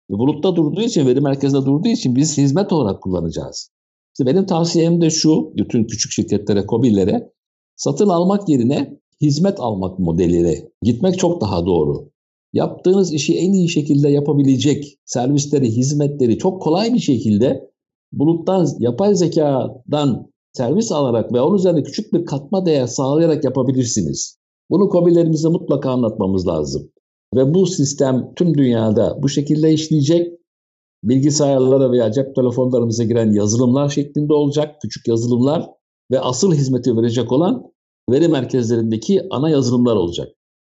Bulutta 0.09 0.57
durduğu 0.57 0.81
için, 0.81 1.07
veri 1.07 1.21
merkezinde 1.21 1.67
durduğu 1.67 1.89
için 1.89 2.17
biz 2.17 2.39
hizmet 2.39 2.73
olarak 2.73 3.03
kullanacağız. 3.03 3.71
İşte 4.15 4.33
benim 4.33 4.47
tavsiyem 4.47 5.01
de 5.01 5.11
şu, 5.11 5.53
bütün 5.57 5.85
küçük 5.85 6.13
şirketlere, 6.13 6.67
COBİ'lere 6.69 7.33
satın 7.77 8.09
almak 8.09 8.49
yerine 8.49 8.99
hizmet 9.21 9.61
almak 9.61 9.99
modeline 9.99 10.69
gitmek 10.83 11.19
çok 11.19 11.41
daha 11.41 11.67
doğru. 11.67 12.11
Yaptığınız 12.53 13.13
işi 13.13 13.39
en 13.39 13.53
iyi 13.53 13.69
şekilde 13.69 14.09
yapabilecek 14.09 14.99
servisleri, 15.05 15.71
hizmetleri 15.71 16.39
çok 16.39 16.63
kolay 16.63 16.95
bir 16.95 16.99
şekilde 16.99 17.71
buluttan, 18.13 18.69
yapay 18.79 19.15
zekadan 19.15 20.31
servis 20.53 20.93
alarak 20.93 21.33
ve 21.33 21.41
onun 21.41 21.57
üzerine 21.57 21.83
küçük 21.83 22.13
bir 22.13 22.25
katma 22.25 22.67
değer 22.67 22.87
sağlayarak 22.87 23.45
yapabilirsiniz. 23.45 24.39
Bunu 24.71 24.89
kobilerimize 24.89 25.49
mutlaka 25.49 25.91
anlatmamız 25.91 26.47
lazım. 26.47 26.91
Ve 27.35 27.55
bu 27.55 27.67
sistem 27.67 28.33
tüm 28.37 28.59
dünyada 28.59 29.19
bu 29.23 29.29
şekilde 29.29 29.73
işleyecek. 29.73 30.33
Bilgisayarlara 31.05 31.93
veya 31.93 32.13
cep 32.13 32.35
telefonlarımıza 32.35 33.05
giren 33.05 33.33
yazılımlar 33.33 33.89
şeklinde 33.89 34.33
olacak, 34.33 34.81
küçük 34.83 35.09
yazılımlar 35.09 35.71
ve 36.11 36.21
asıl 36.21 36.55
hizmeti 36.55 36.97
verecek 36.97 37.33
olan 37.33 37.73
veri 38.11 38.29
merkezlerindeki 38.29 39.23
ana 39.31 39.51
yazılımlar 39.51 39.97
olacak. 39.97 40.29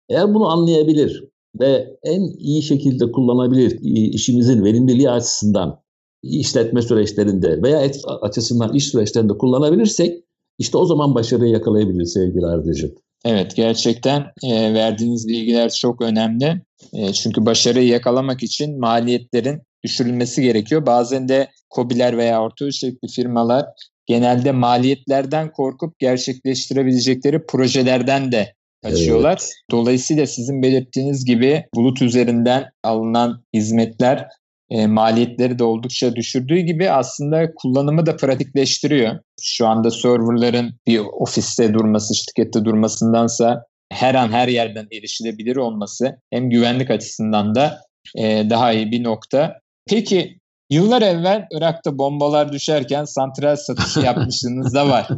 Eğer 0.08 0.34
bunu 0.34 0.48
anlayabilir 0.48 1.28
ve 1.60 1.96
en 2.02 2.22
iyi 2.38 2.62
şekilde 2.62 3.12
kullanabilir 3.12 3.78
işimizin 4.12 4.64
verimliliği 4.64 5.10
açısından 5.10 5.80
işletme 6.22 6.82
süreçlerinde 6.82 7.62
veya 7.62 7.80
et 7.80 8.00
açısından 8.20 8.74
iş 8.74 8.88
süreçlerinde 8.88 9.38
kullanabilirsek 9.38 10.24
işte 10.58 10.78
o 10.78 10.86
zaman 10.86 11.14
başarıyı 11.14 11.52
yakalayabiliriz 11.52 12.12
sevgili 12.12 12.46
Ardacığım. 12.46 12.94
Evet 13.24 13.56
gerçekten 13.56 14.20
e, 14.44 14.74
verdiğiniz 14.74 15.28
bilgiler 15.28 15.70
çok 15.70 16.02
önemli. 16.02 16.62
E, 16.92 17.12
çünkü 17.12 17.46
başarıyı 17.46 17.88
yakalamak 17.88 18.42
için 18.42 18.80
maliyetlerin 18.80 19.62
düşürülmesi 19.84 20.42
gerekiyor. 20.42 20.86
Bazen 20.86 21.28
de 21.28 21.50
kobiler 21.70 22.16
veya 22.16 22.42
orta 22.42 22.64
ölçekli 22.64 23.08
firmalar 23.08 23.66
genelde 24.06 24.52
maliyetlerden 24.52 25.52
korkup 25.52 25.98
gerçekleştirebilecekleri 25.98 27.46
projelerden 27.46 28.32
de 28.32 28.54
kaçıyorlar. 28.82 29.38
Evet. 29.40 29.52
Dolayısıyla 29.70 30.26
sizin 30.26 30.62
belirttiğiniz 30.62 31.24
gibi 31.24 31.64
bulut 31.74 32.02
üzerinden 32.02 32.64
alınan 32.82 33.44
hizmetler 33.54 34.28
e, 34.70 34.86
maliyetleri 34.86 35.58
de 35.58 35.64
oldukça 35.64 36.16
düşürdüğü 36.16 36.58
gibi 36.58 36.90
aslında 36.90 37.54
kullanımı 37.54 38.06
da 38.06 38.16
pratikleştiriyor. 38.16 39.18
Şu 39.40 39.66
anda 39.66 39.90
serverların 39.90 40.74
bir 40.86 40.98
ofiste 40.98 41.74
durması, 41.74 42.14
şirkette 42.14 42.64
durmasındansa 42.64 43.64
her 43.92 44.14
an 44.14 44.32
her 44.32 44.48
yerden 44.48 44.86
erişilebilir 44.92 45.56
olması 45.56 46.20
hem 46.30 46.50
güvenlik 46.50 46.90
açısından 46.90 47.54
da 47.54 47.80
e, 48.18 48.50
daha 48.50 48.72
iyi 48.72 48.90
bir 48.90 49.04
nokta. 49.04 49.60
Peki 49.86 50.38
Yıllar 50.70 51.02
evvel 51.02 51.46
Irak'ta 51.52 51.98
bombalar 51.98 52.52
düşerken 52.52 53.04
santral 53.04 53.56
satışı 53.56 54.00
yapmışlığınız 54.04 54.74
da 54.74 54.88
var. 54.88 55.08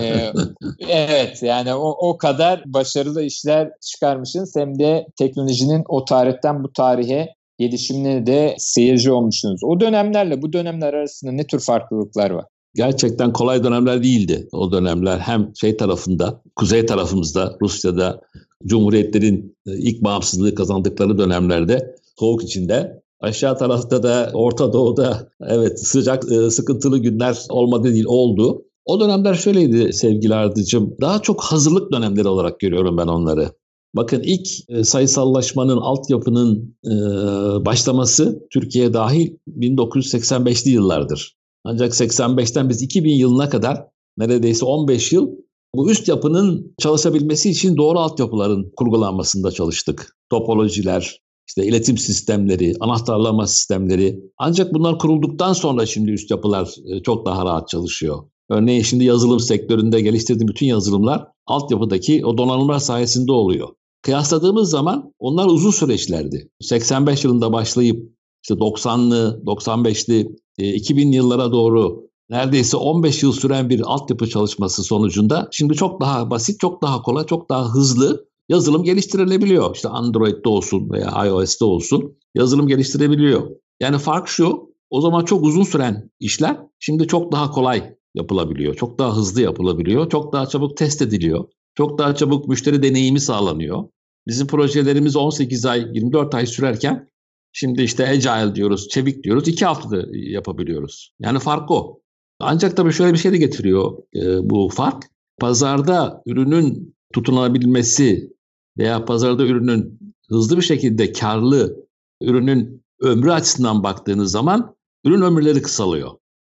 ee, 0.00 0.32
evet 0.88 1.42
yani 1.42 1.74
o, 1.74 1.88
o 1.88 2.18
kadar 2.18 2.62
başarılı 2.66 3.22
işler 3.22 3.70
çıkarmışsınız 3.80 4.56
hem 4.56 4.78
de 4.78 5.06
teknolojinin 5.18 5.84
o 5.88 6.04
tarihten 6.04 6.64
bu 6.64 6.72
tarihe 6.72 7.34
gelişimine 7.58 8.26
de 8.26 8.54
seyirci 8.58 9.12
olmuşsunuz. 9.12 9.60
O 9.64 9.80
dönemlerle 9.80 10.42
bu 10.42 10.52
dönemler 10.52 10.94
arasında 10.94 11.32
ne 11.32 11.46
tür 11.46 11.60
farklılıklar 11.60 12.30
var? 12.30 12.44
Gerçekten 12.74 13.32
kolay 13.32 13.64
dönemler 13.64 14.02
değildi 14.02 14.48
o 14.52 14.72
dönemler. 14.72 15.18
Hem 15.18 15.52
şey 15.60 15.76
tarafında, 15.76 16.42
kuzey 16.56 16.86
tarafımızda, 16.86 17.56
Rusya'da 17.62 18.20
Cumhuriyetlerin 18.66 19.56
e, 19.66 19.72
ilk 19.78 20.04
bağımsızlığı 20.04 20.54
kazandıkları 20.54 21.18
dönemlerde 21.18 21.96
soğuk 22.18 22.44
içinde 22.44 23.04
Aşağı 23.24 23.58
tarafta 23.58 24.02
da 24.02 24.30
Orta 24.34 24.72
Doğu'da 24.72 25.28
evet 25.46 25.86
sıcak 25.86 26.32
e, 26.32 26.50
sıkıntılı 26.50 26.98
günler 26.98 27.38
olmadı 27.48 27.92
değil 27.92 28.04
oldu. 28.04 28.64
O 28.84 29.00
dönemler 29.00 29.34
şöyleydi 29.34 29.92
sevgili 29.92 30.34
Ardıcığım. 30.34 30.96
Daha 31.00 31.22
çok 31.22 31.42
hazırlık 31.42 31.92
dönemleri 31.92 32.28
olarak 32.28 32.60
görüyorum 32.60 32.98
ben 32.98 33.06
onları. 33.06 33.50
Bakın 33.94 34.22
ilk 34.24 34.48
e, 34.68 34.84
sayısallaşmanın, 34.84 35.76
altyapının 35.76 36.76
e, 36.84 36.90
başlaması 37.64 38.46
Türkiye 38.50 38.92
dahil 38.92 39.30
1985'li 39.48 40.70
yıllardır. 40.70 41.36
Ancak 41.64 41.92
85'ten 41.92 42.68
biz 42.68 42.82
2000 42.82 43.14
yılına 43.14 43.48
kadar 43.48 43.86
neredeyse 44.18 44.64
15 44.64 45.12
yıl 45.12 45.28
bu 45.74 45.90
üst 45.90 46.08
yapının 46.08 46.74
çalışabilmesi 46.78 47.50
için 47.50 47.76
doğru 47.76 47.98
altyapıların 47.98 48.72
kurgulanmasında 48.76 49.50
çalıştık. 49.50 50.16
Topolojiler, 50.30 51.20
işte 51.48 51.66
iletim 51.66 51.98
sistemleri, 51.98 52.74
anahtarlama 52.80 53.46
sistemleri. 53.46 54.20
Ancak 54.38 54.74
bunlar 54.74 54.98
kurulduktan 54.98 55.52
sonra 55.52 55.86
şimdi 55.86 56.10
üst 56.10 56.30
yapılar 56.30 56.74
e, 56.86 57.02
çok 57.02 57.26
daha 57.26 57.44
rahat 57.44 57.68
çalışıyor. 57.68 58.24
Örneğin 58.50 58.82
şimdi 58.82 59.04
yazılım 59.04 59.40
sektöründe 59.40 60.00
geliştirdiğim 60.00 60.48
bütün 60.48 60.66
yazılımlar 60.66 61.26
altyapıdaki 61.46 62.26
o 62.26 62.38
donanımlar 62.38 62.78
sayesinde 62.78 63.32
oluyor. 63.32 63.68
Kıyasladığımız 64.04 64.70
zaman 64.70 65.12
onlar 65.18 65.46
uzun 65.46 65.70
süreçlerdi. 65.70 66.50
85 66.60 67.24
yılında 67.24 67.52
başlayıp 67.52 68.12
işte 68.42 68.54
90'lı, 68.54 69.42
95'li, 69.46 70.36
2000 70.58 71.12
yıllara 71.12 71.52
doğru 71.52 72.08
neredeyse 72.30 72.76
15 72.76 73.22
yıl 73.22 73.32
süren 73.32 73.70
bir 73.70 73.80
altyapı 73.80 74.28
çalışması 74.28 74.82
sonucunda 74.82 75.48
şimdi 75.52 75.74
çok 75.74 76.00
daha 76.00 76.30
basit, 76.30 76.60
çok 76.60 76.82
daha 76.82 77.02
kolay, 77.02 77.26
çok 77.26 77.48
daha 77.48 77.74
hızlı 77.74 78.26
yazılım 78.48 78.84
geliştirilebiliyor. 78.84 79.74
İşte 79.74 79.88
Android'de 79.88 80.48
olsun 80.48 80.90
veya 80.90 81.26
iOS'te 81.26 81.64
olsun 81.64 82.16
yazılım 82.34 82.66
geliştirebiliyor. 82.66 83.50
Yani 83.80 83.98
fark 83.98 84.28
şu, 84.28 84.74
o 84.90 85.00
zaman 85.00 85.24
çok 85.24 85.44
uzun 85.44 85.64
süren 85.64 86.10
işler 86.20 86.58
şimdi 86.78 87.06
çok 87.06 87.32
daha 87.32 87.50
kolay 87.50 87.94
yapılabiliyor. 88.14 88.74
Çok 88.74 88.98
daha 88.98 89.16
hızlı 89.16 89.40
yapılabiliyor. 89.40 90.10
Çok 90.10 90.32
daha 90.32 90.46
çabuk 90.46 90.76
test 90.76 91.02
ediliyor. 91.02 91.44
Çok 91.74 91.98
daha 91.98 92.14
çabuk 92.14 92.48
müşteri 92.48 92.82
deneyimi 92.82 93.20
sağlanıyor. 93.20 93.84
Bizim 94.26 94.46
projelerimiz 94.46 95.16
18 95.16 95.66
ay, 95.66 95.88
24 95.92 96.34
ay 96.34 96.46
sürerken 96.46 97.08
şimdi 97.52 97.82
işte 97.82 98.08
agile 98.08 98.54
diyoruz, 98.54 98.88
çevik 98.88 99.24
diyoruz. 99.24 99.48
2 99.48 99.64
haftada 99.64 100.06
yapabiliyoruz. 100.12 101.12
Yani 101.20 101.38
fark 101.38 101.70
o. 101.70 102.00
Ancak 102.40 102.76
tabii 102.76 102.92
şöyle 102.92 103.12
bir 103.12 103.18
şey 103.18 103.32
de 103.32 103.38
getiriyor 103.38 103.98
e, 104.16 104.50
bu 104.50 104.68
fark. 104.68 105.04
Pazarda 105.40 106.22
ürünün 106.26 106.94
tutunabilmesi 107.12 108.32
veya 108.78 109.04
pazarda 109.04 109.44
ürünün 109.46 109.98
hızlı 110.28 110.56
bir 110.56 110.62
şekilde 110.62 111.12
karlı 111.12 111.86
ürünün 112.22 112.84
ömrü 113.00 113.30
açısından 113.30 113.82
baktığınız 113.82 114.30
zaman 114.30 114.76
ürün 115.04 115.22
ömürleri 115.22 115.62
kısalıyor. 115.62 116.10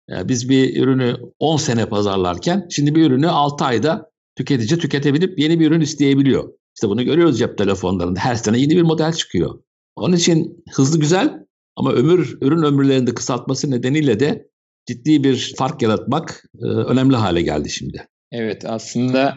Yani 0.09 0.29
biz 0.29 0.49
bir 0.49 0.83
ürünü 0.83 1.17
10 1.39 1.57
sene 1.57 1.89
pazarlarken 1.89 2.67
şimdi 2.71 2.95
bir 2.95 3.11
ürünü 3.11 3.29
6 3.29 3.65
ayda 3.65 4.11
tüketici 4.37 4.79
tüketebilip 4.79 5.39
yeni 5.39 5.61
bir 5.61 5.71
ürün 5.71 5.81
isteyebiliyor. 5.81 6.53
İşte 6.83 6.91
bunu 6.91 7.05
görüyoruz 7.05 7.39
cep 7.39 7.59
telefonlarında. 7.59 8.21
Her 8.21 8.35
sene 8.35 8.59
yeni 8.59 8.77
bir 8.77 8.83
model 8.83 9.13
çıkıyor. 9.13 9.63
Onun 9.97 10.17
için 10.17 10.65
hızlı 10.73 11.01
güzel 11.01 11.33
ama 11.77 11.93
ömür 11.93 12.39
ürün 12.41 12.63
ömürlerini 12.63 13.07
de 13.07 13.15
kısaltması 13.15 13.71
nedeniyle 13.71 14.21
de 14.21 14.47
ciddi 14.87 15.25
bir 15.25 15.55
fark 15.59 15.83
yaratmak 15.83 16.45
e, 16.63 16.67
önemli 16.67 17.17
hale 17.17 17.43
geldi 17.43 17.71
şimdi. 17.71 18.07
Evet 18.33 18.65
aslında 18.65 19.35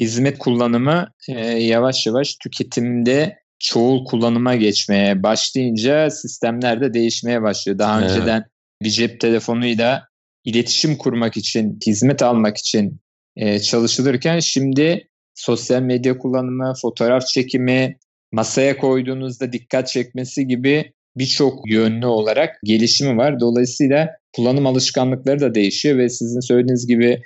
hizmet 0.00 0.38
kullanımı 0.38 1.08
e, 1.28 1.40
yavaş 1.48 2.06
yavaş 2.06 2.34
tüketimde 2.34 3.38
çoğul 3.58 4.04
kullanıma 4.04 4.56
geçmeye 4.56 5.22
başlayınca 5.22 6.10
sistemler 6.10 6.80
de 6.80 6.94
değişmeye 6.94 7.42
başlıyor. 7.42 7.78
Daha 7.78 8.00
evet. 8.00 8.10
önceden 8.10 8.44
bir 8.82 8.90
cep 8.90 9.20
telefonuyla 9.20 10.08
iletişim 10.44 10.96
kurmak 10.96 11.36
için, 11.36 11.78
hizmet 11.86 12.22
almak 12.22 12.56
için 12.56 13.00
e, 13.36 13.58
çalışılırken 13.60 14.38
şimdi 14.40 15.07
sosyal 15.38 15.82
medya 15.82 16.18
kullanımı, 16.18 16.72
fotoğraf 16.82 17.26
çekimi, 17.26 17.96
masaya 18.32 18.76
koyduğunuzda 18.78 19.52
dikkat 19.52 19.88
çekmesi 19.88 20.46
gibi 20.46 20.92
birçok 21.16 21.70
yönlü 21.70 22.06
olarak 22.06 22.56
gelişimi 22.64 23.16
var. 23.16 23.40
Dolayısıyla 23.40 24.08
kullanım 24.36 24.66
alışkanlıkları 24.66 25.40
da 25.40 25.54
değişiyor 25.54 25.98
ve 25.98 26.08
sizin 26.08 26.40
söylediğiniz 26.40 26.86
gibi 26.86 27.22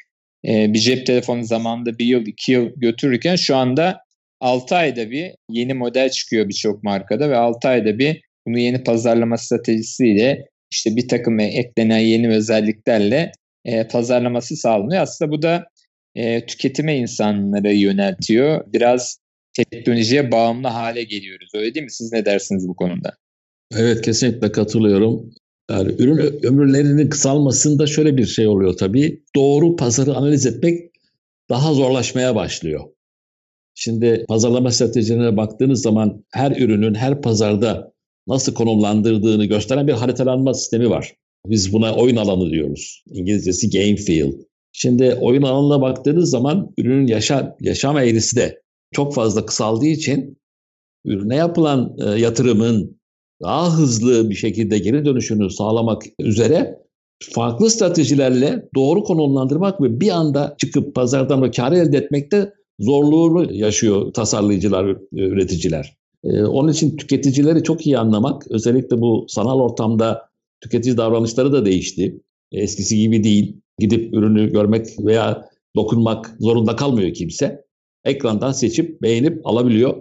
e, 0.49 0.73
bir 0.75 0.79
cep 0.79 1.07
telefonu 1.07 1.45
zamanında 1.45 1.99
bir 1.99 2.07
yıl 2.07 2.27
iki 2.27 2.53
yıl 2.53 2.71
götürürken 2.77 3.37
şu 3.37 3.57
anda 3.57 3.99
6 4.41 4.77
ayda 4.77 5.11
bir 5.11 5.33
yeni 5.51 5.75
model 5.75 6.11
çıkıyor 6.11 6.49
birçok 6.49 6.83
markada 6.83 7.31
ve 7.31 7.37
6 7.37 7.69
ayda 7.69 7.99
bir 7.99 8.21
bunu 8.47 8.59
yeni 8.59 8.85
pazarlama 8.85 9.39
stratejisiyle 9.39 10.47
işte 10.71 10.97
bir 10.97 11.09
takım 11.09 11.41
eklenen 11.41 11.99
yeni 11.99 12.29
özelliklerle 12.29 13.33
e, 13.65 13.89
pazarlaması 13.89 14.57
sağlanıyor. 14.57 15.03
Aslında 15.03 15.31
bu 15.31 15.43
da 15.43 15.65
e, 16.15 16.47
tüketime 16.47 16.97
insanları 16.97 17.73
yöneltiyor. 17.73 18.65
Biraz 18.73 19.19
teknolojiye 19.55 20.33
bağımlı 20.33 20.69
hale 20.69 21.05
geliyoruz. 21.05 21.51
Öyle 21.55 21.75
değil 21.75 21.85
mi? 21.85 21.93
Siz 21.93 22.13
ne 22.13 22.25
dersiniz 22.25 22.69
bu 22.69 22.75
konuda? 22.75 23.17
Evet 23.77 24.03
kesinlikle 24.03 24.53
katılıyorum. 24.53 25.35
Yani 25.71 25.93
ürün 25.99 26.47
ömürlerinin 26.47 27.09
kısalmasında 27.09 27.87
şöyle 27.87 28.17
bir 28.17 28.27
şey 28.27 28.49
oluyor 28.49 28.77
tabii. 28.77 29.23
Doğru 29.37 29.77
pazarı 29.77 30.15
analiz 30.15 30.47
etmek 30.47 30.91
daha 31.49 31.75
zorlaşmaya 31.75 32.35
başlıyor. 32.35 32.81
Şimdi 33.75 34.25
pazarlama 34.29 34.71
stratejilerine 34.71 35.37
baktığınız 35.37 35.83
zaman 35.83 36.25
her 36.33 36.51
ürünün 36.51 36.95
her 36.95 37.23
pazarda 37.23 37.93
nasıl 38.27 38.55
konumlandırdığını 38.55 39.45
gösteren 39.45 39.87
bir 39.87 39.93
haritalanma 39.93 40.55
sistemi 40.55 40.91
var. 40.91 41.15
Biz 41.47 41.73
buna 41.73 41.95
oyun 41.95 42.17
alanı 42.17 42.51
diyoruz. 42.51 43.05
İngilizcesi 43.11 43.71
game 43.71 43.97
field. 43.97 44.33
Şimdi 44.73 45.19
oyun 45.21 45.43
alanına 45.43 45.81
baktığınız 45.81 46.31
zaman 46.31 46.73
ürünün 46.79 47.07
yaşa, 47.07 47.57
yaşam 47.61 47.99
eğrisi 47.99 48.37
de 48.37 48.63
çok 48.93 49.15
fazla 49.15 49.47
kısaldığı 49.47 49.87
için 49.87 50.39
ürüne 51.05 51.37
yapılan 51.37 51.97
e, 51.99 52.05
yatırımın 52.05 53.01
daha 53.43 53.79
hızlı 53.79 54.31
bir 54.31 54.35
şekilde 54.35 54.79
geri 54.79 55.05
dönüşünü 55.05 55.51
sağlamak 55.51 56.03
üzere 56.19 56.79
farklı 57.33 57.71
stratejilerle 57.71 58.69
doğru 58.75 59.05
konumlandırmak 59.05 59.81
ve 59.81 60.01
bir 60.01 60.11
anda 60.11 60.55
çıkıp 60.59 60.95
pazardan 60.95 61.51
kar 61.51 61.73
elde 61.73 61.97
etmekte 61.99 62.53
zorluğunu 62.81 63.53
yaşıyor 63.53 64.13
tasarlayıcılar, 64.13 64.97
üreticiler. 65.13 65.97
Ee, 66.25 66.43
onun 66.43 66.73
için 66.73 66.97
tüketicileri 66.97 67.63
çok 67.63 67.87
iyi 67.87 67.99
anlamak, 67.99 68.51
özellikle 68.51 69.01
bu 69.01 69.27
sanal 69.29 69.61
ortamda 69.61 70.29
tüketici 70.61 70.97
davranışları 70.97 71.53
da 71.53 71.65
değişti. 71.65 72.21
Eskisi 72.53 72.99
gibi 72.99 73.25
değil. 73.25 73.62
Gidip 73.79 74.15
ürünü 74.15 74.53
görmek 74.53 74.87
veya 74.99 75.49
dokunmak 75.77 76.37
zorunda 76.41 76.77
kalmıyor 76.77 77.15
kimse. 77.15 77.65
Ekrandan 78.05 78.53
seçip 78.53 79.03
beğenip 79.03 79.47
alabiliyor. 79.47 79.97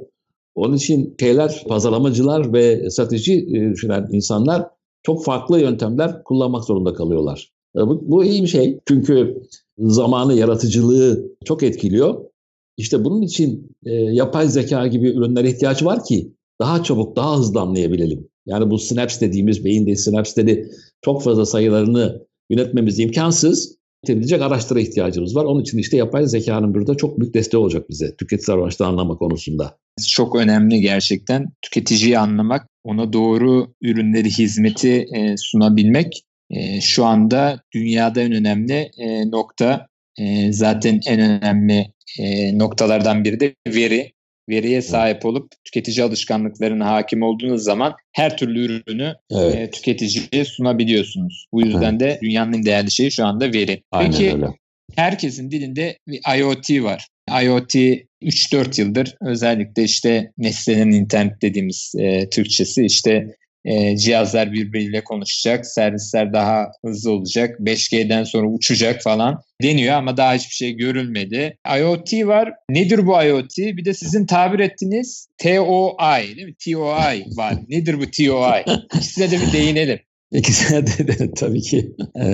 Onun 0.56 0.76
için 0.76 1.16
şeyler, 1.20 1.64
pazarlamacılar 1.68 2.54
ve 2.54 2.90
strateji 2.90 3.34
e, 3.34 3.72
düşünen 3.74 4.08
insanlar 4.12 4.68
çok 5.04 5.26
farklı 5.26 5.60
yöntemler 5.60 6.24
kullanmak 6.24 6.64
zorunda 6.64 6.94
kalıyorlar. 6.94 7.52
E, 7.78 7.80
bu, 7.80 8.02
bu 8.10 8.24
iyi 8.24 8.44
bir 8.44 8.48
şey 8.48 8.80
çünkü 8.88 9.44
zamanı, 9.78 10.34
yaratıcılığı 10.34 11.32
çok 11.46 11.64
etkiliyor. 11.64 12.26
İşte 12.78 13.06
bunun 13.06 13.22
için 13.22 13.72
e, 13.86 13.94
yapay 13.94 14.48
zeka 14.48 14.88
gibi 14.88 15.10
ürünlere 15.10 15.50
ihtiyaç 15.50 15.84
var 15.84 16.04
ki 16.04 16.34
daha 16.62 16.84
çabuk, 16.84 17.16
daha 17.16 17.38
hızlı 17.38 17.60
anlayabilelim. 17.62 18.28
Yani 18.46 18.72
bu 18.72 18.78
synapse 18.78 19.28
dediğimiz 19.28 19.66
beyinde 19.66 19.96
synapsleri 19.96 20.68
çok 21.02 21.24
fazla 21.24 21.46
sayılarını 21.46 22.26
yönetmemiz 22.52 23.00
imkansız 23.00 23.82
yapabilecek 24.08 24.42
araçlara 24.42 24.80
ihtiyacımız 24.80 25.36
var. 25.36 25.46
Onun 25.46 25.62
için 25.62 25.78
işte 25.78 25.98
yapay 25.98 26.26
zekanın 26.28 26.74
burada 26.74 26.96
çok 26.96 27.20
büyük 27.20 27.34
desteği 27.34 27.60
olacak 27.60 27.90
bize 27.90 28.16
tüketici 28.16 28.48
davranışları 28.48 28.90
anlama 28.90 29.18
konusunda. 29.18 29.78
Çok 30.10 30.36
önemli 30.36 30.82
gerçekten. 30.82 31.46
Tüketiciyi 31.62 32.20
anlamak, 32.20 32.68
ona 32.84 33.14
doğru 33.14 33.74
ürünleri, 33.82 34.30
hizmeti 34.30 35.06
e, 35.16 35.38
sunabilmek 35.38 36.24
e, 36.50 36.82
şu 36.82 37.06
anda 37.06 37.62
dünyada 37.74 38.22
en 38.22 38.32
önemli 38.32 38.92
e, 38.98 39.32
nokta. 39.32 39.88
Zaten 40.50 41.00
en 41.08 41.20
önemli 41.20 41.94
noktalardan 42.58 43.24
biri 43.24 43.40
de 43.40 43.56
veri. 43.68 44.12
Veriye 44.52 44.82
sahip 44.82 45.26
olup 45.26 45.52
tüketici 45.66 46.06
alışkanlıklarına 46.06 46.92
hakim 46.92 47.22
olduğunuz 47.22 47.64
zaman 47.64 47.94
her 48.12 48.38
türlü 48.38 48.66
ürünü 48.66 49.16
evet. 49.32 49.56
e, 49.56 49.70
tüketiciye 49.70 50.46
sunabiliyorsunuz. 50.46 51.48
Bu 51.54 51.62
yüzden 51.62 51.92
evet. 51.92 52.00
de 52.00 52.20
dünyanın 52.22 52.54
en 52.54 52.66
değerli 52.66 52.92
şeyi 52.92 53.12
şu 53.12 53.26
anda 53.26 53.54
veri. 53.54 53.84
Aynen 53.92 54.12
Peki 54.12 54.34
öyle. 54.34 54.48
herkesin 54.96 55.52
dilinde 55.52 55.98
bir 56.08 56.38
IoT 56.38 56.84
var. 56.84 57.08
IoT 57.44 57.76
3-4 57.76 58.82
yıldır 58.82 59.16
özellikle 59.22 59.84
işte 59.84 60.32
nesnenin 60.38 60.92
internet 60.92 61.42
dediğimiz 61.42 61.94
e, 61.98 62.30
Türkçesi 62.30 62.86
işte 62.86 63.36
e, 63.66 63.98
cihazlar 63.98 64.54
birbiriyle 64.54 65.04
konuşacak, 65.04 65.66
servisler 65.66 66.34
daha 66.34 66.72
hızlı 66.86 67.12
olacak, 67.12 67.60
5G'den 67.60 68.24
sonra 68.24 68.48
uçacak 68.48 69.02
falan 69.02 69.42
deniyor 69.64 69.96
ama 69.96 70.18
daha 70.18 70.34
hiçbir 70.34 70.56
şey 70.56 70.74
görülmedi. 70.74 71.58
IoT 71.78 72.14
var. 72.14 72.54
Nedir 72.70 73.08
bu 73.08 73.24
IoT? 73.24 73.58
Bir 73.58 73.86
de 73.86 73.94
sizin 73.94 74.26
tabir 74.26 74.60
ettiğiniz 74.60 75.28
TOI 75.38 76.36
değil 76.36 76.48
mi? 76.48 76.56
TOI 76.66 77.26
var. 77.38 77.56
Nedir 77.70 78.00
bu 78.00 78.12
TOI? 78.12 78.64
İkisine 78.96 79.32
de 79.32 79.40
bir 79.42 79.54
değinelim. 79.54 80.00
İkisine 80.32 80.88
de, 80.88 81.08
de 81.08 81.34
tabii 81.34 81.62
ki. 81.62 81.96
E, 82.22 82.26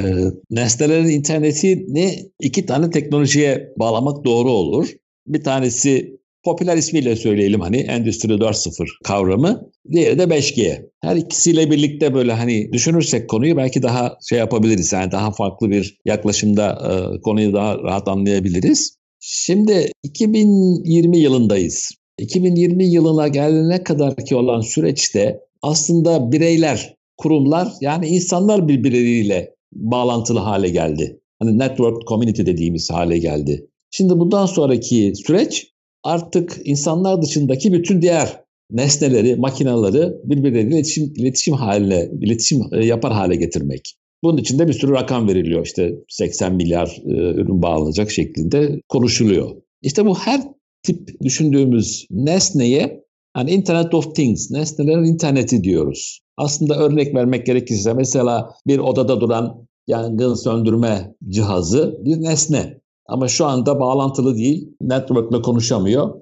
nesnelerin 0.50 1.10
internetini 1.10 2.30
iki 2.40 2.66
tane 2.66 2.90
teknolojiye 2.90 3.70
bağlamak 3.80 4.26
doğru 4.26 4.52
olur. 4.52 4.90
Bir 5.28 5.44
tanesi 5.44 6.18
popüler 6.48 6.78
ismiyle 6.78 7.16
söyleyelim 7.16 7.62
hani 7.62 7.78
Endüstri 7.78 8.34
4.0 8.34 8.88
kavramı. 9.04 9.72
Diğeri 9.92 10.20
de 10.20 10.24
5G. 10.24 10.90
Her 11.02 11.16
ikisiyle 11.16 11.72
birlikte 11.72 12.14
böyle 12.14 12.34
hani 12.34 12.74
düşünürsek 12.74 13.30
konuyu 13.30 13.58
belki 13.58 13.84
daha 13.84 14.18
şey 14.30 14.40
yapabiliriz. 14.40 14.94
Yani 14.94 15.12
daha 15.12 15.32
farklı 15.32 15.70
bir 15.70 15.98
yaklaşımda 16.06 16.68
e, 16.70 17.22
konuyu 17.22 17.54
daha 17.54 17.78
rahat 17.78 18.08
anlayabiliriz. 18.08 18.98
Şimdi 19.20 19.92
2020 20.04 21.18
yılındayız. 21.18 21.92
2020 22.20 22.86
yılına 22.86 23.28
gelene 23.28 23.84
kadar 23.84 24.16
ki 24.16 24.36
olan 24.36 24.62
süreçte 24.62 25.40
aslında 25.62 26.32
bireyler, 26.32 26.96
kurumlar 27.18 27.68
yani 27.82 28.08
insanlar 28.08 28.68
birbirleriyle 28.68 29.56
bağlantılı 29.74 30.40
hale 30.40 30.70
geldi. 30.70 31.20
Hani 31.40 31.60
network 31.60 32.08
community 32.08 32.42
dediğimiz 32.42 32.92
hale 32.92 33.18
geldi. 33.18 33.68
Şimdi 33.92 34.20
bundan 34.20 34.46
sonraki 34.46 35.14
süreç 35.16 35.68
artık 36.04 36.58
insanlar 36.64 37.22
dışındaki 37.22 37.74
bütün 37.74 38.02
diğer 38.02 38.44
nesneleri, 38.72 39.36
makinaları 39.36 40.22
birbirleriyle 40.24 40.76
iletişim, 40.76 41.14
iletişim 41.16 41.54
haline, 41.54 42.10
iletişim 42.22 42.62
e, 42.72 42.86
yapar 42.86 43.14
hale 43.14 43.36
getirmek. 43.36 43.96
Bunun 44.24 44.38
için 44.38 44.60
de 44.60 44.68
bir 44.68 44.74
sürü 44.74 44.92
rakam 44.92 45.28
veriliyor. 45.28 45.66
İşte 45.66 45.92
80 46.10 46.56
milyar 46.56 46.98
e, 47.06 47.12
ürün 47.12 47.62
bağlanacak 47.62 48.12
şeklinde 48.12 48.82
konuşuluyor. 48.90 49.52
İşte 49.82 50.06
bu 50.06 50.16
her 50.16 50.42
tip 50.84 51.22
düşündüğümüz 51.22 52.08
nesneye 52.10 53.04
hani 53.34 53.52
Internet 53.52 53.94
of 53.94 54.16
Things, 54.16 54.52
nesnelerin 54.52 55.04
interneti 55.04 55.64
diyoruz. 55.64 56.20
Aslında 56.38 56.76
örnek 56.76 57.16
vermek 57.16 57.46
gerekirse 57.46 57.94
mesela 57.94 58.50
bir 58.68 58.80
odada 58.80 59.22
duran 59.22 59.68
yangın 59.88 60.34
söndürme 60.34 61.16
cihazı 61.30 61.98
bir 62.06 62.22
nesne. 62.22 62.82
Ama 63.08 63.28
şu 63.28 63.46
anda 63.46 63.80
bağlantılı 63.80 64.36
değil, 64.38 64.70
network'le 64.82 65.42
konuşamıyor. 65.42 66.14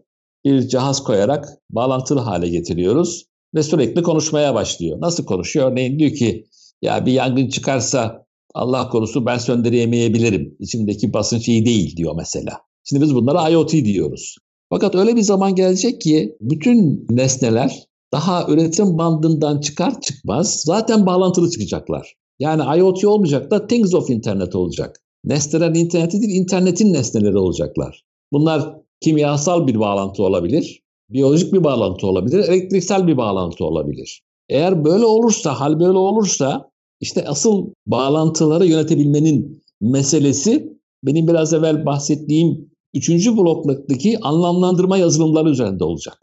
Bir 0.45 0.67
cihaz 0.67 1.03
koyarak 1.03 1.49
bağlantılı 1.69 2.19
hale 2.19 2.49
getiriyoruz 2.49 3.25
ve 3.55 3.63
sürekli 3.63 4.03
konuşmaya 4.03 4.55
başlıyor. 4.55 5.01
Nasıl 5.01 5.25
konuşuyor? 5.25 5.71
Örneğin 5.71 5.99
diyor 5.99 6.11
ki 6.11 6.45
ya 6.81 7.05
bir 7.05 7.11
yangın 7.11 7.47
çıkarsa 7.47 8.25
Allah 8.53 8.89
korusu 8.89 9.25
ben 9.25 9.37
söndüremeyebilirim. 9.37 10.55
İçimdeki 10.59 11.13
basınç 11.13 11.47
iyi 11.47 11.65
değil 11.65 11.97
diyor 11.97 12.15
mesela. 12.17 12.61
Şimdi 12.83 13.03
biz 13.03 13.15
bunlara 13.15 13.49
IoT 13.49 13.71
diyoruz. 13.71 14.37
Fakat 14.69 14.95
öyle 14.95 15.15
bir 15.15 15.21
zaman 15.21 15.55
gelecek 15.55 16.01
ki 16.01 16.37
bütün 16.41 17.07
nesneler 17.09 17.83
daha 18.11 18.47
üretim 18.47 18.97
bandından 18.97 19.59
çıkar 19.59 20.01
çıkmaz 20.01 20.61
zaten 20.65 21.05
bağlantılı 21.05 21.49
çıkacaklar. 21.49 22.13
Yani 22.39 22.79
IoT 22.79 23.05
olmayacak 23.05 23.51
da 23.51 23.67
Things 23.67 23.93
of 23.93 24.09
Internet 24.09 24.55
olacak. 24.55 25.01
Nesneler 25.25 25.75
interneti 25.75 26.21
değil, 26.21 26.41
internetin 26.41 26.93
nesneleri 26.93 27.37
olacaklar. 27.37 28.03
Bunlar 28.31 28.75
kimyasal 29.01 29.67
bir 29.67 29.79
bağlantı 29.79 30.23
olabilir, 30.23 30.83
biyolojik 31.09 31.53
bir 31.53 31.63
bağlantı 31.63 32.07
olabilir, 32.07 32.39
elektriksel 32.39 33.07
bir 33.07 33.17
bağlantı 33.17 33.65
olabilir. 33.65 34.21
Eğer 34.49 34.85
böyle 34.85 35.05
olursa, 35.05 35.59
hal 35.59 35.79
böyle 35.79 35.97
olursa 35.97 36.69
işte 37.01 37.27
asıl 37.27 37.67
bağlantıları 37.87 38.65
yönetebilmenin 38.65 39.63
meselesi 39.81 40.75
benim 41.03 41.27
biraz 41.27 41.53
evvel 41.53 41.85
bahsettiğim 41.85 42.69
üçüncü 42.93 43.37
bloktaki 43.37 44.19
anlamlandırma 44.21 44.97
yazılımları 44.97 45.49
üzerinde 45.49 45.83
olacak. 45.83 46.17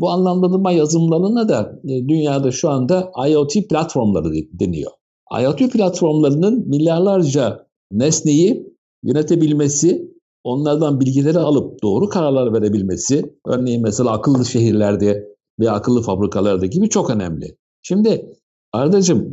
Bu 0.00 0.10
anlamlandırma 0.10 0.72
yazılımlarına 0.72 1.48
da 1.48 1.80
e, 1.84 1.88
dünyada 1.88 2.50
şu 2.50 2.70
anda 2.70 3.12
IoT 3.28 3.52
platformları 3.70 4.32
deniyor. 4.52 4.90
IoT 5.40 5.72
platformlarının 5.72 6.68
milyarlarca 6.68 7.67
nesneyi 7.90 8.74
yönetebilmesi, 9.02 10.14
onlardan 10.44 11.00
bilgileri 11.00 11.38
alıp 11.38 11.82
doğru 11.82 12.08
kararlar 12.08 12.52
verebilmesi, 12.52 13.34
örneğin 13.46 13.82
mesela 13.82 14.10
akıllı 14.10 14.46
şehirlerde 14.46 15.28
ve 15.60 15.70
akıllı 15.70 16.02
fabrikalarda 16.02 16.66
gibi 16.66 16.88
çok 16.88 17.10
önemli. 17.10 17.56
Şimdi 17.82 18.38
Ardacığım 18.72 19.30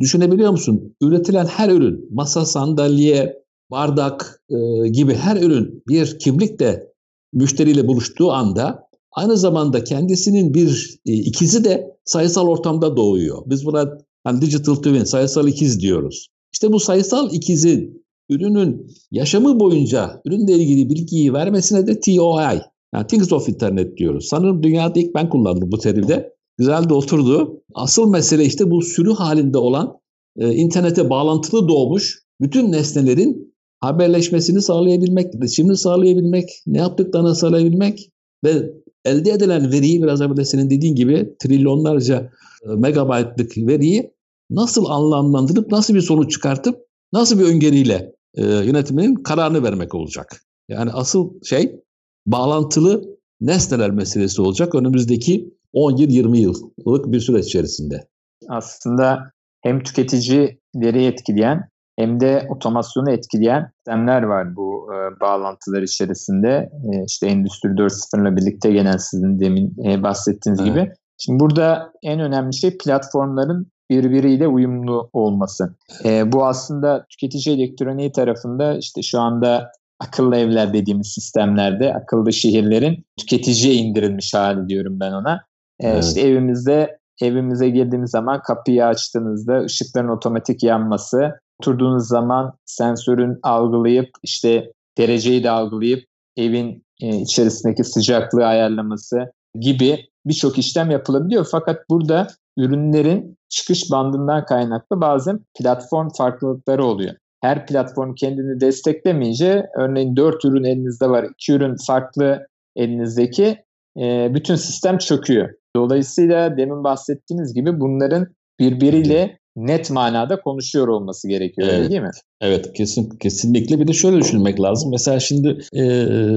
düşünebiliyor 0.00 0.50
musun? 0.50 0.96
Üretilen 1.02 1.46
her 1.46 1.68
ürün, 1.68 2.08
masa, 2.10 2.46
sandalye, 2.46 3.42
bardak 3.70 4.42
e, 4.50 4.88
gibi 4.88 5.14
her 5.14 5.36
ürün 5.42 5.82
bir 5.88 6.18
kimlikle 6.18 6.92
müşteriyle 7.32 7.88
buluştuğu 7.88 8.32
anda 8.32 8.88
aynı 9.12 9.36
zamanda 9.36 9.84
kendisinin 9.84 10.54
bir 10.54 11.00
e, 11.06 11.12
ikizi 11.12 11.64
de 11.64 11.96
sayısal 12.04 12.48
ortamda 12.48 12.96
doğuyor. 12.96 13.42
Biz 13.46 13.66
buna 13.66 13.98
hani 14.24 14.40
digital 14.40 14.74
twin, 14.74 15.04
sayısal 15.04 15.48
ikiz 15.48 15.80
diyoruz. 15.80 16.28
İşte 16.52 16.72
bu 16.72 16.80
sayısal 16.80 17.32
ikizin 17.32 18.04
ürünün 18.30 18.86
yaşamı 19.10 19.60
boyunca 19.60 20.20
ürünle 20.24 20.52
ilgili 20.52 20.90
bilgiyi 20.90 21.32
vermesine 21.32 21.86
de 21.86 22.00
TOI, 22.00 22.60
yani 22.94 23.06
Things 23.08 23.32
of 23.32 23.48
Internet 23.48 23.96
diyoruz. 23.96 24.26
Sanırım 24.30 24.62
dünyada 24.62 25.00
ilk 25.00 25.14
ben 25.14 25.28
kullandım 25.28 25.72
bu 25.72 25.78
terimde. 25.78 26.32
Güzel 26.58 26.88
de 26.88 26.94
oturdu. 26.94 27.62
Asıl 27.74 28.10
mesele 28.10 28.44
işte 28.44 28.70
bu 28.70 28.82
sürü 28.82 29.12
halinde 29.12 29.58
olan 29.58 29.98
e, 30.36 30.54
internete 30.54 31.10
bağlantılı 31.10 31.68
doğmuş 31.68 32.22
bütün 32.40 32.72
nesnelerin 32.72 33.54
haberleşmesini 33.80 34.62
sağlayabilmek, 34.62 35.34
iletişimini 35.34 35.76
sağlayabilmek, 35.76 36.50
ne 36.66 36.78
yaptıklarını 36.78 37.34
sağlayabilmek 37.34 38.10
ve 38.44 38.70
elde 39.04 39.30
edilen 39.30 39.72
veriyi 39.72 40.02
biraz 40.02 40.20
evvel 40.20 40.44
senin 40.44 40.70
dediğin 40.70 40.94
gibi 40.94 41.34
trilyonlarca 41.42 42.30
e, 42.64 42.68
megabaytlık 42.68 43.56
veriyi 43.56 44.12
nasıl 44.54 44.86
anlamlandırıp 44.86 45.72
nasıl 45.72 45.94
bir 45.94 46.00
sonuç 46.00 46.32
çıkartıp 46.32 46.76
nasıl 47.12 47.38
bir 47.38 47.44
öngörüyle 47.44 48.12
e, 48.34 48.42
yönetiminin 48.42 49.14
kararını 49.14 49.62
vermek 49.62 49.94
olacak. 49.94 50.42
Yani 50.68 50.90
asıl 50.92 51.42
şey 51.44 51.80
bağlantılı 52.26 53.04
nesneler 53.40 53.90
meselesi 53.90 54.42
olacak 54.42 54.74
önümüzdeki 54.74 55.54
10 55.72 55.96
yıl 55.96 56.08
20 56.08 56.38
yıllık 56.38 57.12
bir 57.12 57.20
süreç 57.20 57.46
içerisinde. 57.46 58.08
Aslında 58.48 59.30
hem 59.62 59.82
tüketicileri 59.82 61.04
etkileyen 61.04 61.68
hem 61.98 62.20
de 62.20 62.46
otomasyonu 62.50 63.10
etkileyen 63.10 63.70
sistemler 63.76 64.22
var 64.22 64.56
bu 64.56 64.88
e, 64.94 65.20
bağlantılar 65.20 65.82
içerisinde. 65.82 66.70
E, 66.92 67.04
işte 67.06 67.26
Endüstri 67.26 67.68
4.0 67.68 68.22
ile 68.22 68.36
birlikte 68.36 68.72
gelen 68.72 68.96
sizin 68.96 69.40
demin 69.40 69.76
e, 69.84 70.02
bahsettiğiniz 70.02 70.60
evet. 70.60 70.70
gibi. 70.70 70.92
Şimdi 71.18 71.40
burada 71.40 71.92
en 72.02 72.20
önemli 72.20 72.54
şey 72.54 72.78
platformların 72.78 73.71
birbiriyle 73.92 74.48
uyumlu 74.48 75.10
olması. 75.12 75.74
E, 76.04 76.32
bu 76.32 76.46
aslında 76.46 77.06
tüketici 77.10 77.56
elektroniği 77.56 78.12
tarafında 78.12 78.78
işte 78.78 79.02
şu 79.02 79.20
anda 79.20 79.72
akıllı 80.00 80.36
evler 80.36 80.72
dediğimiz 80.72 81.12
sistemlerde 81.12 81.94
akıllı 81.94 82.32
şehirlerin 82.32 83.04
tüketiciye 83.18 83.74
indirilmiş 83.74 84.34
hali 84.34 84.68
diyorum 84.68 85.00
ben 85.00 85.12
ona. 85.12 85.44
E, 85.80 85.88
evet. 85.88 86.04
İşte 86.04 86.20
evimizde 86.20 86.98
evimize 87.22 87.68
girdiğimiz 87.68 88.10
zaman 88.10 88.42
kapıyı 88.42 88.86
açtığınızda 88.86 89.60
ışıkların 89.60 90.08
otomatik 90.08 90.62
yanması, 90.62 91.40
oturduğunuz 91.60 92.08
zaman 92.08 92.52
sensörün 92.64 93.38
algılayıp 93.42 94.10
işte 94.22 94.72
dereceyi 94.98 95.44
de 95.44 95.50
algılayıp 95.50 96.04
evin 96.36 96.84
e, 97.00 97.16
içerisindeki 97.16 97.84
sıcaklığı 97.84 98.46
ayarlaması 98.46 99.32
gibi 99.60 99.98
birçok 100.26 100.58
işlem 100.58 100.90
yapılabiliyor. 100.90 101.46
Fakat 101.50 101.90
burada 101.90 102.26
ürünlerin 102.58 103.36
çıkış 103.48 103.90
bandından 103.90 104.44
kaynaklı 104.44 105.00
bazen 105.00 105.40
platform 105.58 106.08
farklılıkları 106.18 106.84
oluyor. 106.84 107.14
Her 107.40 107.66
platform 107.66 108.14
kendini 108.14 108.60
desteklemeyince 108.60 109.66
örneğin 109.78 110.16
4 110.16 110.44
ürün 110.44 110.64
elinizde 110.64 111.10
var, 111.10 111.26
2 111.34 111.52
ürün 111.52 111.76
farklı 111.86 112.46
elinizdeki 112.76 113.56
e, 114.00 114.34
bütün 114.34 114.54
sistem 114.54 114.98
çöküyor. 114.98 115.48
Dolayısıyla 115.76 116.56
demin 116.56 116.84
bahsettiğiniz 116.84 117.54
gibi 117.54 117.80
bunların 117.80 118.26
birbiriyle 118.60 119.38
net 119.56 119.90
manada 119.90 120.40
konuşuyor 120.40 120.88
olması 120.88 121.28
gerekiyor 121.28 121.68
evet. 121.70 121.90
değil 121.90 122.02
mi? 122.02 122.10
Evet 122.40 122.72
kesin 122.72 123.10
kesinlikle 123.10 123.80
bir 123.80 123.88
de 123.88 123.92
şöyle 123.92 124.20
düşünmek 124.20 124.60
lazım. 124.60 124.90
Mesela 124.90 125.20
şimdi 125.20 125.58
e, 125.72 125.84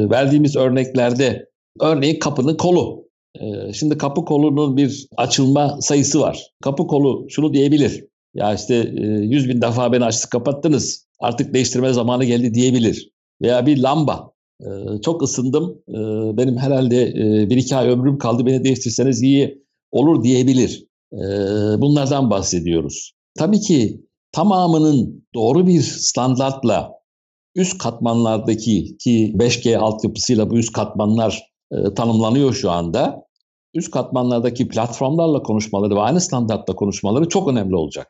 verdiğimiz 0.09 0.55
örneklerde 0.55 1.45
Örneğin 1.81 2.19
kapının 2.19 2.57
kolu. 2.57 3.04
Ee, 3.41 3.73
şimdi 3.73 3.97
kapı 3.97 4.25
kolunun 4.25 4.77
bir 4.77 5.07
açılma 5.17 5.77
sayısı 5.81 6.19
var. 6.19 6.51
Kapı 6.63 6.87
kolu 6.87 7.25
şunu 7.29 7.53
diyebilir. 7.53 8.05
Ya 8.33 8.53
işte 8.53 8.75
100 8.75 9.45
e, 9.45 9.49
bin 9.49 9.61
defa 9.61 9.91
beni 9.91 10.05
açtık 10.05 10.31
kapattınız. 10.31 11.07
Artık 11.19 11.53
değiştirme 11.53 11.93
zamanı 11.93 12.25
geldi 12.25 12.53
diyebilir. 12.53 13.11
Veya 13.41 13.65
bir 13.65 13.77
lamba. 13.77 14.31
Ee, 14.61 14.65
çok 15.05 15.23
ısındım. 15.23 15.81
Ee, 15.89 15.93
benim 16.37 16.57
herhalde 16.57 17.03
e, 17.07 17.49
bir 17.49 17.57
iki 17.57 17.75
ay 17.75 17.89
ömrüm 17.89 18.17
kaldı. 18.17 18.45
Beni 18.45 18.63
değiştirseniz 18.63 19.21
iyi 19.21 19.63
olur 19.91 20.23
diyebilir. 20.23 20.85
Bunlardan 21.77 22.29
bahsediyoruz. 22.29 23.11
Tabii 23.37 23.59
ki 23.59 24.01
tamamının 24.31 25.27
doğru 25.35 25.67
bir 25.67 25.81
standartla 25.81 26.91
üst 27.55 27.77
katmanlardaki 27.77 28.97
ki 28.97 29.33
5G 29.35 29.77
altyapısıyla 29.77 30.49
bu 30.49 30.57
üst 30.57 30.73
katmanlar 30.73 31.54
e, 31.75 31.93
tanımlanıyor 31.93 32.53
şu 32.53 32.71
anda. 32.71 33.25
Üst 33.73 33.91
katmanlardaki 33.91 34.67
platformlarla 34.67 35.43
konuşmaları 35.43 35.95
ve 35.95 35.99
aynı 35.99 36.21
standartla 36.21 36.75
konuşmaları 36.75 37.29
çok 37.29 37.47
önemli 37.47 37.75
olacak. 37.75 38.07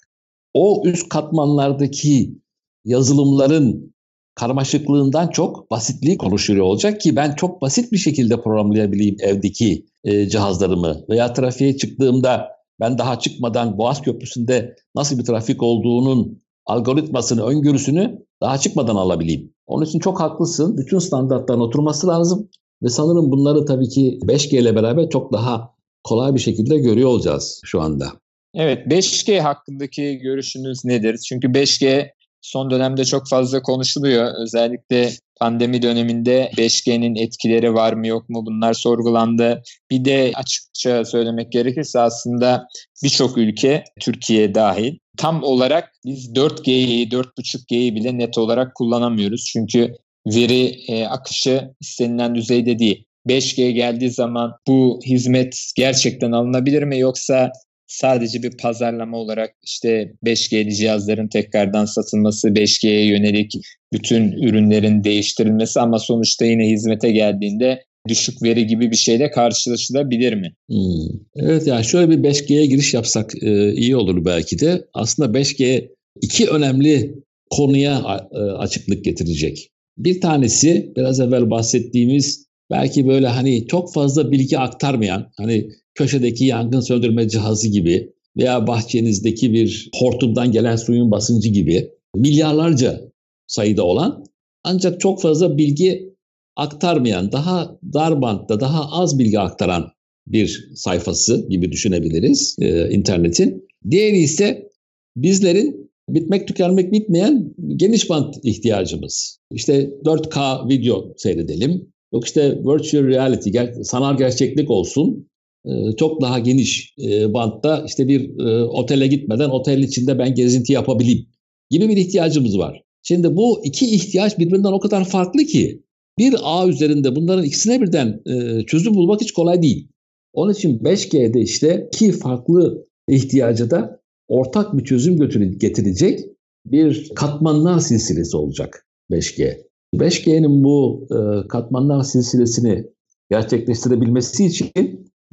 O 0.53 0.83
üst 0.85 1.09
katmanlardaki 1.09 2.41
yazılımların 2.85 3.95
karmaşıklığından 4.35 5.27
çok 5.27 5.71
basitliği 5.71 6.17
konuşuyor 6.17 6.65
olacak 6.65 7.01
ki 7.01 7.15
ben 7.15 7.35
çok 7.35 7.61
basit 7.61 7.91
bir 7.91 7.97
şekilde 7.97 8.41
programlayabileyim 8.41 9.15
evdeki 9.19 9.85
e, 10.03 10.29
cihazlarımı 10.29 11.05
veya 11.09 11.33
trafiğe 11.33 11.77
çıktığımda 11.77 12.47
ben 12.79 12.97
daha 12.97 13.19
çıkmadan 13.19 13.77
Boğaz 13.77 14.01
Köprüsü'nde 14.01 14.75
nasıl 14.95 15.19
bir 15.19 15.25
trafik 15.25 15.63
olduğunun 15.63 16.41
algoritmasını, 16.65 17.43
öngörüsünü 17.43 18.25
daha 18.41 18.57
çıkmadan 18.57 18.95
alabileyim. 18.95 19.53
Onun 19.67 19.85
için 19.85 19.99
çok 19.99 20.19
haklısın. 20.19 20.77
Bütün 20.77 20.99
standartların 20.99 21.59
oturması 21.59 22.07
lazım. 22.07 22.49
Ve 22.83 22.89
sanırım 22.89 23.31
bunları 23.31 23.65
tabii 23.65 23.89
ki 23.89 24.19
5G 24.23 24.61
ile 24.61 24.75
beraber 24.75 25.09
çok 25.09 25.33
daha 25.33 25.75
kolay 26.03 26.35
bir 26.35 26.39
şekilde 26.39 26.77
görüyor 26.77 27.09
olacağız 27.09 27.61
şu 27.63 27.81
anda. 27.81 28.05
Evet 28.53 28.87
5G 28.87 29.39
hakkındaki 29.39 30.17
görüşünüz 30.17 30.85
nedir? 30.85 31.17
Çünkü 31.29 31.47
5G 31.47 32.09
son 32.41 32.69
dönemde 32.69 33.05
çok 33.05 33.29
fazla 33.29 33.61
konuşuluyor. 33.61 34.31
Özellikle 34.43 35.11
pandemi 35.39 35.81
döneminde 35.81 36.51
5G'nin 36.57 37.15
etkileri 37.15 37.73
var 37.73 37.93
mı 37.93 38.07
yok 38.07 38.29
mu 38.29 38.45
bunlar 38.45 38.73
sorgulandı. 38.73 39.61
Bir 39.91 40.05
de 40.05 40.31
açıkça 40.35 41.05
söylemek 41.05 41.51
gerekirse 41.51 41.99
aslında 41.99 42.67
birçok 43.03 43.37
ülke 43.37 43.83
Türkiye 44.01 44.55
dahil 44.55 44.97
tam 45.17 45.43
olarak 45.43 45.91
biz 46.05 46.31
4G'yi 46.31 47.09
4.5G'yi 47.09 47.95
bile 47.95 48.17
net 48.17 48.37
olarak 48.37 48.75
kullanamıyoruz. 48.75 49.45
Çünkü 49.53 49.95
veri 50.27 50.75
e, 50.87 51.05
akışı 51.05 51.69
istenilen 51.81 52.35
düzeyde 52.35 52.79
değil. 52.79 53.05
5G 53.27 53.69
geldiği 53.69 54.11
zaman 54.11 54.51
bu 54.67 54.99
hizmet 55.05 55.71
gerçekten 55.75 56.31
alınabilir 56.31 56.83
mi 56.83 56.99
yoksa 56.99 57.51
sadece 57.87 58.43
bir 58.43 58.57
pazarlama 58.57 59.17
olarak 59.17 59.55
işte 59.63 60.13
5G'li 60.25 60.75
cihazların 60.75 61.27
tekrardan 61.27 61.85
satılması, 61.85 62.47
5G'ye 62.47 63.05
yönelik 63.05 63.53
bütün 63.93 64.31
ürünlerin 64.31 65.03
değiştirilmesi 65.03 65.79
ama 65.79 65.99
sonuçta 65.99 66.45
yine 66.45 66.67
hizmete 66.69 67.11
geldiğinde 67.11 67.83
düşük 68.07 68.43
veri 68.43 68.67
gibi 68.67 68.91
bir 68.91 68.95
şeyle 68.95 69.31
karşılaşılabilir 69.31 70.33
mi? 70.33 70.53
Hmm. 70.69 71.19
Evet 71.35 71.67
yani 71.67 71.85
şöyle 71.85 72.09
bir 72.09 72.29
5G'ye 72.29 72.65
giriş 72.65 72.93
yapsak 72.93 73.43
e, 73.43 73.73
iyi 73.73 73.95
olur 73.95 74.25
belki 74.25 74.59
de. 74.59 74.85
Aslında 74.93 75.39
5G 75.39 75.89
iki 76.21 76.49
önemli 76.49 77.15
konuya 77.49 78.19
e, 78.31 78.37
açıklık 78.37 79.05
getirecek. 79.05 79.69
Bir 79.97 80.21
tanesi 80.21 80.93
biraz 80.95 81.19
evvel 81.19 81.49
bahsettiğimiz 81.49 82.45
belki 82.71 83.07
böyle 83.07 83.27
hani 83.27 83.67
çok 83.67 83.93
fazla 83.93 84.31
bilgi 84.31 84.59
aktarmayan 84.59 85.31
hani 85.37 85.69
köşedeki 85.95 86.45
yangın 86.45 86.79
söndürme 86.79 87.29
cihazı 87.29 87.67
gibi 87.67 88.13
veya 88.37 88.67
bahçenizdeki 88.67 89.53
bir 89.53 89.89
hortumdan 89.95 90.51
gelen 90.51 90.75
suyun 90.75 91.11
basıncı 91.11 91.49
gibi 91.49 91.89
milyarlarca 92.15 93.01
sayıda 93.47 93.83
olan 93.83 94.25
ancak 94.63 94.99
çok 94.99 95.21
fazla 95.21 95.57
bilgi 95.57 96.15
aktarmayan, 96.55 97.31
daha 97.31 97.79
dar 97.93 98.21
bantta, 98.21 98.59
daha 98.59 98.91
az 98.91 99.19
bilgi 99.19 99.39
aktaran 99.39 99.91
bir 100.27 100.71
sayfası 100.75 101.47
gibi 101.49 101.71
düşünebiliriz 101.71 102.55
e, 102.59 102.89
internetin. 102.89 103.67
Diğeri 103.91 104.17
ise 104.17 104.69
bizlerin 105.15 105.84
bitmek 106.09 106.47
tükenmek 106.47 106.91
bitmeyen 106.91 107.53
geniş 107.75 108.09
bant 108.09 108.35
ihtiyacımız. 108.43 109.39
İşte 109.51 109.89
4K 110.05 110.69
video 110.69 111.13
seyredelim. 111.17 111.91
Yok 112.13 112.25
işte 112.25 112.59
virtual 112.65 113.03
reality, 113.03 113.49
sanal 113.83 114.17
gerçeklik 114.17 114.71
olsun. 114.71 115.27
Ee, 115.65 115.95
çok 115.97 116.21
daha 116.21 116.39
geniş 116.39 116.93
e, 117.03 117.33
bantta 117.33 117.83
işte 117.87 118.07
bir 118.07 118.39
e, 118.39 118.63
otele 118.63 119.07
gitmeden 119.07 119.49
otel 119.49 119.83
içinde 119.83 120.19
ben 120.19 120.35
gezinti 120.35 120.73
yapabileyim 120.73 121.25
gibi 121.69 121.89
bir 121.89 121.97
ihtiyacımız 121.97 122.57
var. 122.57 122.81
Şimdi 123.03 123.35
bu 123.35 123.65
iki 123.65 123.95
ihtiyaç 123.95 124.39
birbirinden 124.39 124.71
o 124.71 124.79
kadar 124.79 125.05
farklı 125.05 125.43
ki 125.43 125.83
bir 126.19 126.35
ağ 126.43 126.67
üzerinde 126.67 127.15
bunların 127.15 127.45
ikisine 127.45 127.81
birden 127.81 128.21
e, 128.25 128.65
çözüm 128.65 128.95
bulmak 128.95 129.21
hiç 129.21 129.31
kolay 129.31 129.61
değil. 129.61 129.87
Onun 130.33 130.53
için 130.53 130.79
5G'de 130.79 131.41
işte 131.41 131.89
iki 131.93 132.11
farklı 132.11 132.87
ihtiyacı 133.09 133.71
da 133.71 133.99
ortak 134.27 134.77
bir 134.77 134.83
çözüm 134.83 135.29
getirecek 135.57 136.19
bir 136.65 137.11
katmanlar 137.15 137.79
silsilesi 137.79 138.37
olacak 138.37 138.85
5G. 139.11 139.57
5G'nin 139.95 140.63
bu 140.63 141.07
katmanlar 141.49 142.03
silsilesini 142.03 142.85
gerçekleştirebilmesi 143.29 144.45
için 144.45 144.71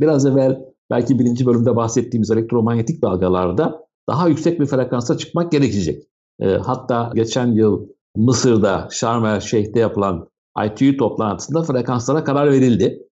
Biraz 0.01 0.27
evvel 0.27 0.65
belki 0.91 1.19
birinci 1.19 1.47
bölümde 1.47 1.77
bahsettiğimiz 1.77 2.31
elektromanyetik 2.31 3.03
dalgalarda 3.03 3.87
daha 4.09 4.29
yüksek 4.29 4.61
bir 4.61 4.67
frekansa 4.67 5.17
çıkmak 5.17 5.53
gerekecek. 5.53 6.03
E, 6.41 6.47
hatta 6.47 7.13
geçen 7.15 7.47
yıl 7.47 7.89
Mısır'da 8.17 8.89
Şarm 8.91 9.25
el 9.25 9.41
Şeyh'te 9.41 9.81
yapılan 9.81 10.29
ITU 10.67 10.97
toplantısında 10.97 11.63
frekanslara 11.63 12.25
karar 12.25 12.51
verildi. 12.51 13.09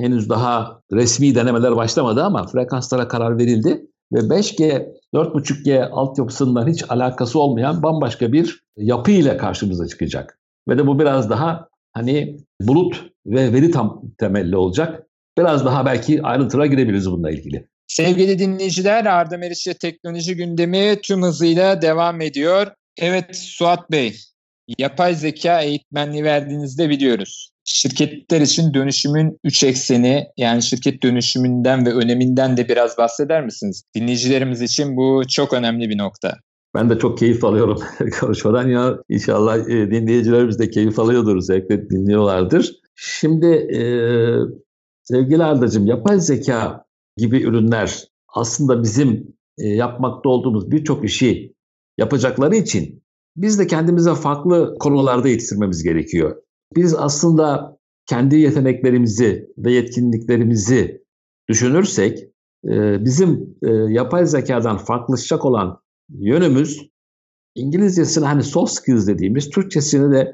Henüz 0.00 0.28
daha 0.28 0.80
resmi 0.92 1.34
denemeler 1.34 1.76
başlamadı 1.76 2.22
ama 2.22 2.46
frekanslara 2.46 3.08
karar 3.08 3.38
verildi 3.38 3.86
ve 4.14 4.18
5G, 4.18 4.92
4.5G 5.14 5.88
altyapısından 5.90 6.68
hiç 6.68 6.84
alakası 6.88 7.40
olmayan 7.40 7.82
bambaşka 7.82 8.32
bir 8.32 8.64
yapı 8.76 9.10
ile 9.10 9.36
karşımıza 9.36 9.86
çıkacak. 9.86 10.38
Ve 10.68 10.78
de 10.78 10.86
bu 10.86 10.98
biraz 10.98 11.30
daha 11.30 11.68
hani 11.92 12.36
bulut 12.60 13.10
ve 13.26 13.52
veri 13.52 13.70
tam 13.70 14.02
temelli 14.18 14.56
olacak. 14.56 15.02
Biraz 15.38 15.64
daha 15.64 15.86
belki 15.86 16.22
ayrıntılara 16.22 16.66
girebiliriz 16.66 17.10
bununla 17.10 17.30
ilgili. 17.30 17.68
Sevgili 17.86 18.38
dinleyiciler 18.38 19.04
Arda 19.06 19.38
Meriç'le 19.38 19.80
teknoloji 19.80 20.36
gündemi 20.36 21.00
tüm 21.02 21.22
hızıyla 21.22 21.82
devam 21.82 22.20
ediyor. 22.20 22.66
Evet 22.98 23.36
Suat 23.36 23.90
Bey, 23.90 24.16
yapay 24.78 25.14
zeka 25.14 25.60
eğitmenliği 25.60 26.24
verdiğinizde 26.24 26.88
biliyoruz. 26.88 27.53
Şirketler 27.64 28.40
için 28.40 28.74
dönüşümün 28.74 29.38
üç 29.44 29.64
ekseni 29.64 30.26
yani 30.36 30.62
şirket 30.62 31.02
dönüşümünden 31.02 31.86
ve 31.86 31.92
öneminden 31.92 32.56
de 32.56 32.68
biraz 32.68 32.98
bahseder 32.98 33.44
misiniz? 33.44 33.82
Dinleyicilerimiz 33.94 34.62
için 34.62 34.96
bu 34.96 35.22
çok 35.28 35.52
önemli 35.52 35.88
bir 35.88 35.98
nokta. 35.98 36.34
Ben 36.74 36.90
de 36.90 36.98
çok 36.98 37.18
keyif 37.18 37.44
alıyorum 37.44 37.78
konuşmadan 38.20 38.68
ya 38.68 38.98
inşallah 39.08 39.58
e, 39.58 39.90
dinleyicilerimiz 39.90 40.58
de 40.58 40.70
keyif 40.70 40.98
alıyordur, 40.98 41.40
zevkle 41.40 41.90
dinliyorlardır. 41.90 42.74
Şimdi 42.96 43.46
e, 43.46 43.80
Sevgili 45.04 45.44
Arda'cığım 45.44 45.86
yapay 45.86 46.20
zeka 46.20 46.84
gibi 47.16 47.42
ürünler 47.42 48.04
aslında 48.28 48.82
bizim 48.82 49.36
e, 49.58 49.68
yapmakta 49.68 50.28
olduğumuz 50.28 50.70
birçok 50.70 51.04
işi 51.04 51.54
yapacakları 51.98 52.56
için 52.56 53.02
biz 53.36 53.58
de 53.58 53.66
kendimize 53.66 54.14
farklı 54.14 54.76
konularda 54.80 55.28
yetiştirmemiz 55.28 55.82
gerekiyor. 55.82 56.36
Biz 56.76 56.94
aslında 56.94 57.78
kendi 58.06 58.36
yeteneklerimizi 58.36 59.48
ve 59.58 59.72
yetkinliklerimizi 59.72 61.04
düşünürsek 61.48 62.18
e, 62.64 63.04
bizim 63.04 63.56
e, 63.62 63.70
yapay 63.70 64.26
zekadan 64.26 64.76
farklılaşacak 64.76 65.44
olan 65.44 65.80
yönümüz 66.08 66.88
İngilizcesini 67.54 68.24
hani 68.24 68.42
soft 68.42 68.72
skills 68.72 69.06
dediğimiz, 69.06 69.50
Türkçesini 69.50 70.12
de 70.12 70.32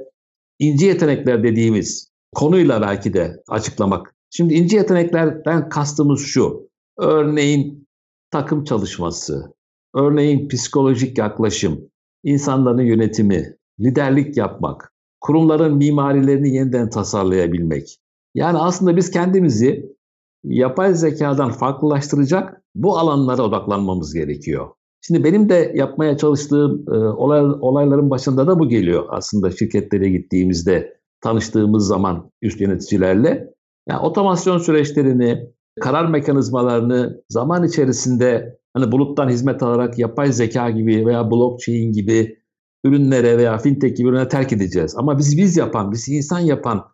ince 0.58 0.86
yetenekler 0.86 1.42
dediğimiz 1.42 2.10
konuyla 2.34 2.80
belki 2.82 3.14
de 3.14 3.42
açıklamak 3.48 4.14
Şimdi 4.30 4.54
ince 4.54 4.76
yeteneklerden 4.76 5.68
kastımız 5.68 6.20
şu. 6.20 6.70
Örneğin 6.98 7.88
takım 8.30 8.64
çalışması, 8.64 9.54
örneğin 9.94 10.48
psikolojik 10.48 11.18
yaklaşım, 11.18 11.90
insanların 12.24 12.82
yönetimi, 12.82 13.56
liderlik 13.80 14.36
yapmak, 14.36 14.89
kurumların 15.30 15.76
mimarilerini 15.76 16.54
yeniden 16.54 16.90
tasarlayabilmek. 16.90 17.98
Yani 18.34 18.58
aslında 18.58 18.96
biz 18.96 19.10
kendimizi 19.10 19.96
yapay 20.44 20.94
zekadan 20.94 21.50
farklılaştıracak 21.50 22.62
bu 22.74 22.98
alanlara 22.98 23.42
odaklanmamız 23.42 24.14
gerekiyor. 24.14 24.68
Şimdi 25.00 25.24
benim 25.24 25.48
de 25.48 25.72
yapmaya 25.74 26.16
çalıştığım 26.16 26.84
e, 26.88 26.96
olay, 26.96 27.40
olayların 27.60 28.10
başında 28.10 28.46
da 28.46 28.58
bu 28.58 28.68
geliyor 28.68 29.06
aslında 29.08 29.50
şirketlere 29.50 30.08
gittiğimizde 30.08 30.96
tanıştığımız 31.20 31.86
zaman 31.86 32.30
üst 32.42 32.60
yöneticilerle. 32.60 33.54
Yani 33.88 34.00
otomasyon 34.00 34.58
süreçlerini, 34.58 35.50
karar 35.80 36.06
mekanizmalarını 36.06 37.22
zaman 37.28 37.64
içerisinde 37.64 38.58
hani 38.74 38.92
buluttan 38.92 39.28
hizmet 39.28 39.62
alarak 39.62 39.98
yapay 39.98 40.32
zeka 40.32 40.70
gibi 40.70 41.06
veya 41.06 41.30
blockchain 41.30 41.92
gibi 41.92 42.39
ürünlere 42.84 43.38
veya 43.38 43.58
fintech 43.58 43.96
gibi 43.96 44.08
ürüne 44.08 44.28
terk 44.28 44.52
edeceğiz. 44.52 44.94
Ama 44.96 45.18
biz 45.18 45.38
biz 45.38 45.56
yapan, 45.56 45.92
biz 45.92 46.08
insan 46.08 46.40
yapan 46.40 46.84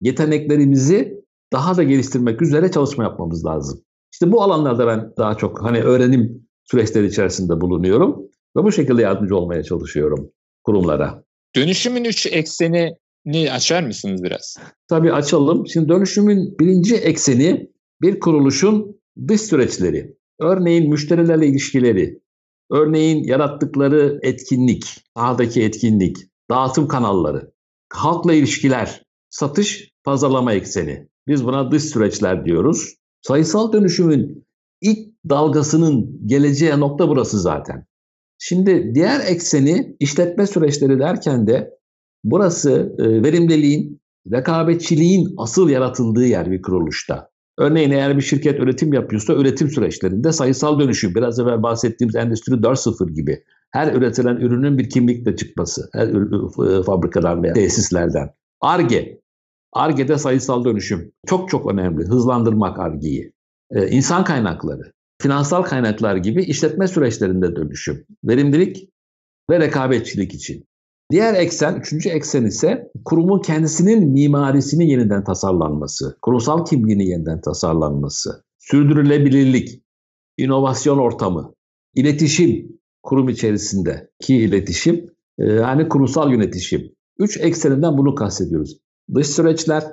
yeteneklerimizi 0.00 1.24
daha 1.52 1.76
da 1.76 1.82
geliştirmek 1.82 2.42
üzere 2.42 2.70
çalışma 2.70 3.04
yapmamız 3.04 3.44
lazım. 3.44 3.80
İşte 4.12 4.32
bu 4.32 4.42
alanlarda 4.42 4.86
ben 4.86 5.12
daha 5.18 5.34
çok 5.34 5.62
hani 5.62 5.80
öğrenim 5.80 6.46
süreçleri 6.64 7.06
içerisinde 7.06 7.60
bulunuyorum 7.60 8.22
ve 8.56 8.64
bu 8.64 8.72
şekilde 8.72 9.02
yardımcı 9.02 9.36
olmaya 9.36 9.62
çalışıyorum 9.62 10.30
kurumlara. 10.64 11.24
Dönüşümün 11.56 12.04
üç 12.04 12.26
eksenini 12.26 13.50
açar 13.52 13.82
mısınız 13.82 14.22
biraz? 14.22 14.56
Tabii 14.88 15.12
açalım. 15.12 15.66
Şimdi 15.66 15.88
dönüşümün 15.88 16.58
birinci 16.60 16.96
ekseni 16.96 17.70
bir 18.02 18.20
kuruluşun 18.20 19.00
dış 19.28 19.40
süreçleri. 19.40 20.16
Örneğin 20.40 20.90
müşterilerle 20.90 21.46
ilişkileri, 21.46 22.20
örneğin 22.70 23.24
yarattıkları 23.24 24.18
etkinlik, 24.22 25.04
sahadaki 25.16 25.62
etkinlik, 25.62 26.16
dağıtım 26.50 26.88
kanalları, 26.88 27.52
halkla 27.92 28.34
ilişkiler, 28.34 29.02
satış, 29.30 29.90
pazarlama 30.04 30.52
ekseni. 30.52 31.08
Biz 31.28 31.44
buna 31.44 31.70
dış 31.70 31.84
süreçler 31.84 32.44
diyoruz. 32.44 32.94
Sayısal 33.22 33.72
dönüşümün 33.72 34.46
ilk 34.80 34.98
dalgasının 35.28 36.20
geleceği 36.26 36.80
nokta 36.80 37.08
burası 37.08 37.40
zaten. 37.40 37.86
Şimdi 38.38 38.94
diğer 38.94 39.20
ekseni 39.26 39.96
işletme 40.00 40.46
süreçleri 40.46 40.98
derken 40.98 41.46
de 41.46 41.70
burası 42.24 42.96
e, 42.98 43.22
verimliliğin, 43.22 44.00
rekabetçiliğin 44.32 45.34
asıl 45.36 45.68
yaratıldığı 45.68 46.26
yer 46.26 46.50
bir 46.50 46.62
kuruluşta. 46.62 47.29
Örneğin 47.60 47.90
eğer 47.90 48.16
bir 48.16 48.22
şirket 48.22 48.60
üretim 48.60 48.92
yapıyorsa 48.92 49.34
üretim 49.34 49.70
süreçlerinde 49.70 50.32
sayısal 50.32 50.80
dönüşüm, 50.80 51.14
biraz 51.14 51.40
evvel 51.40 51.62
bahsettiğimiz 51.62 52.16
Endüstri 52.16 52.52
4.0 52.52 53.12
gibi 53.12 53.44
her 53.70 53.94
üretilen 53.94 54.36
ürünün 54.36 54.78
bir 54.78 54.90
kimlikle 54.90 55.36
çıkması, 55.36 55.90
her 55.92 56.10
fabrikadan 56.82 57.42
veya 57.42 57.52
tesislerden. 57.52 58.30
ARGE, 58.60 59.20
ARGE'de 59.72 60.18
sayısal 60.18 60.64
dönüşüm 60.64 61.12
çok 61.26 61.48
çok 61.48 61.72
önemli. 61.72 62.04
Hızlandırmak 62.04 62.78
ARGE'yi. 62.78 63.32
Ee, 63.70 63.88
insan 63.88 64.24
kaynakları, 64.24 64.92
finansal 65.22 65.62
kaynaklar 65.62 66.16
gibi 66.16 66.42
işletme 66.42 66.88
süreçlerinde 66.88 67.56
dönüşüm. 67.56 68.06
Verimlilik 68.24 68.90
ve 69.50 69.60
rekabetçilik 69.60 70.34
için. 70.34 70.64
Diğer 71.10 71.34
eksen, 71.34 71.74
üçüncü 71.80 72.08
eksen 72.08 72.44
ise 72.44 72.90
kurumun 73.04 73.40
kendisinin 73.40 74.08
mimarisini 74.08 74.90
yeniden 74.90 75.24
tasarlanması, 75.24 76.18
kurumsal 76.22 76.64
kimliğini 76.64 77.06
yeniden 77.06 77.40
tasarlanması, 77.40 78.44
sürdürülebilirlik, 78.58 79.82
inovasyon 80.36 80.98
ortamı, 80.98 81.54
iletişim, 81.94 82.80
kurum 83.02 83.28
içerisinde 83.28 84.10
ki 84.20 84.36
iletişim, 84.36 85.06
e, 85.38 85.44
yani 85.44 85.88
kurumsal 85.88 86.32
yönetişim. 86.32 86.92
Üç 87.18 87.40
ekseninden 87.40 87.98
bunu 87.98 88.14
kastediyoruz. 88.14 88.78
Dış 89.14 89.26
süreçler, 89.26 89.84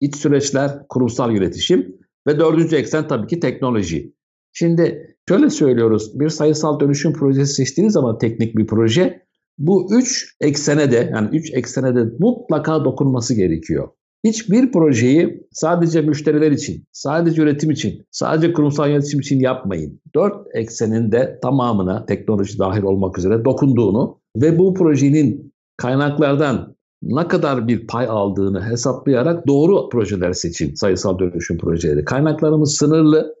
iç 0.00 0.16
süreçler, 0.16 0.88
kurumsal 0.88 1.32
yönetişim 1.32 1.96
ve 2.26 2.38
dördüncü 2.38 2.76
eksen 2.76 3.08
tabii 3.08 3.26
ki 3.26 3.40
teknoloji. 3.40 4.14
Şimdi 4.52 5.16
şöyle 5.28 5.50
söylüyoruz, 5.50 6.20
bir 6.20 6.28
sayısal 6.28 6.80
dönüşüm 6.80 7.12
projesi 7.12 7.54
seçtiğiniz 7.54 7.92
zaman 7.92 8.18
teknik 8.18 8.56
bir 8.56 8.66
proje, 8.66 9.25
bu 9.58 9.88
üç 9.94 10.36
eksene 10.40 10.92
de 10.92 11.10
yani 11.12 11.28
üç 11.36 11.54
eksene 11.54 11.96
de 11.96 12.04
mutlaka 12.18 12.84
dokunması 12.84 13.34
gerekiyor. 13.34 13.88
Hiçbir 14.24 14.72
projeyi 14.72 15.46
sadece 15.52 16.00
müşteriler 16.00 16.50
için, 16.50 16.84
sadece 16.92 17.42
üretim 17.42 17.70
için, 17.70 18.06
sadece 18.10 18.52
kurumsal 18.52 18.90
yönetim 18.90 19.20
için 19.20 19.40
yapmayın. 19.40 20.00
Dört 20.14 20.46
eksenin 20.54 21.12
de 21.12 21.38
tamamına 21.42 22.06
teknoloji 22.06 22.58
dahil 22.58 22.82
olmak 22.82 23.18
üzere 23.18 23.44
dokunduğunu 23.44 24.18
ve 24.36 24.58
bu 24.58 24.74
projenin 24.74 25.52
kaynaklardan 25.76 26.76
ne 27.02 27.28
kadar 27.28 27.68
bir 27.68 27.86
pay 27.86 28.06
aldığını 28.06 28.64
hesaplayarak 28.70 29.46
doğru 29.46 29.88
projeler 29.88 30.32
seçin. 30.32 30.74
Sayısal 30.74 31.18
dönüşüm 31.18 31.58
projeleri. 31.58 32.04
Kaynaklarımız 32.04 32.74
sınırlı. 32.74 33.34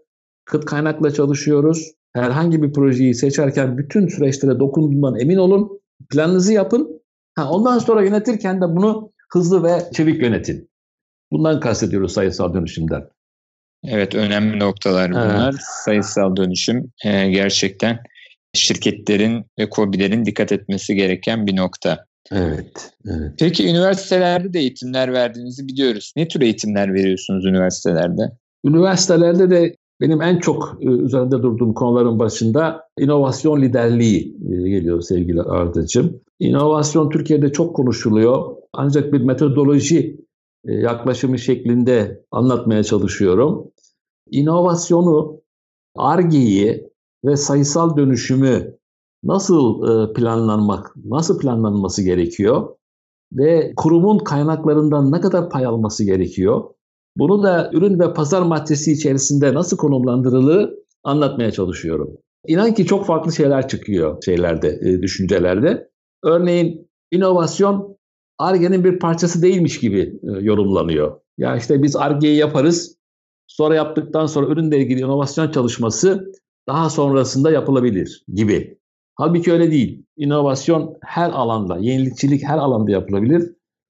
Kıt 0.44 0.64
kaynakla 0.64 1.10
çalışıyoruz. 1.10 1.92
Herhangi 2.14 2.62
bir 2.62 2.72
projeyi 2.72 3.14
seçerken 3.14 3.78
bütün 3.78 4.08
süreçlere 4.08 4.58
dokunduğundan 4.58 5.18
emin 5.20 5.36
olun. 5.36 5.80
Planınızı 6.10 6.52
yapın. 6.52 7.02
Ha, 7.34 7.50
ondan 7.50 7.78
sonra 7.78 8.04
yönetirken 8.04 8.60
de 8.60 8.64
bunu 8.64 9.12
hızlı 9.32 9.62
ve 9.62 9.82
çevik 9.94 10.22
yönetin. 10.22 10.70
Bundan 11.32 11.60
kastediyoruz 11.60 12.12
sayısal 12.12 12.54
dönüşümden. 12.54 13.08
Evet 13.84 14.14
önemli 14.14 14.58
noktalar 14.58 15.10
bunlar. 15.10 15.50
Evet. 15.52 15.60
Sayısal 15.84 16.36
dönüşüm 16.36 16.92
e, 17.04 17.30
gerçekten 17.30 17.98
şirketlerin 18.54 19.44
ve 19.58 19.70
KOBİ'lerin 19.70 20.24
dikkat 20.24 20.52
etmesi 20.52 20.94
gereken 20.94 21.46
bir 21.46 21.56
nokta. 21.56 22.06
Evet, 22.32 22.92
evet. 23.06 23.32
Peki 23.38 23.68
üniversitelerde 23.68 24.52
de 24.52 24.58
eğitimler 24.58 25.12
verdiğinizi 25.12 25.68
biliyoruz. 25.68 26.12
Ne 26.16 26.28
tür 26.28 26.40
eğitimler 26.40 26.94
veriyorsunuz 26.94 27.44
üniversitelerde? 27.44 28.22
Üniversitelerde 28.64 29.50
de 29.50 29.76
benim 30.00 30.22
en 30.22 30.38
çok 30.38 30.78
e, 30.80 30.86
üzerinde 30.86 31.42
durduğum 31.42 31.74
konuların 31.74 32.18
başında 32.18 32.88
inovasyon 32.98 33.62
liderliği 33.62 34.36
e, 34.50 34.68
geliyor 34.68 35.00
sevgili 35.00 35.42
Arda'cığım. 35.42 36.20
İnovasyon 36.40 37.10
Türkiye'de 37.10 37.52
çok 37.52 37.76
konuşuluyor. 37.76 38.56
Ancak 38.72 39.12
bir 39.12 39.20
metodoloji 39.20 40.20
e, 40.64 40.72
yaklaşımı 40.72 41.38
şeklinde 41.38 42.24
anlatmaya 42.30 42.82
çalışıyorum. 42.82 43.70
İnovasyonu, 44.30 45.40
ARGE'yi 45.96 46.90
ve 47.24 47.36
sayısal 47.36 47.96
dönüşümü 47.96 48.76
nasıl 49.24 49.82
planlanmak, 50.14 50.94
nasıl 51.04 51.38
planlanması 51.38 52.02
gerekiyor 52.02 52.68
ve 53.32 53.72
kurumun 53.76 54.18
kaynaklarından 54.18 55.12
ne 55.12 55.20
kadar 55.20 55.50
pay 55.50 55.66
alması 55.66 56.04
gerekiyor? 56.04 56.64
Bunu 57.16 57.42
da 57.42 57.70
ürün 57.72 58.00
ve 58.00 58.12
pazar 58.12 58.42
maddesi 58.42 58.92
içerisinde 58.92 59.54
nasıl 59.54 59.76
konumlandırılır 59.76 60.70
anlatmaya 61.04 61.50
çalışıyorum. 61.50 62.16
İnan 62.46 62.74
ki 62.74 62.86
çok 62.86 63.06
farklı 63.06 63.32
şeyler 63.32 63.68
çıkıyor 63.68 64.22
şeylerde, 64.24 64.68
e, 64.68 65.02
düşüncelerde. 65.02 65.88
Örneğin 66.24 66.90
inovasyon 67.10 67.96
ARGE'nin 68.38 68.84
bir 68.84 68.98
parçası 68.98 69.42
değilmiş 69.42 69.80
gibi 69.80 70.00
e, 70.00 70.30
yorumlanıyor. 70.40 71.20
Ya 71.38 71.56
işte 71.56 71.82
biz 71.82 71.96
ARGE'yi 71.96 72.36
yaparız, 72.36 72.96
sonra 73.46 73.74
yaptıktan 73.74 74.26
sonra 74.26 74.46
ürünle 74.46 74.78
ilgili 74.78 75.00
inovasyon 75.00 75.50
çalışması 75.50 76.32
daha 76.68 76.90
sonrasında 76.90 77.50
yapılabilir 77.50 78.24
gibi. 78.34 78.78
Halbuki 79.14 79.52
öyle 79.52 79.70
değil. 79.70 80.04
İnovasyon 80.16 80.96
her 81.02 81.30
alanda, 81.30 81.78
yenilikçilik 81.78 82.44
her 82.44 82.58
alanda 82.58 82.90
yapılabilir. 82.90 83.52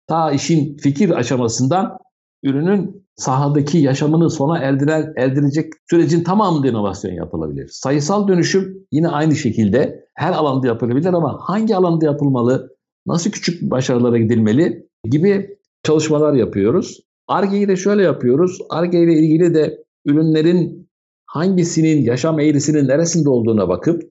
Ta 0.08 0.32
işin 0.32 0.78
fikir 0.78 1.10
aşamasından 1.10 1.98
ürünün 2.44 3.06
sahadaki 3.16 3.78
yaşamını 3.78 4.30
sona 4.30 4.58
erdiren, 4.58 5.14
erdirecek 5.18 5.74
sürecin 5.90 6.24
tamamında 6.24 6.68
inovasyon 6.68 7.12
yapılabilir. 7.12 7.70
Sayısal 7.72 8.28
dönüşüm 8.28 8.88
yine 8.92 9.08
aynı 9.08 9.36
şekilde 9.36 10.06
her 10.16 10.32
alanda 10.32 10.68
yapılabilir 10.68 11.14
ama 11.14 11.40
hangi 11.42 11.76
alanda 11.76 12.06
yapılmalı, 12.06 12.76
nasıl 13.08 13.32
küçük 13.32 13.72
başarılara 13.72 14.18
gidilmeli 14.18 14.88
gibi 15.10 15.58
çalışmalar 15.84 16.34
yapıyoruz. 16.34 17.00
ARGE'yi 17.28 17.68
de 17.68 17.76
şöyle 17.76 18.04
yapıyoruz. 18.04 18.58
ARGE 18.70 19.00
ile 19.00 19.14
ilgili 19.14 19.54
de 19.54 19.84
ürünlerin 20.06 20.90
hangisinin 21.26 22.04
yaşam 22.04 22.40
eğrisinin 22.40 22.88
neresinde 22.88 23.30
olduğuna 23.30 23.70
bakıp 23.70 24.04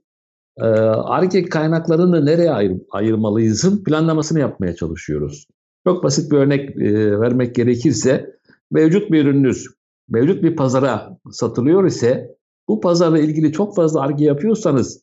ARGE 1.05 1.43
kaynaklarını 1.45 2.27
nereye 2.27 2.51
ayır, 2.51 2.73
ayırmalıyızın 2.91 3.85
planlamasını 3.85 4.41
yapmaya 4.41 4.75
çalışıyoruz. 4.75 5.47
Çok 5.89 6.05
basit 6.05 6.33
bir 6.33 6.37
örnek 6.37 6.77
e, 6.77 7.21
vermek 7.21 7.55
gerekirse 7.55 8.37
mevcut 8.71 9.13
bir 9.13 9.25
ürününüz 9.25 9.67
mevcut 10.09 10.43
bir 10.43 10.57
pazara 10.57 11.19
satılıyor 11.31 11.85
ise 11.87 12.37
bu 12.69 12.81
pazarla 12.81 13.19
ilgili 13.19 13.53
çok 13.53 13.77
fazla 13.77 14.01
arge 14.01 14.25
yapıyorsanız 14.25 15.03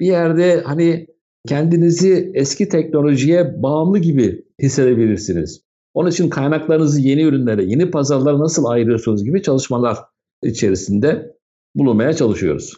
bir 0.00 0.06
yerde 0.06 0.60
hani 0.60 1.06
kendinizi 1.46 2.30
eski 2.34 2.68
teknolojiye 2.68 3.62
bağımlı 3.62 3.98
gibi 3.98 4.44
hissedebilirsiniz. 4.62 5.62
Onun 5.94 6.10
için 6.10 6.30
kaynaklarınızı 6.30 7.00
yeni 7.00 7.22
ürünlere, 7.22 7.64
yeni 7.64 7.90
pazarlara 7.90 8.38
nasıl 8.38 8.64
ayırıyorsunuz 8.64 9.24
gibi 9.24 9.42
çalışmalar 9.42 9.98
içerisinde 10.42 11.36
bulunmaya 11.74 12.12
çalışıyoruz. 12.12 12.76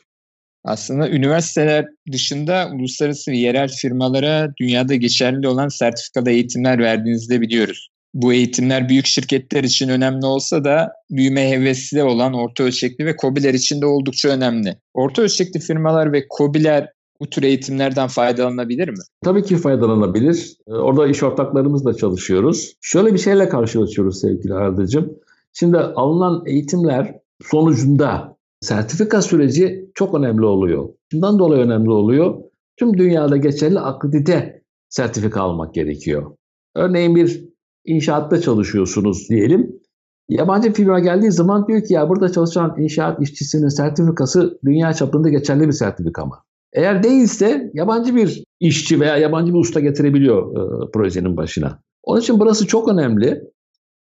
Aslında 0.64 1.10
üniversiteler 1.10 1.86
dışında 2.12 2.70
uluslararası 2.74 3.30
ve 3.30 3.36
yerel 3.36 3.68
firmalara 3.68 4.52
dünyada 4.60 4.94
geçerli 4.94 5.48
olan 5.48 5.68
sertifikalı 5.68 6.30
eğitimler 6.30 6.78
verdiğinizi 6.78 7.30
de 7.30 7.40
biliyoruz. 7.40 7.88
Bu 8.14 8.32
eğitimler 8.32 8.88
büyük 8.88 9.06
şirketler 9.06 9.64
için 9.64 9.88
önemli 9.88 10.26
olsa 10.26 10.64
da 10.64 10.92
büyüme 11.10 11.50
hevesli 11.50 12.02
olan 12.02 12.34
orta 12.34 12.64
ölçekli 12.64 13.06
ve 13.06 13.16
COBİ'ler 13.20 13.54
için 13.54 13.80
de 13.80 13.86
oldukça 13.86 14.28
önemli. 14.28 14.76
Orta 14.94 15.22
ölçekli 15.22 15.60
firmalar 15.60 16.12
ve 16.12 16.26
COBİ'ler 16.38 16.88
bu 17.20 17.30
tür 17.30 17.42
eğitimlerden 17.42 18.08
faydalanabilir 18.08 18.88
mi? 18.88 19.02
Tabii 19.24 19.42
ki 19.42 19.56
faydalanabilir. 19.56 20.56
Orada 20.66 21.06
iş 21.06 21.22
ortaklarımızla 21.22 21.96
çalışıyoruz. 21.96 22.72
Şöyle 22.80 23.14
bir 23.14 23.18
şeyle 23.18 23.48
karşılaşıyoruz 23.48 24.20
sevgili 24.20 24.54
Arda'cığım. 24.54 25.12
Şimdi 25.52 25.78
alınan 25.78 26.42
eğitimler 26.46 27.14
sonucunda 27.44 28.36
sertifika 28.62 29.22
süreci 29.22 29.90
çok 29.94 30.14
önemli 30.14 30.44
oluyor. 30.44 30.88
Bundan 31.12 31.38
dolayı 31.38 31.62
önemli 31.62 31.90
oluyor. 31.90 32.42
Tüm 32.78 32.98
dünyada 32.98 33.36
geçerli 33.36 33.80
akredite 33.80 34.62
sertifika 34.88 35.40
almak 35.40 35.74
gerekiyor. 35.74 36.36
Örneğin 36.76 37.16
bir 37.16 37.44
inşaatta 37.84 38.40
çalışıyorsunuz 38.40 39.28
diyelim. 39.30 39.82
Yabancı 40.28 40.72
firma 40.72 41.00
geldiği 41.00 41.32
zaman 41.32 41.66
diyor 41.66 41.82
ki 41.84 41.94
ya 41.94 42.08
burada 42.08 42.32
çalışan 42.32 42.74
inşaat 42.78 43.22
işçisinin 43.22 43.68
sertifikası 43.68 44.58
dünya 44.64 44.92
çapında 44.92 45.28
geçerli 45.28 45.66
bir 45.66 45.72
sertifika 45.72 46.26
mı? 46.26 46.34
Eğer 46.72 47.02
değilse 47.02 47.70
yabancı 47.74 48.16
bir 48.16 48.44
işçi 48.60 49.00
veya 49.00 49.16
yabancı 49.16 49.52
bir 49.54 49.58
usta 49.58 49.80
getirebiliyor 49.80 50.52
e, 50.52 50.90
projenin 50.90 51.36
başına. 51.36 51.78
Onun 52.02 52.20
için 52.20 52.40
burası 52.40 52.66
çok 52.66 52.88
önemli. 52.88 53.51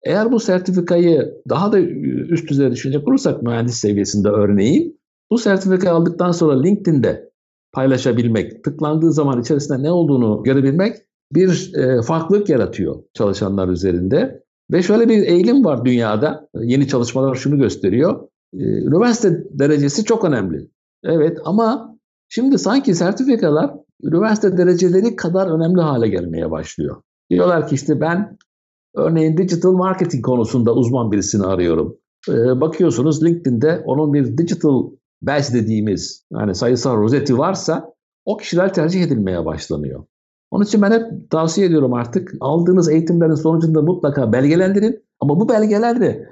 Eğer 0.04 0.32
bu 0.32 0.40
sertifikayı 0.40 1.34
daha 1.50 1.72
da 1.72 1.80
üst 1.80 2.50
düzeye 2.50 2.72
düşünecek 2.72 3.08
olursak 3.08 3.44
mühendis 3.44 3.76
seviyesinde 3.76 4.30
örneğin 4.30 5.00
bu 5.32 5.38
sertifikayı 5.38 5.94
aldıktan 5.94 6.32
sonra 6.32 6.62
LinkedIn'de 6.62 7.32
paylaşabilmek, 7.72 8.64
tıklandığı 8.64 9.14
zaman 9.14 9.42
içerisinde 9.42 9.84
ne 9.84 9.92
olduğunu 9.92 10.44
görebilmek 10.44 10.96
bir 11.34 11.74
e, 11.76 12.02
farklılık 12.02 12.50
yaratıyor 12.50 13.04
çalışanlar 13.14 13.68
üzerinde. 13.68 14.44
Ve 14.72 14.84
şöyle 14.84 15.10
bir 15.10 15.24
eğilim 15.24 15.66
var 15.66 15.86
dünyada. 15.86 16.50
Yeni 16.62 16.88
çalışmalar 16.88 17.36
şunu 17.36 17.58
gösteriyor. 17.58 18.28
E, 18.54 18.64
üniversite 18.64 19.44
derecesi 19.52 20.06
çok 20.06 20.26
önemli. 20.26 20.68
Evet 21.04 21.38
ama 21.46 21.98
şimdi 22.30 22.58
sanki 22.58 22.96
sertifikalar 22.96 23.72
üniversite 24.04 24.58
dereceleri 24.58 25.16
kadar 25.16 25.48
önemli 25.48 25.82
hale 25.82 26.08
gelmeye 26.08 26.52
başlıyor. 26.52 27.02
Diyorlar 27.30 27.68
ki 27.68 27.76
işte 27.76 28.02
ben 28.02 28.38
örneğin 28.96 29.38
digital 29.38 29.72
marketing 29.72 30.26
konusunda 30.26 30.74
uzman 30.74 31.12
birisini 31.12 31.46
arıyorum. 31.46 31.98
E, 32.30 32.62
bakıyorsunuz 32.62 33.24
LinkedIn'de 33.24 33.84
onun 33.86 34.14
bir 34.14 34.38
digital 34.38 34.84
badge 35.22 35.54
dediğimiz 35.54 36.26
yani 36.32 36.56
sayısal 36.56 36.98
rozeti 36.98 37.38
varsa 37.38 37.94
o 38.26 38.38
kişiler 38.38 38.74
tercih 38.74 39.04
edilmeye 39.04 39.46
başlanıyor. 39.46 40.04
Onun 40.52 40.64
için 40.64 40.82
ben 40.82 40.92
hep 40.92 41.30
tavsiye 41.30 41.68
ediyorum 41.68 41.94
artık 41.94 42.34
aldığınız 42.40 42.90
eğitimlerin 42.90 43.34
sonucunda 43.34 43.82
mutlaka 43.82 44.34
belgelendirin. 44.34 45.04
Ama 45.20 45.40
bu 45.40 45.50
belgeler 45.50 46.02
de 46.02 46.26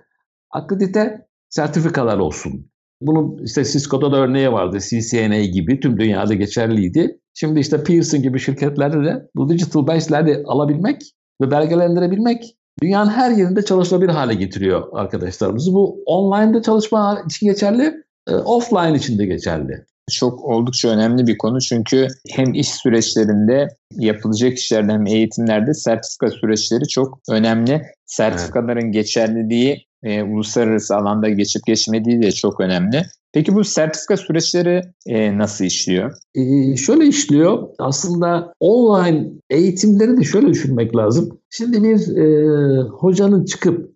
akredite 0.51 1.27
sertifikalar 1.49 2.17
olsun. 2.17 2.71
Bunun 3.01 3.43
işte 3.43 3.63
Cisco'da 3.63 4.11
da 4.11 4.17
örneği 4.17 4.51
vardı. 4.51 4.77
CCNA 4.79 5.39
gibi 5.39 5.79
tüm 5.79 5.99
dünyada 5.99 6.33
geçerliydi. 6.33 7.19
Şimdi 7.33 7.59
işte 7.59 7.83
Pearson 7.83 8.21
gibi 8.21 8.39
şirketlerde 8.39 9.03
de 9.05 9.29
bu 9.35 9.49
digital 9.49 9.87
badge'leri 9.87 10.43
alabilmek 10.45 11.01
ve 11.41 11.51
belgelendirebilmek 11.51 12.55
dünyanın 12.81 13.09
her 13.09 13.31
yerinde 13.31 13.65
çalışılabilir 13.65 14.09
hale 14.09 14.33
getiriyor 14.33 14.87
arkadaşlarımızı. 14.93 15.73
Bu 15.73 16.03
online'da 16.05 16.61
çalışma 16.61 17.23
için 17.29 17.47
geçerli, 17.47 17.93
e, 18.27 18.35
offline 18.35 18.97
için 18.97 19.19
de 19.19 19.25
geçerli 19.25 19.85
çok 20.09 20.43
oldukça 20.43 20.89
önemli 20.89 21.27
bir 21.27 21.37
konu 21.37 21.61
çünkü 21.61 22.07
hem 22.29 22.53
iş 22.53 22.69
süreçlerinde 22.69 23.67
yapılacak 23.91 24.57
işlerde 24.57 24.91
hem 24.91 25.07
eğitimlerde 25.07 25.73
sertifika 25.73 26.27
süreçleri 26.31 26.87
çok 26.87 27.19
önemli. 27.29 27.81
Sertifikaların 28.05 28.85
evet. 28.85 28.93
geçerliliği 28.93 29.85
e, 30.03 30.23
uluslararası 30.23 30.95
alanda 30.95 31.29
geçip 31.29 31.65
geçmediği 31.65 32.21
de 32.21 32.31
çok 32.31 32.59
önemli. 32.59 33.01
Peki 33.33 33.55
bu 33.55 33.63
sertifika 33.63 34.17
süreçleri 34.17 34.81
e, 35.07 35.37
nasıl 35.37 35.65
işliyor? 35.65 36.13
Ee, 36.35 36.75
şöyle 36.75 37.07
işliyor. 37.07 37.67
Aslında 37.79 38.53
online 38.59 39.27
eğitimleri 39.49 40.17
de 40.17 40.23
şöyle 40.23 40.47
düşünmek 40.47 40.95
lazım. 40.95 41.39
Şimdi 41.49 41.83
bir 41.83 42.17
e, 42.17 42.81
hocanın 42.81 43.45
çıkıp 43.45 43.91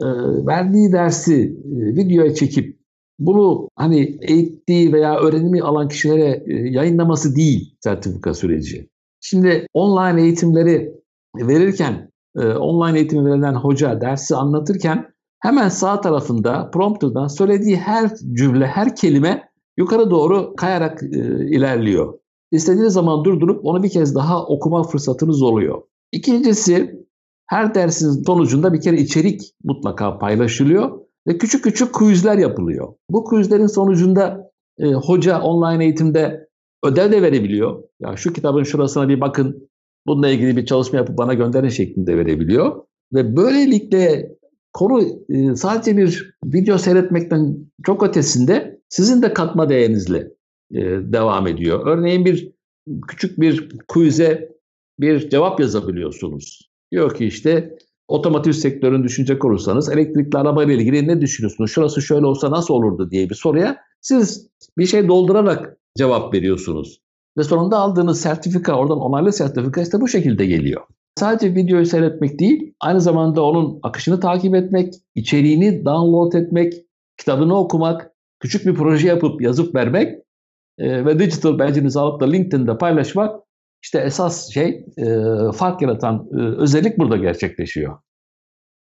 e, 0.00 0.06
verdiği 0.46 0.92
dersi 0.92 1.34
e, 1.64 1.96
videoya 1.96 2.34
çekip 2.34 2.76
bunu 3.18 3.68
hani 3.76 4.18
eğittiği 4.22 4.92
veya 4.92 5.20
öğrenimi 5.20 5.62
alan 5.62 5.88
kişilere 5.88 6.44
e, 6.46 6.54
yayınlaması 6.54 7.36
değil 7.36 7.76
sertifika 7.80 8.34
süreci. 8.34 8.88
Şimdi 9.20 9.66
online 9.74 10.22
eğitimleri 10.22 10.92
verirken, 11.36 12.10
e, 12.36 12.46
online 12.46 12.98
eğitim 12.98 13.26
verilen 13.26 13.54
hoca 13.54 14.00
dersi 14.00 14.36
anlatırken 14.36 15.15
hemen 15.40 15.68
sağ 15.68 16.00
tarafında 16.00 16.70
prompterdan 16.70 17.26
söylediği 17.26 17.76
her 17.76 18.10
cümle, 18.32 18.66
her 18.66 18.96
kelime 18.96 19.48
yukarı 19.76 20.10
doğru 20.10 20.56
kayarak 20.56 21.02
e, 21.02 21.06
ilerliyor. 21.50 22.18
İstediğiniz 22.52 22.92
zaman 22.92 23.24
durdurup 23.24 23.64
onu 23.64 23.82
bir 23.82 23.90
kez 23.90 24.14
daha 24.14 24.46
okuma 24.46 24.82
fırsatınız 24.82 25.42
oluyor. 25.42 25.82
İkincisi 26.12 27.06
her 27.46 27.74
dersin 27.74 28.22
sonucunda 28.26 28.72
bir 28.72 28.80
kere 28.80 28.96
içerik 28.96 29.40
mutlaka 29.64 30.18
paylaşılıyor 30.18 31.00
ve 31.26 31.38
küçük 31.38 31.64
küçük 31.64 31.94
quizler 31.94 32.38
yapılıyor. 32.38 32.94
Bu 33.10 33.24
quizlerin 33.24 33.66
sonucunda 33.66 34.50
e, 34.78 34.92
hoca 34.92 35.40
online 35.40 35.84
eğitimde 35.84 36.48
ödev 36.84 37.12
de 37.12 37.22
verebiliyor. 37.22 37.82
Ya 38.00 38.16
şu 38.16 38.32
kitabın 38.32 38.62
şurasına 38.62 39.08
bir 39.08 39.20
bakın, 39.20 39.68
bununla 40.06 40.28
ilgili 40.28 40.56
bir 40.56 40.66
çalışma 40.66 40.98
yapıp 40.98 41.18
bana 41.18 41.34
gönderin 41.34 41.68
şeklinde 41.68 42.16
verebiliyor. 42.16 42.82
Ve 43.14 43.36
böylelikle 43.36 44.32
konu 44.76 45.02
e, 45.28 45.56
sadece 45.56 45.96
bir 45.96 46.34
video 46.44 46.78
seyretmekten 46.78 47.56
çok 47.86 48.02
ötesinde 48.02 48.80
sizin 48.88 49.22
de 49.22 49.34
katma 49.34 49.68
değerinizle 49.68 50.18
e, 50.74 50.80
devam 51.12 51.46
ediyor. 51.46 51.86
Örneğin 51.86 52.24
bir 52.24 52.52
küçük 53.08 53.40
bir 53.40 53.68
quiz'e 53.88 54.56
bir 55.00 55.30
cevap 55.30 55.60
yazabiliyorsunuz. 55.60 56.70
Diyor 56.92 57.14
ki 57.14 57.26
işte 57.26 57.78
otomotiv 58.08 58.52
sektörünü 58.52 59.04
düşünecek 59.04 59.44
olursanız 59.44 59.88
elektrikli 59.88 60.36
araba 60.36 60.64
ile 60.64 60.74
ilgili 60.74 61.08
ne 61.08 61.20
düşünüyorsunuz? 61.20 61.70
Şurası 61.70 62.02
şöyle 62.02 62.26
olsa 62.26 62.50
nasıl 62.50 62.74
olurdu 62.74 63.10
diye 63.10 63.30
bir 63.30 63.34
soruya 63.34 63.76
siz 64.00 64.48
bir 64.78 64.86
şey 64.86 65.08
doldurarak 65.08 65.76
cevap 65.98 66.34
veriyorsunuz. 66.34 67.00
Ve 67.38 67.42
sonunda 67.42 67.78
aldığınız 67.78 68.20
sertifika, 68.20 68.78
oradan 68.78 68.98
onaylı 68.98 69.32
sertifika 69.32 69.82
işte 69.82 70.00
bu 70.00 70.08
şekilde 70.08 70.46
geliyor. 70.46 70.82
Sadece 71.18 71.54
videoyu 71.54 71.86
seyretmek 71.86 72.38
değil, 72.38 72.74
aynı 72.80 73.00
zamanda 73.00 73.42
onun 73.42 73.78
akışını 73.82 74.20
takip 74.20 74.54
etmek, 74.54 74.94
içeriğini 75.14 75.84
download 75.84 76.32
etmek, 76.32 76.74
kitabını 77.16 77.58
okumak, 77.58 78.10
küçük 78.40 78.66
bir 78.66 78.74
proje 78.74 79.08
yapıp 79.08 79.42
yazıp 79.42 79.74
vermek 79.74 80.18
e, 80.78 81.04
ve 81.04 81.18
digital 81.18 81.58
badge'inizi 81.58 82.00
alıp 82.00 82.20
da 82.20 82.30
LinkedIn'de 82.30 82.78
paylaşmak 82.78 83.40
işte 83.82 83.98
esas 83.98 84.52
şey 84.54 84.84
e, 84.98 85.04
fark 85.54 85.82
yaratan 85.82 86.28
e, 86.32 86.36
özellik 86.36 86.98
burada 86.98 87.16
gerçekleşiyor. 87.16 87.98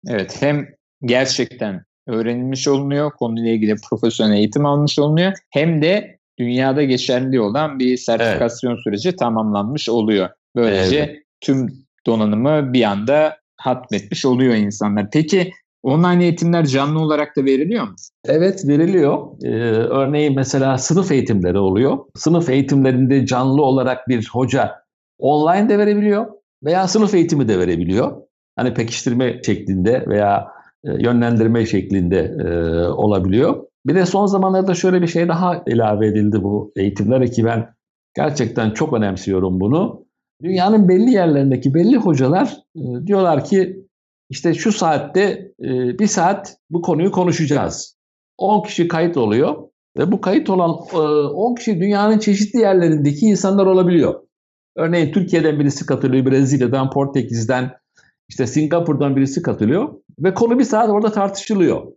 Evet 0.08 0.42
hem 0.42 0.68
gerçekten 1.06 1.84
öğrenilmiş 2.08 2.68
olunuyor, 2.68 3.12
konuyla 3.12 3.52
ilgili 3.52 3.76
profesyonel 3.90 4.38
eğitim 4.38 4.66
almış 4.66 5.00
olunuyor 5.00 5.34
hem 5.50 5.82
de 5.82 6.20
dünyada 6.40 6.84
geçerli 6.84 7.42
olan 7.42 7.80
bir 7.80 7.98
sertifikasyon 7.98 8.72
evet. 8.72 8.84
süreci 8.84 9.16
tamamlanmış 9.16 9.90
oluyor. 9.90 10.30
Böylece 10.56 10.98
evet. 10.98 11.24
tüm 11.42 11.83
donanımı 12.08 12.74
bir 12.74 12.84
anda 12.84 13.38
hatmetmiş 13.58 14.26
oluyor 14.26 14.54
insanlar. 14.54 15.10
Peki 15.12 15.54
Online 15.84 16.24
eğitimler 16.24 16.66
canlı 16.66 17.00
olarak 17.00 17.38
da 17.38 17.46
veriliyor 17.46 17.84
mu? 17.84 17.96
Evet 18.26 18.68
veriliyor. 18.68 19.28
Ee, 19.44 19.50
örneğin 19.74 20.36
mesela 20.36 20.78
sınıf 20.78 21.12
eğitimleri 21.12 21.58
oluyor. 21.58 21.98
Sınıf 22.16 22.50
eğitimlerinde 22.50 23.26
canlı 23.26 23.62
olarak 23.62 24.08
bir 24.08 24.30
hoca 24.32 24.72
online 25.20 25.70
de 25.70 25.78
verebiliyor 25.78 26.26
veya 26.64 26.88
sınıf 26.88 27.14
eğitimi 27.14 27.48
de 27.48 27.60
verebiliyor. 27.60 28.22
Hani 28.56 28.74
pekiştirme 28.74 29.42
şeklinde 29.46 30.06
veya 30.08 30.48
e, 30.86 30.90
yönlendirme 31.04 31.66
şeklinde 31.66 32.20
e, 32.20 32.48
olabiliyor. 32.88 33.64
Bir 33.86 33.96
de 33.96 34.06
son 34.06 34.26
zamanlarda 34.26 34.74
şöyle 34.74 35.02
bir 35.02 35.08
şey 35.08 35.28
daha 35.28 35.64
ilave 35.68 36.08
edildi 36.08 36.44
bu 36.44 36.72
eğitimlere 36.76 37.28
ki 37.28 37.46
ben 37.46 37.74
gerçekten 38.16 38.72
çok 38.72 38.94
önemsiyorum 38.94 39.60
bunu. 39.60 40.06
Dünyanın 40.44 40.88
belli 40.90 41.12
yerlerindeki 41.12 41.74
belli 41.74 41.98
hocalar 41.98 42.58
e, 42.76 43.08
diyorlar 43.08 43.46
ki 43.46 43.88
işte 44.30 44.54
şu 44.54 44.72
saatte 44.72 45.52
e, 45.60 46.00
bir 46.00 46.08
saat 46.08 46.58
bu 46.70 46.82
konuyu 46.82 47.12
konuşacağız. 47.12 47.98
10 48.38 48.64
kişi 48.64 48.88
kayıt 48.88 49.18
oluyor 49.18 49.56
ve 49.98 50.12
bu 50.12 50.22
kayıt 50.22 50.50
olan 50.50 50.72
e, 50.94 50.98
10 50.98 51.56
kişi 51.56 51.80
dünyanın 51.80 52.20
çeşitli 52.20 52.60
yerlerindeki 52.60 53.26
insanlar 53.26 53.66
olabiliyor. 53.66 54.24
Örneğin 54.76 55.12
Türkiye'den 55.12 55.60
birisi 55.60 55.86
katılıyor, 55.86 56.26
Brezilya'dan, 56.26 56.90
Portekiz'den, 56.90 57.72
işte 58.30 58.48
Singapur'dan 58.48 59.16
birisi 59.16 59.42
katılıyor 59.42 59.94
ve 60.20 60.34
konu 60.34 60.60
bir 60.60 60.64
saat 60.64 60.90
orada 60.90 61.12
tartışılıyor. 61.12 61.88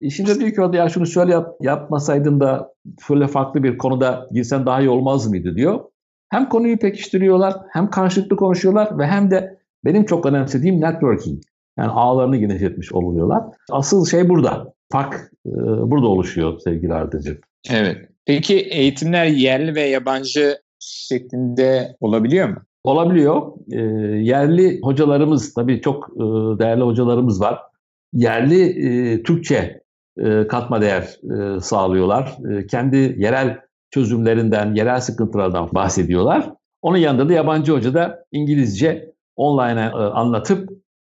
E 0.00 0.10
şimdi 0.10 0.40
diyor 0.40 0.50
ki 0.50 0.60
orada 0.62 0.76
ya 0.76 0.88
şunu 0.88 1.06
şöyle 1.06 1.32
yap, 1.32 1.56
yapmasaydın 1.60 2.40
da 2.40 2.74
şöyle 3.06 3.26
farklı 3.26 3.62
bir 3.62 3.78
konuda 3.78 4.28
girsen 4.32 4.66
daha 4.66 4.80
iyi 4.80 4.90
olmaz 4.90 5.26
mıydı 5.26 5.56
diyor. 5.56 5.84
Hem 6.30 6.48
konuyu 6.48 6.78
pekiştiriyorlar, 6.78 7.54
hem 7.70 7.90
karşılıklı 7.90 8.36
konuşuyorlar 8.36 8.98
ve 8.98 9.06
hem 9.06 9.30
de 9.30 9.58
benim 9.84 10.04
çok 10.04 10.26
önemsediğim 10.26 10.80
networking. 10.80 11.42
Yani 11.78 11.90
ağlarını 11.90 12.36
genişletmiş 12.36 12.92
oluyorlar. 12.92 13.42
Asıl 13.70 14.06
şey 14.06 14.28
burada. 14.28 14.72
Fark 14.92 15.14
e, 15.46 15.50
burada 15.90 16.06
oluşuyor 16.06 16.58
sevgili 16.58 16.94
Ardacığım. 16.94 17.38
Evet. 17.70 17.96
Peki 18.26 18.58
eğitimler 18.58 19.24
yerli 19.24 19.74
ve 19.74 19.80
yabancı 19.80 20.58
şeklinde 20.78 21.96
olabiliyor 22.00 22.48
mu? 22.48 22.56
Olabiliyor. 22.84 23.52
E, 23.72 23.80
yerli 24.22 24.80
hocalarımız 24.82 25.54
tabii 25.54 25.80
çok 25.80 26.08
e, 26.16 26.22
değerli 26.58 26.82
hocalarımız 26.82 27.40
var. 27.40 27.58
yerli 28.12 28.62
e, 28.62 29.22
Türkçe 29.22 29.82
e, 30.18 30.46
katma 30.46 30.80
değer 30.80 31.18
e, 31.22 31.60
sağlıyorlar. 31.60 32.36
E, 32.50 32.66
kendi 32.66 33.14
yerel 33.18 33.58
çözümlerinden, 33.90 34.74
yerel 34.74 35.00
sıkıntılardan 35.00 35.68
bahsediyorlar. 35.72 36.52
Onun 36.82 36.96
yanında 36.96 37.28
da 37.28 37.32
yabancı 37.32 37.72
hoca 37.72 37.94
da 37.94 38.24
İngilizce 38.32 39.12
online 39.36 39.80
e, 39.80 39.90
anlatıp 39.90 40.68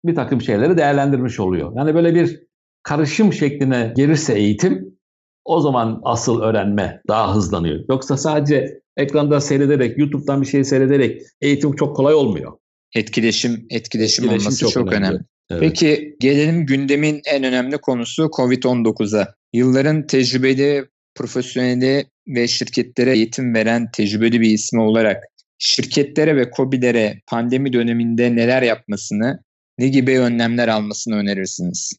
bir 0.04 0.14
takım 0.14 0.40
şeyleri 0.40 0.76
değerlendirmiş 0.76 1.40
oluyor. 1.40 1.72
Yani 1.76 1.94
böyle 1.94 2.14
bir 2.14 2.40
karışım 2.82 3.32
şekline 3.32 3.92
gelirse 3.96 4.34
eğitim 4.34 4.98
o 5.44 5.60
zaman 5.60 6.00
asıl 6.04 6.42
öğrenme 6.42 7.02
daha 7.08 7.34
hızlanıyor. 7.34 7.84
Yoksa 7.88 8.16
sadece 8.16 8.80
ekranda 8.96 9.40
seyrederek, 9.40 9.98
YouTube'dan 9.98 10.42
bir 10.42 10.46
şey 10.46 10.64
seyrederek 10.64 11.22
eğitim 11.40 11.76
çok 11.76 11.96
kolay 11.96 12.14
olmuyor. 12.14 12.52
Etkileşim, 12.94 13.52
etkileşim, 13.52 14.24
etkileşim 14.24 14.28
olması 14.28 14.60
çok, 14.60 14.72
çok 14.72 14.92
önemli. 14.92 15.06
önemli. 15.06 15.24
Evet. 15.50 15.60
Peki 15.60 16.16
gelelim 16.20 16.66
gündemin 16.66 17.20
en 17.26 17.44
önemli 17.44 17.78
konusu 17.78 18.22
COVID-19'a. 18.22 19.34
Yılların 19.52 20.06
tecrübeli, 20.06 20.84
profesyoneli 21.14 22.06
ve 22.34 22.48
şirketlere 22.48 23.12
eğitim 23.12 23.54
veren 23.54 23.90
tecrübeli 23.90 24.40
bir 24.40 24.50
ismi 24.50 24.80
olarak 24.80 25.22
şirketlere 25.58 26.36
ve 26.36 26.50
COBİ'lere 26.56 27.20
pandemi 27.26 27.72
döneminde 27.72 28.36
neler 28.36 28.62
yapmasını, 28.62 29.38
ne 29.78 29.88
gibi 29.88 30.18
önlemler 30.18 30.68
almasını 30.68 31.14
önerirsiniz? 31.14 31.92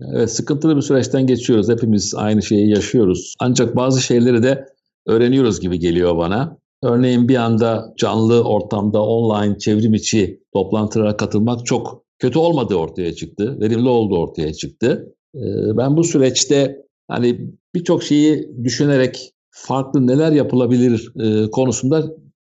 Evet, 0.00 0.32
sıkıntılı 0.32 0.76
bir 0.76 0.82
süreçten 0.82 1.26
geçiyoruz. 1.26 1.68
Hepimiz 1.68 2.14
aynı 2.16 2.42
şeyi 2.42 2.70
yaşıyoruz. 2.70 3.34
Ancak 3.40 3.76
bazı 3.76 4.02
şeyleri 4.02 4.42
de 4.42 4.64
öğreniyoruz 5.06 5.60
gibi 5.60 5.78
geliyor 5.78 6.16
bana. 6.16 6.58
Örneğin 6.82 7.28
bir 7.28 7.36
anda 7.36 7.94
canlı 7.96 8.44
ortamda 8.44 9.02
online 9.02 9.58
çevrim 9.58 9.94
içi 9.94 10.40
toplantılara 10.52 11.16
katılmak 11.16 11.66
çok 11.66 12.04
kötü 12.18 12.38
olmadığı 12.38 12.74
ortaya 12.74 13.14
çıktı. 13.14 13.60
Verimli 13.60 13.88
olduğu 13.88 14.18
ortaya 14.18 14.52
çıktı. 14.52 15.14
Ee, 15.34 15.40
ben 15.76 15.96
bu 15.96 16.04
süreçte 16.04 16.76
hani 17.08 17.40
birçok 17.74 18.02
şeyi 18.02 18.50
düşünerek 18.64 19.32
farklı 19.66 20.06
neler 20.06 20.32
yapılabilir 20.32 21.12
e, 21.20 21.50
konusunda 21.50 22.04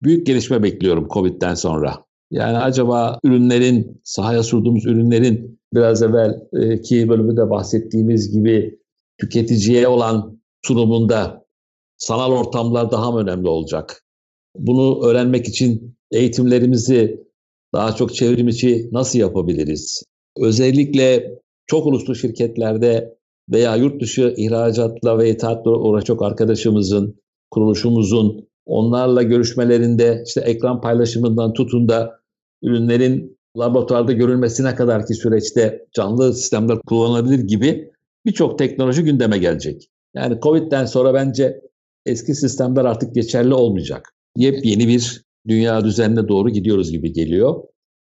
büyük 0.04 0.26
gelişme 0.28 0.64
bekliyorum 0.64 1.08
Covid'den 1.14 1.54
sonra. 1.54 2.06
Yani 2.32 2.58
acaba 2.58 3.20
ürünlerin, 3.24 4.02
sahaya 4.04 4.44
sürdüğümüz 4.44 4.86
ürünlerin 4.86 5.60
biraz 5.74 6.04
evvelki 6.04 7.10
bölümde 7.10 7.50
bahsettiğimiz 7.50 8.32
gibi 8.32 8.80
tüketiciye 9.18 9.88
olan 9.88 10.42
sunumunda 10.66 11.46
sanal 11.98 12.32
ortamlar 12.32 12.92
daha 12.92 13.12
mı 13.12 13.20
önemli 13.20 13.48
olacak? 13.48 14.04
Bunu 14.58 15.06
öğrenmek 15.06 15.48
için 15.48 15.96
eğitimlerimizi 16.12 17.24
daha 17.74 17.96
çok 17.96 18.16
çevrim 18.16 18.48
içi 18.48 18.90
nasıl 18.92 19.20
yapabiliriz? 19.20 20.04
Özellikle 20.38 21.32
çok 21.68 21.86
uluslu 21.86 22.16
şirketlerde 22.16 23.19
veya 23.52 23.76
yurt 23.76 24.02
dışı 24.02 24.34
ihracatla 24.38 25.18
ve 25.18 25.30
ithaatla 25.30 25.72
uğraşan 25.72 26.06
çok 26.06 26.24
arkadaşımızın, 26.24 27.20
kuruluşumuzun 27.52 28.48
onlarla 28.66 29.24
görüşmelerinde 29.24 30.24
işte 30.26 30.42
ekran 30.42 30.82
paylaşımından 30.82 31.54
tutun 31.54 31.90
da 31.90 32.20
ürünlerin 32.64 33.38
laboratuvarda 33.58 34.12
görülmesine 34.12 34.76
kadar 34.76 35.06
ki 35.06 35.14
süreçte 35.14 35.86
canlı 35.94 36.34
sistemler 36.34 36.80
kullanılabilir 36.88 37.40
gibi 37.40 37.92
birçok 38.26 38.60
teknoloji 38.60 39.04
gündeme 39.04 39.38
gelecek. 39.38 39.90
Yani 40.16 40.40
Covid'den 40.42 40.86
sonra 40.86 41.14
bence 41.14 41.62
eski 42.06 42.36
sistemler 42.36 42.86
artık 42.86 43.16
geçerli 43.16 43.54
olmayacak. 43.54 44.14
Yepyeni 44.38 44.88
bir 44.88 45.24
dünya 45.48 45.86
düzenine 45.86 46.28
doğru 46.28 46.50
gidiyoruz 46.50 46.92
gibi 46.92 47.14
geliyor. 47.14 47.64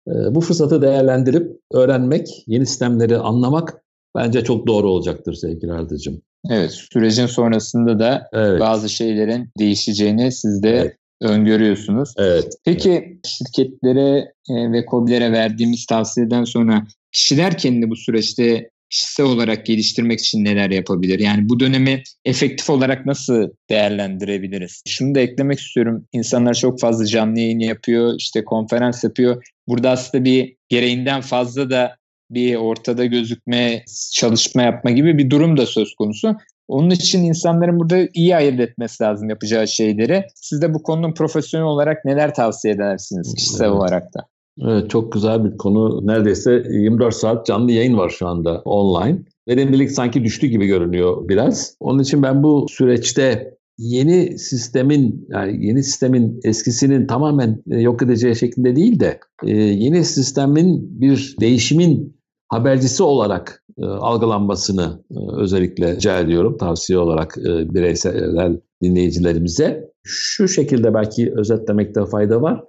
Ee, 0.09 0.35
bu 0.35 0.41
fırsatı 0.41 0.83
değerlendirip 0.83 1.61
öğrenmek, 1.73 2.45
yeni 2.47 2.67
sistemleri 2.67 3.19
anlamak 3.19 3.85
bence 4.15 4.45
çok 4.45 4.67
doğru 4.67 4.91
olacaktır 4.91 5.35
sevgili 5.35 5.73
Arda'cığım. 5.73 6.23
Evet, 6.51 6.73
sürecin 6.73 7.27
sonrasında 7.27 7.99
da 7.99 8.29
evet. 8.33 8.61
bazı 8.61 8.89
şeylerin 8.89 9.51
değişeceğini 9.59 10.33
siz 10.33 10.63
de 10.63 10.71
evet. 10.71 10.97
öngörüyorsunuz. 11.23 12.15
Evet. 12.19 12.55
Peki 12.65 12.91
evet. 12.91 13.27
şirketlere 13.27 14.33
e, 14.51 14.73
ve 14.73 14.85
COBİ'lere 14.91 15.33
verdiğimiz 15.33 15.87
tavsiyeden 15.87 16.45
sonra 16.45 16.87
kişiler 17.13 17.59
kendini 17.59 17.91
bu 17.91 17.97
süreçte 17.97 18.71
kişisel 18.91 19.27
olarak 19.27 19.67
geliştirmek 19.67 20.21
için 20.21 20.45
neler 20.45 20.71
yapabilir? 20.71 21.19
Yani 21.19 21.49
bu 21.49 21.61
dönemi 21.61 22.03
efektif 22.25 22.71
olarak 22.71 23.07
nasıl 23.07 23.49
değerlendirebiliriz? 23.71 24.83
Şunu 24.89 25.15
da 25.15 25.21
eklemek 25.21 25.59
istiyorum. 25.61 26.07
İnsanlar 26.13 26.55
çok 26.55 26.81
fazla 26.81 27.07
canlı 27.07 27.39
yayın 27.41 27.59
yapıyor, 27.59 28.15
işte 28.19 28.45
konferans 28.45 29.05
yapıyor. 29.05 29.45
Burada 29.69 29.91
aslında 29.91 30.25
bir 30.25 30.57
gereğinden 30.69 31.21
fazla 31.21 31.71
da 31.71 31.97
bir 32.31 32.57
ortada 32.57 33.05
gözükme, 33.05 33.85
çalışma 34.13 34.63
yapma 34.63 34.91
gibi 34.91 35.19
bir 35.19 35.31
durum 35.31 35.57
da 35.57 35.67
söz 35.67 35.95
konusu. 35.95 36.37
Onun 36.69 36.91
için 36.91 37.25
insanların 37.25 37.81
burada 37.81 38.09
iyi 38.15 38.37
ayırt 38.37 38.61
etmesi 38.61 39.05
lazım 39.05 39.29
yapacağı 39.29 39.69
şeyleri. 39.69 40.25
Siz 40.35 40.63
de 40.63 40.75
bu 40.75 40.83
konunun 40.83 41.15
profesyonel 41.15 41.67
olarak 41.67 42.05
neler 42.05 42.35
tavsiye 42.35 42.75
edersiniz 42.75 43.35
kişisel 43.35 43.65
evet. 43.67 43.77
olarak 43.77 44.15
da? 44.15 44.27
Evet, 44.63 44.91
çok 44.91 45.13
güzel 45.13 45.45
bir 45.45 45.57
konu. 45.57 46.07
Neredeyse 46.07 46.63
24 46.71 47.15
saat 47.15 47.47
canlı 47.47 47.73
yayın 47.73 47.99
var 47.99 48.11
şu 48.11 48.27
anda 48.27 48.63
online. 48.65 49.19
Verimlilik 49.49 49.91
sanki 49.91 50.25
düştü 50.25 50.47
gibi 50.47 50.67
görünüyor 50.67 51.29
biraz. 51.29 51.77
Onun 51.81 52.03
için 52.03 52.23
ben 52.23 52.43
bu 52.43 52.67
süreçte 52.69 53.57
yeni 53.79 54.39
sistemin 54.39 55.27
yani 55.29 55.67
yeni 55.67 55.85
sistemin 55.85 56.41
eskisinin 56.45 57.07
tamamen 57.07 57.63
yok 57.67 58.03
edeceği 58.03 58.37
şeklinde 58.37 58.77
değil 58.77 59.01
de 59.01 59.21
e, 59.45 59.57
yeni 59.57 60.05
sistemin 60.05 61.01
bir 61.01 61.37
değişimin 61.41 62.16
habercisi 62.49 63.03
olarak 63.03 63.65
e, 63.79 63.85
algılanmasını 63.85 65.03
özellikle 65.37 65.97
rica 65.97 66.19
ediyorum 66.19 66.57
tavsiye 66.57 66.99
olarak 66.99 67.37
bireysel 67.47 68.61
dinleyicilerimize. 68.83 69.91
Şu 70.05 70.49
şekilde 70.49 70.95
belki 70.95 71.33
özetlemekte 71.37 72.07
fayda 72.07 72.43
var. 72.43 72.65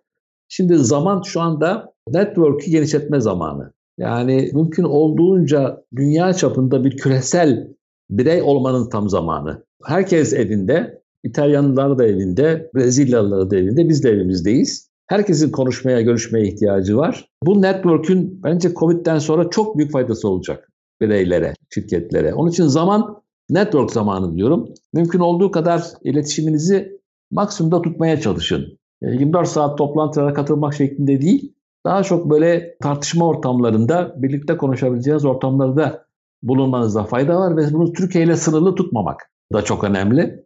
Şimdi 0.50 0.78
zaman 0.78 1.22
şu 1.22 1.42
anda 1.42 1.94
network'ü 2.10 2.72
genişletme 2.72 3.22
zamanı. 3.22 3.74
Yani 3.98 4.50
mümkün 4.54 4.84
olduğunca 4.84 5.84
dünya 5.96 6.34
çapında 6.34 6.84
bir 6.84 6.98
küresel 6.98 7.68
birey 8.10 8.42
olmanın 8.42 8.90
tam 8.90 9.10
zamanı. 9.10 9.64
Herkes 9.84 10.34
evinde, 10.34 11.02
İtalyanlar 11.24 11.98
da 11.98 12.06
evinde, 12.06 12.72
Brezilyalılar 12.76 13.52
da 13.52 13.58
evinde, 13.58 13.90
biz 13.90 14.04
de 14.04 14.10
evimizdeyiz. 14.10 14.87
Herkesin 15.08 15.52
konuşmaya, 15.52 16.02
görüşmeye 16.02 16.48
ihtiyacı 16.48 16.98
var. 16.98 17.30
Bu 17.44 17.62
network'ün 17.62 18.44
bence 18.44 18.74
Covid'den 18.74 19.20
sonra 19.20 19.50
çok 19.50 19.78
büyük 19.78 19.92
faydası 19.92 20.30
olacak 20.30 20.72
bireylere, 21.02 21.54
şirketlere. 21.74 22.34
Onun 22.34 22.50
için 22.50 22.64
zaman 22.64 23.22
network 23.50 23.92
zamanı 23.92 24.36
diyorum. 24.36 24.74
Mümkün 24.94 25.20
olduğu 25.20 25.52
kadar 25.52 25.84
iletişiminizi 26.04 27.02
maksimumda 27.32 27.82
tutmaya 27.82 28.22
çalışın. 28.22 28.80
24 29.02 29.48
e, 29.48 29.50
saat 29.50 29.78
toplantılara 29.78 30.34
katılmak 30.34 30.74
şeklinde 30.74 31.22
değil, 31.22 31.54
daha 31.86 32.04
çok 32.04 32.30
böyle 32.30 32.78
tartışma 32.82 33.28
ortamlarında, 33.28 34.16
birlikte 34.18 34.58
konuşabileceğiniz 34.58 35.26
ortamlarda 35.26 36.06
bulunmanızda 36.44 37.04
fayda 37.04 37.40
var 37.40 37.58
ve 37.58 37.74
bunu 37.74 37.94
Türkiye 37.94 38.24
ile 38.24 38.36
sınırlı 38.36 38.76
tutmamak 38.76 39.32
da 39.54 39.62
çok 39.62 39.84
önemli. 39.84 40.46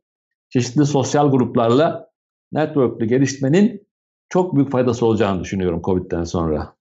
Çeşitli 0.50 0.86
sosyal 0.86 1.32
gruplarla 1.32 2.10
network'lü 2.52 3.06
gelişmenin 3.06 3.88
çok 4.32 4.56
büyük 4.56 4.72
faydası 4.72 5.06
olacağını 5.06 5.44
düşünüyorum 5.44 5.82
Covid'den 5.84 6.24
sonra. 6.24 6.76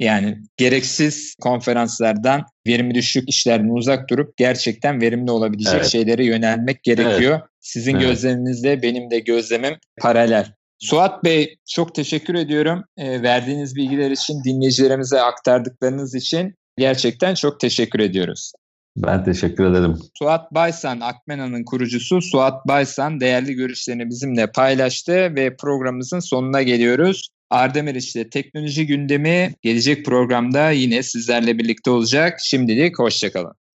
Yani 0.00 0.38
gereksiz 0.56 1.34
konferanslardan 1.40 2.44
verimi 2.66 2.94
düşük 2.94 3.28
işlerden 3.28 3.68
uzak 3.68 4.10
durup 4.10 4.36
gerçekten 4.36 5.00
verimli 5.00 5.30
olabilecek 5.30 5.74
evet. 5.74 5.86
şeylere 5.86 6.24
yönelmek 6.24 6.82
gerekiyor. 6.82 7.38
Evet. 7.38 7.48
Sizin 7.60 7.94
evet. 7.94 8.02
gözleminizle 8.02 8.82
benim 8.82 9.10
de 9.10 9.18
gözlemim 9.18 9.74
paralel. 10.00 10.52
Suat 10.78 11.24
Bey 11.24 11.56
çok 11.68 11.94
teşekkür 11.94 12.34
ediyorum. 12.34 12.84
E, 12.96 13.22
verdiğiniz 13.22 13.76
bilgiler 13.76 14.10
için, 14.10 14.44
dinleyicilerimize 14.44 15.20
aktardıklarınız 15.20 16.14
için 16.14 16.54
gerçekten 16.78 17.34
çok 17.34 17.60
teşekkür 17.60 18.00
ediyoruz. 18.00 18.52
Ben 18.96 19.24
teşekkür 19.24 19.64
ederim. 19.64 19.98
Suat 20.18 20.54
Baysan, 20.54 21.00
Akmena'nın 21.00 21.64
kurucusu 21.64 22.22
Suat 22.22 22.68
Baysan 22.68 23.20
değerli 23.20 23.54
görüşlerini 23.54 24.08
bizimle 24.08 24.46
paylaştı 24.46 25.12
ve 25.12 25.56
programımızın 25.56 26.20
sonuna 26.20 26.62
geliyoruz. 26.62 27.28
Ardemir 27.50 27.94
işte 27.94 28.30
teknoloji 28.30 28.86
gündemi 28.86 29.54
gelecek 29.62 30.04
programda 30.04 30.70
yine 30.70 31.02
sizlerle 31.02 31.58
birlikte 31.58 31.90
olacak. 31.90 32.38
Şimdilik 32.42 32.98
hoşçakalın. 32.98 33.61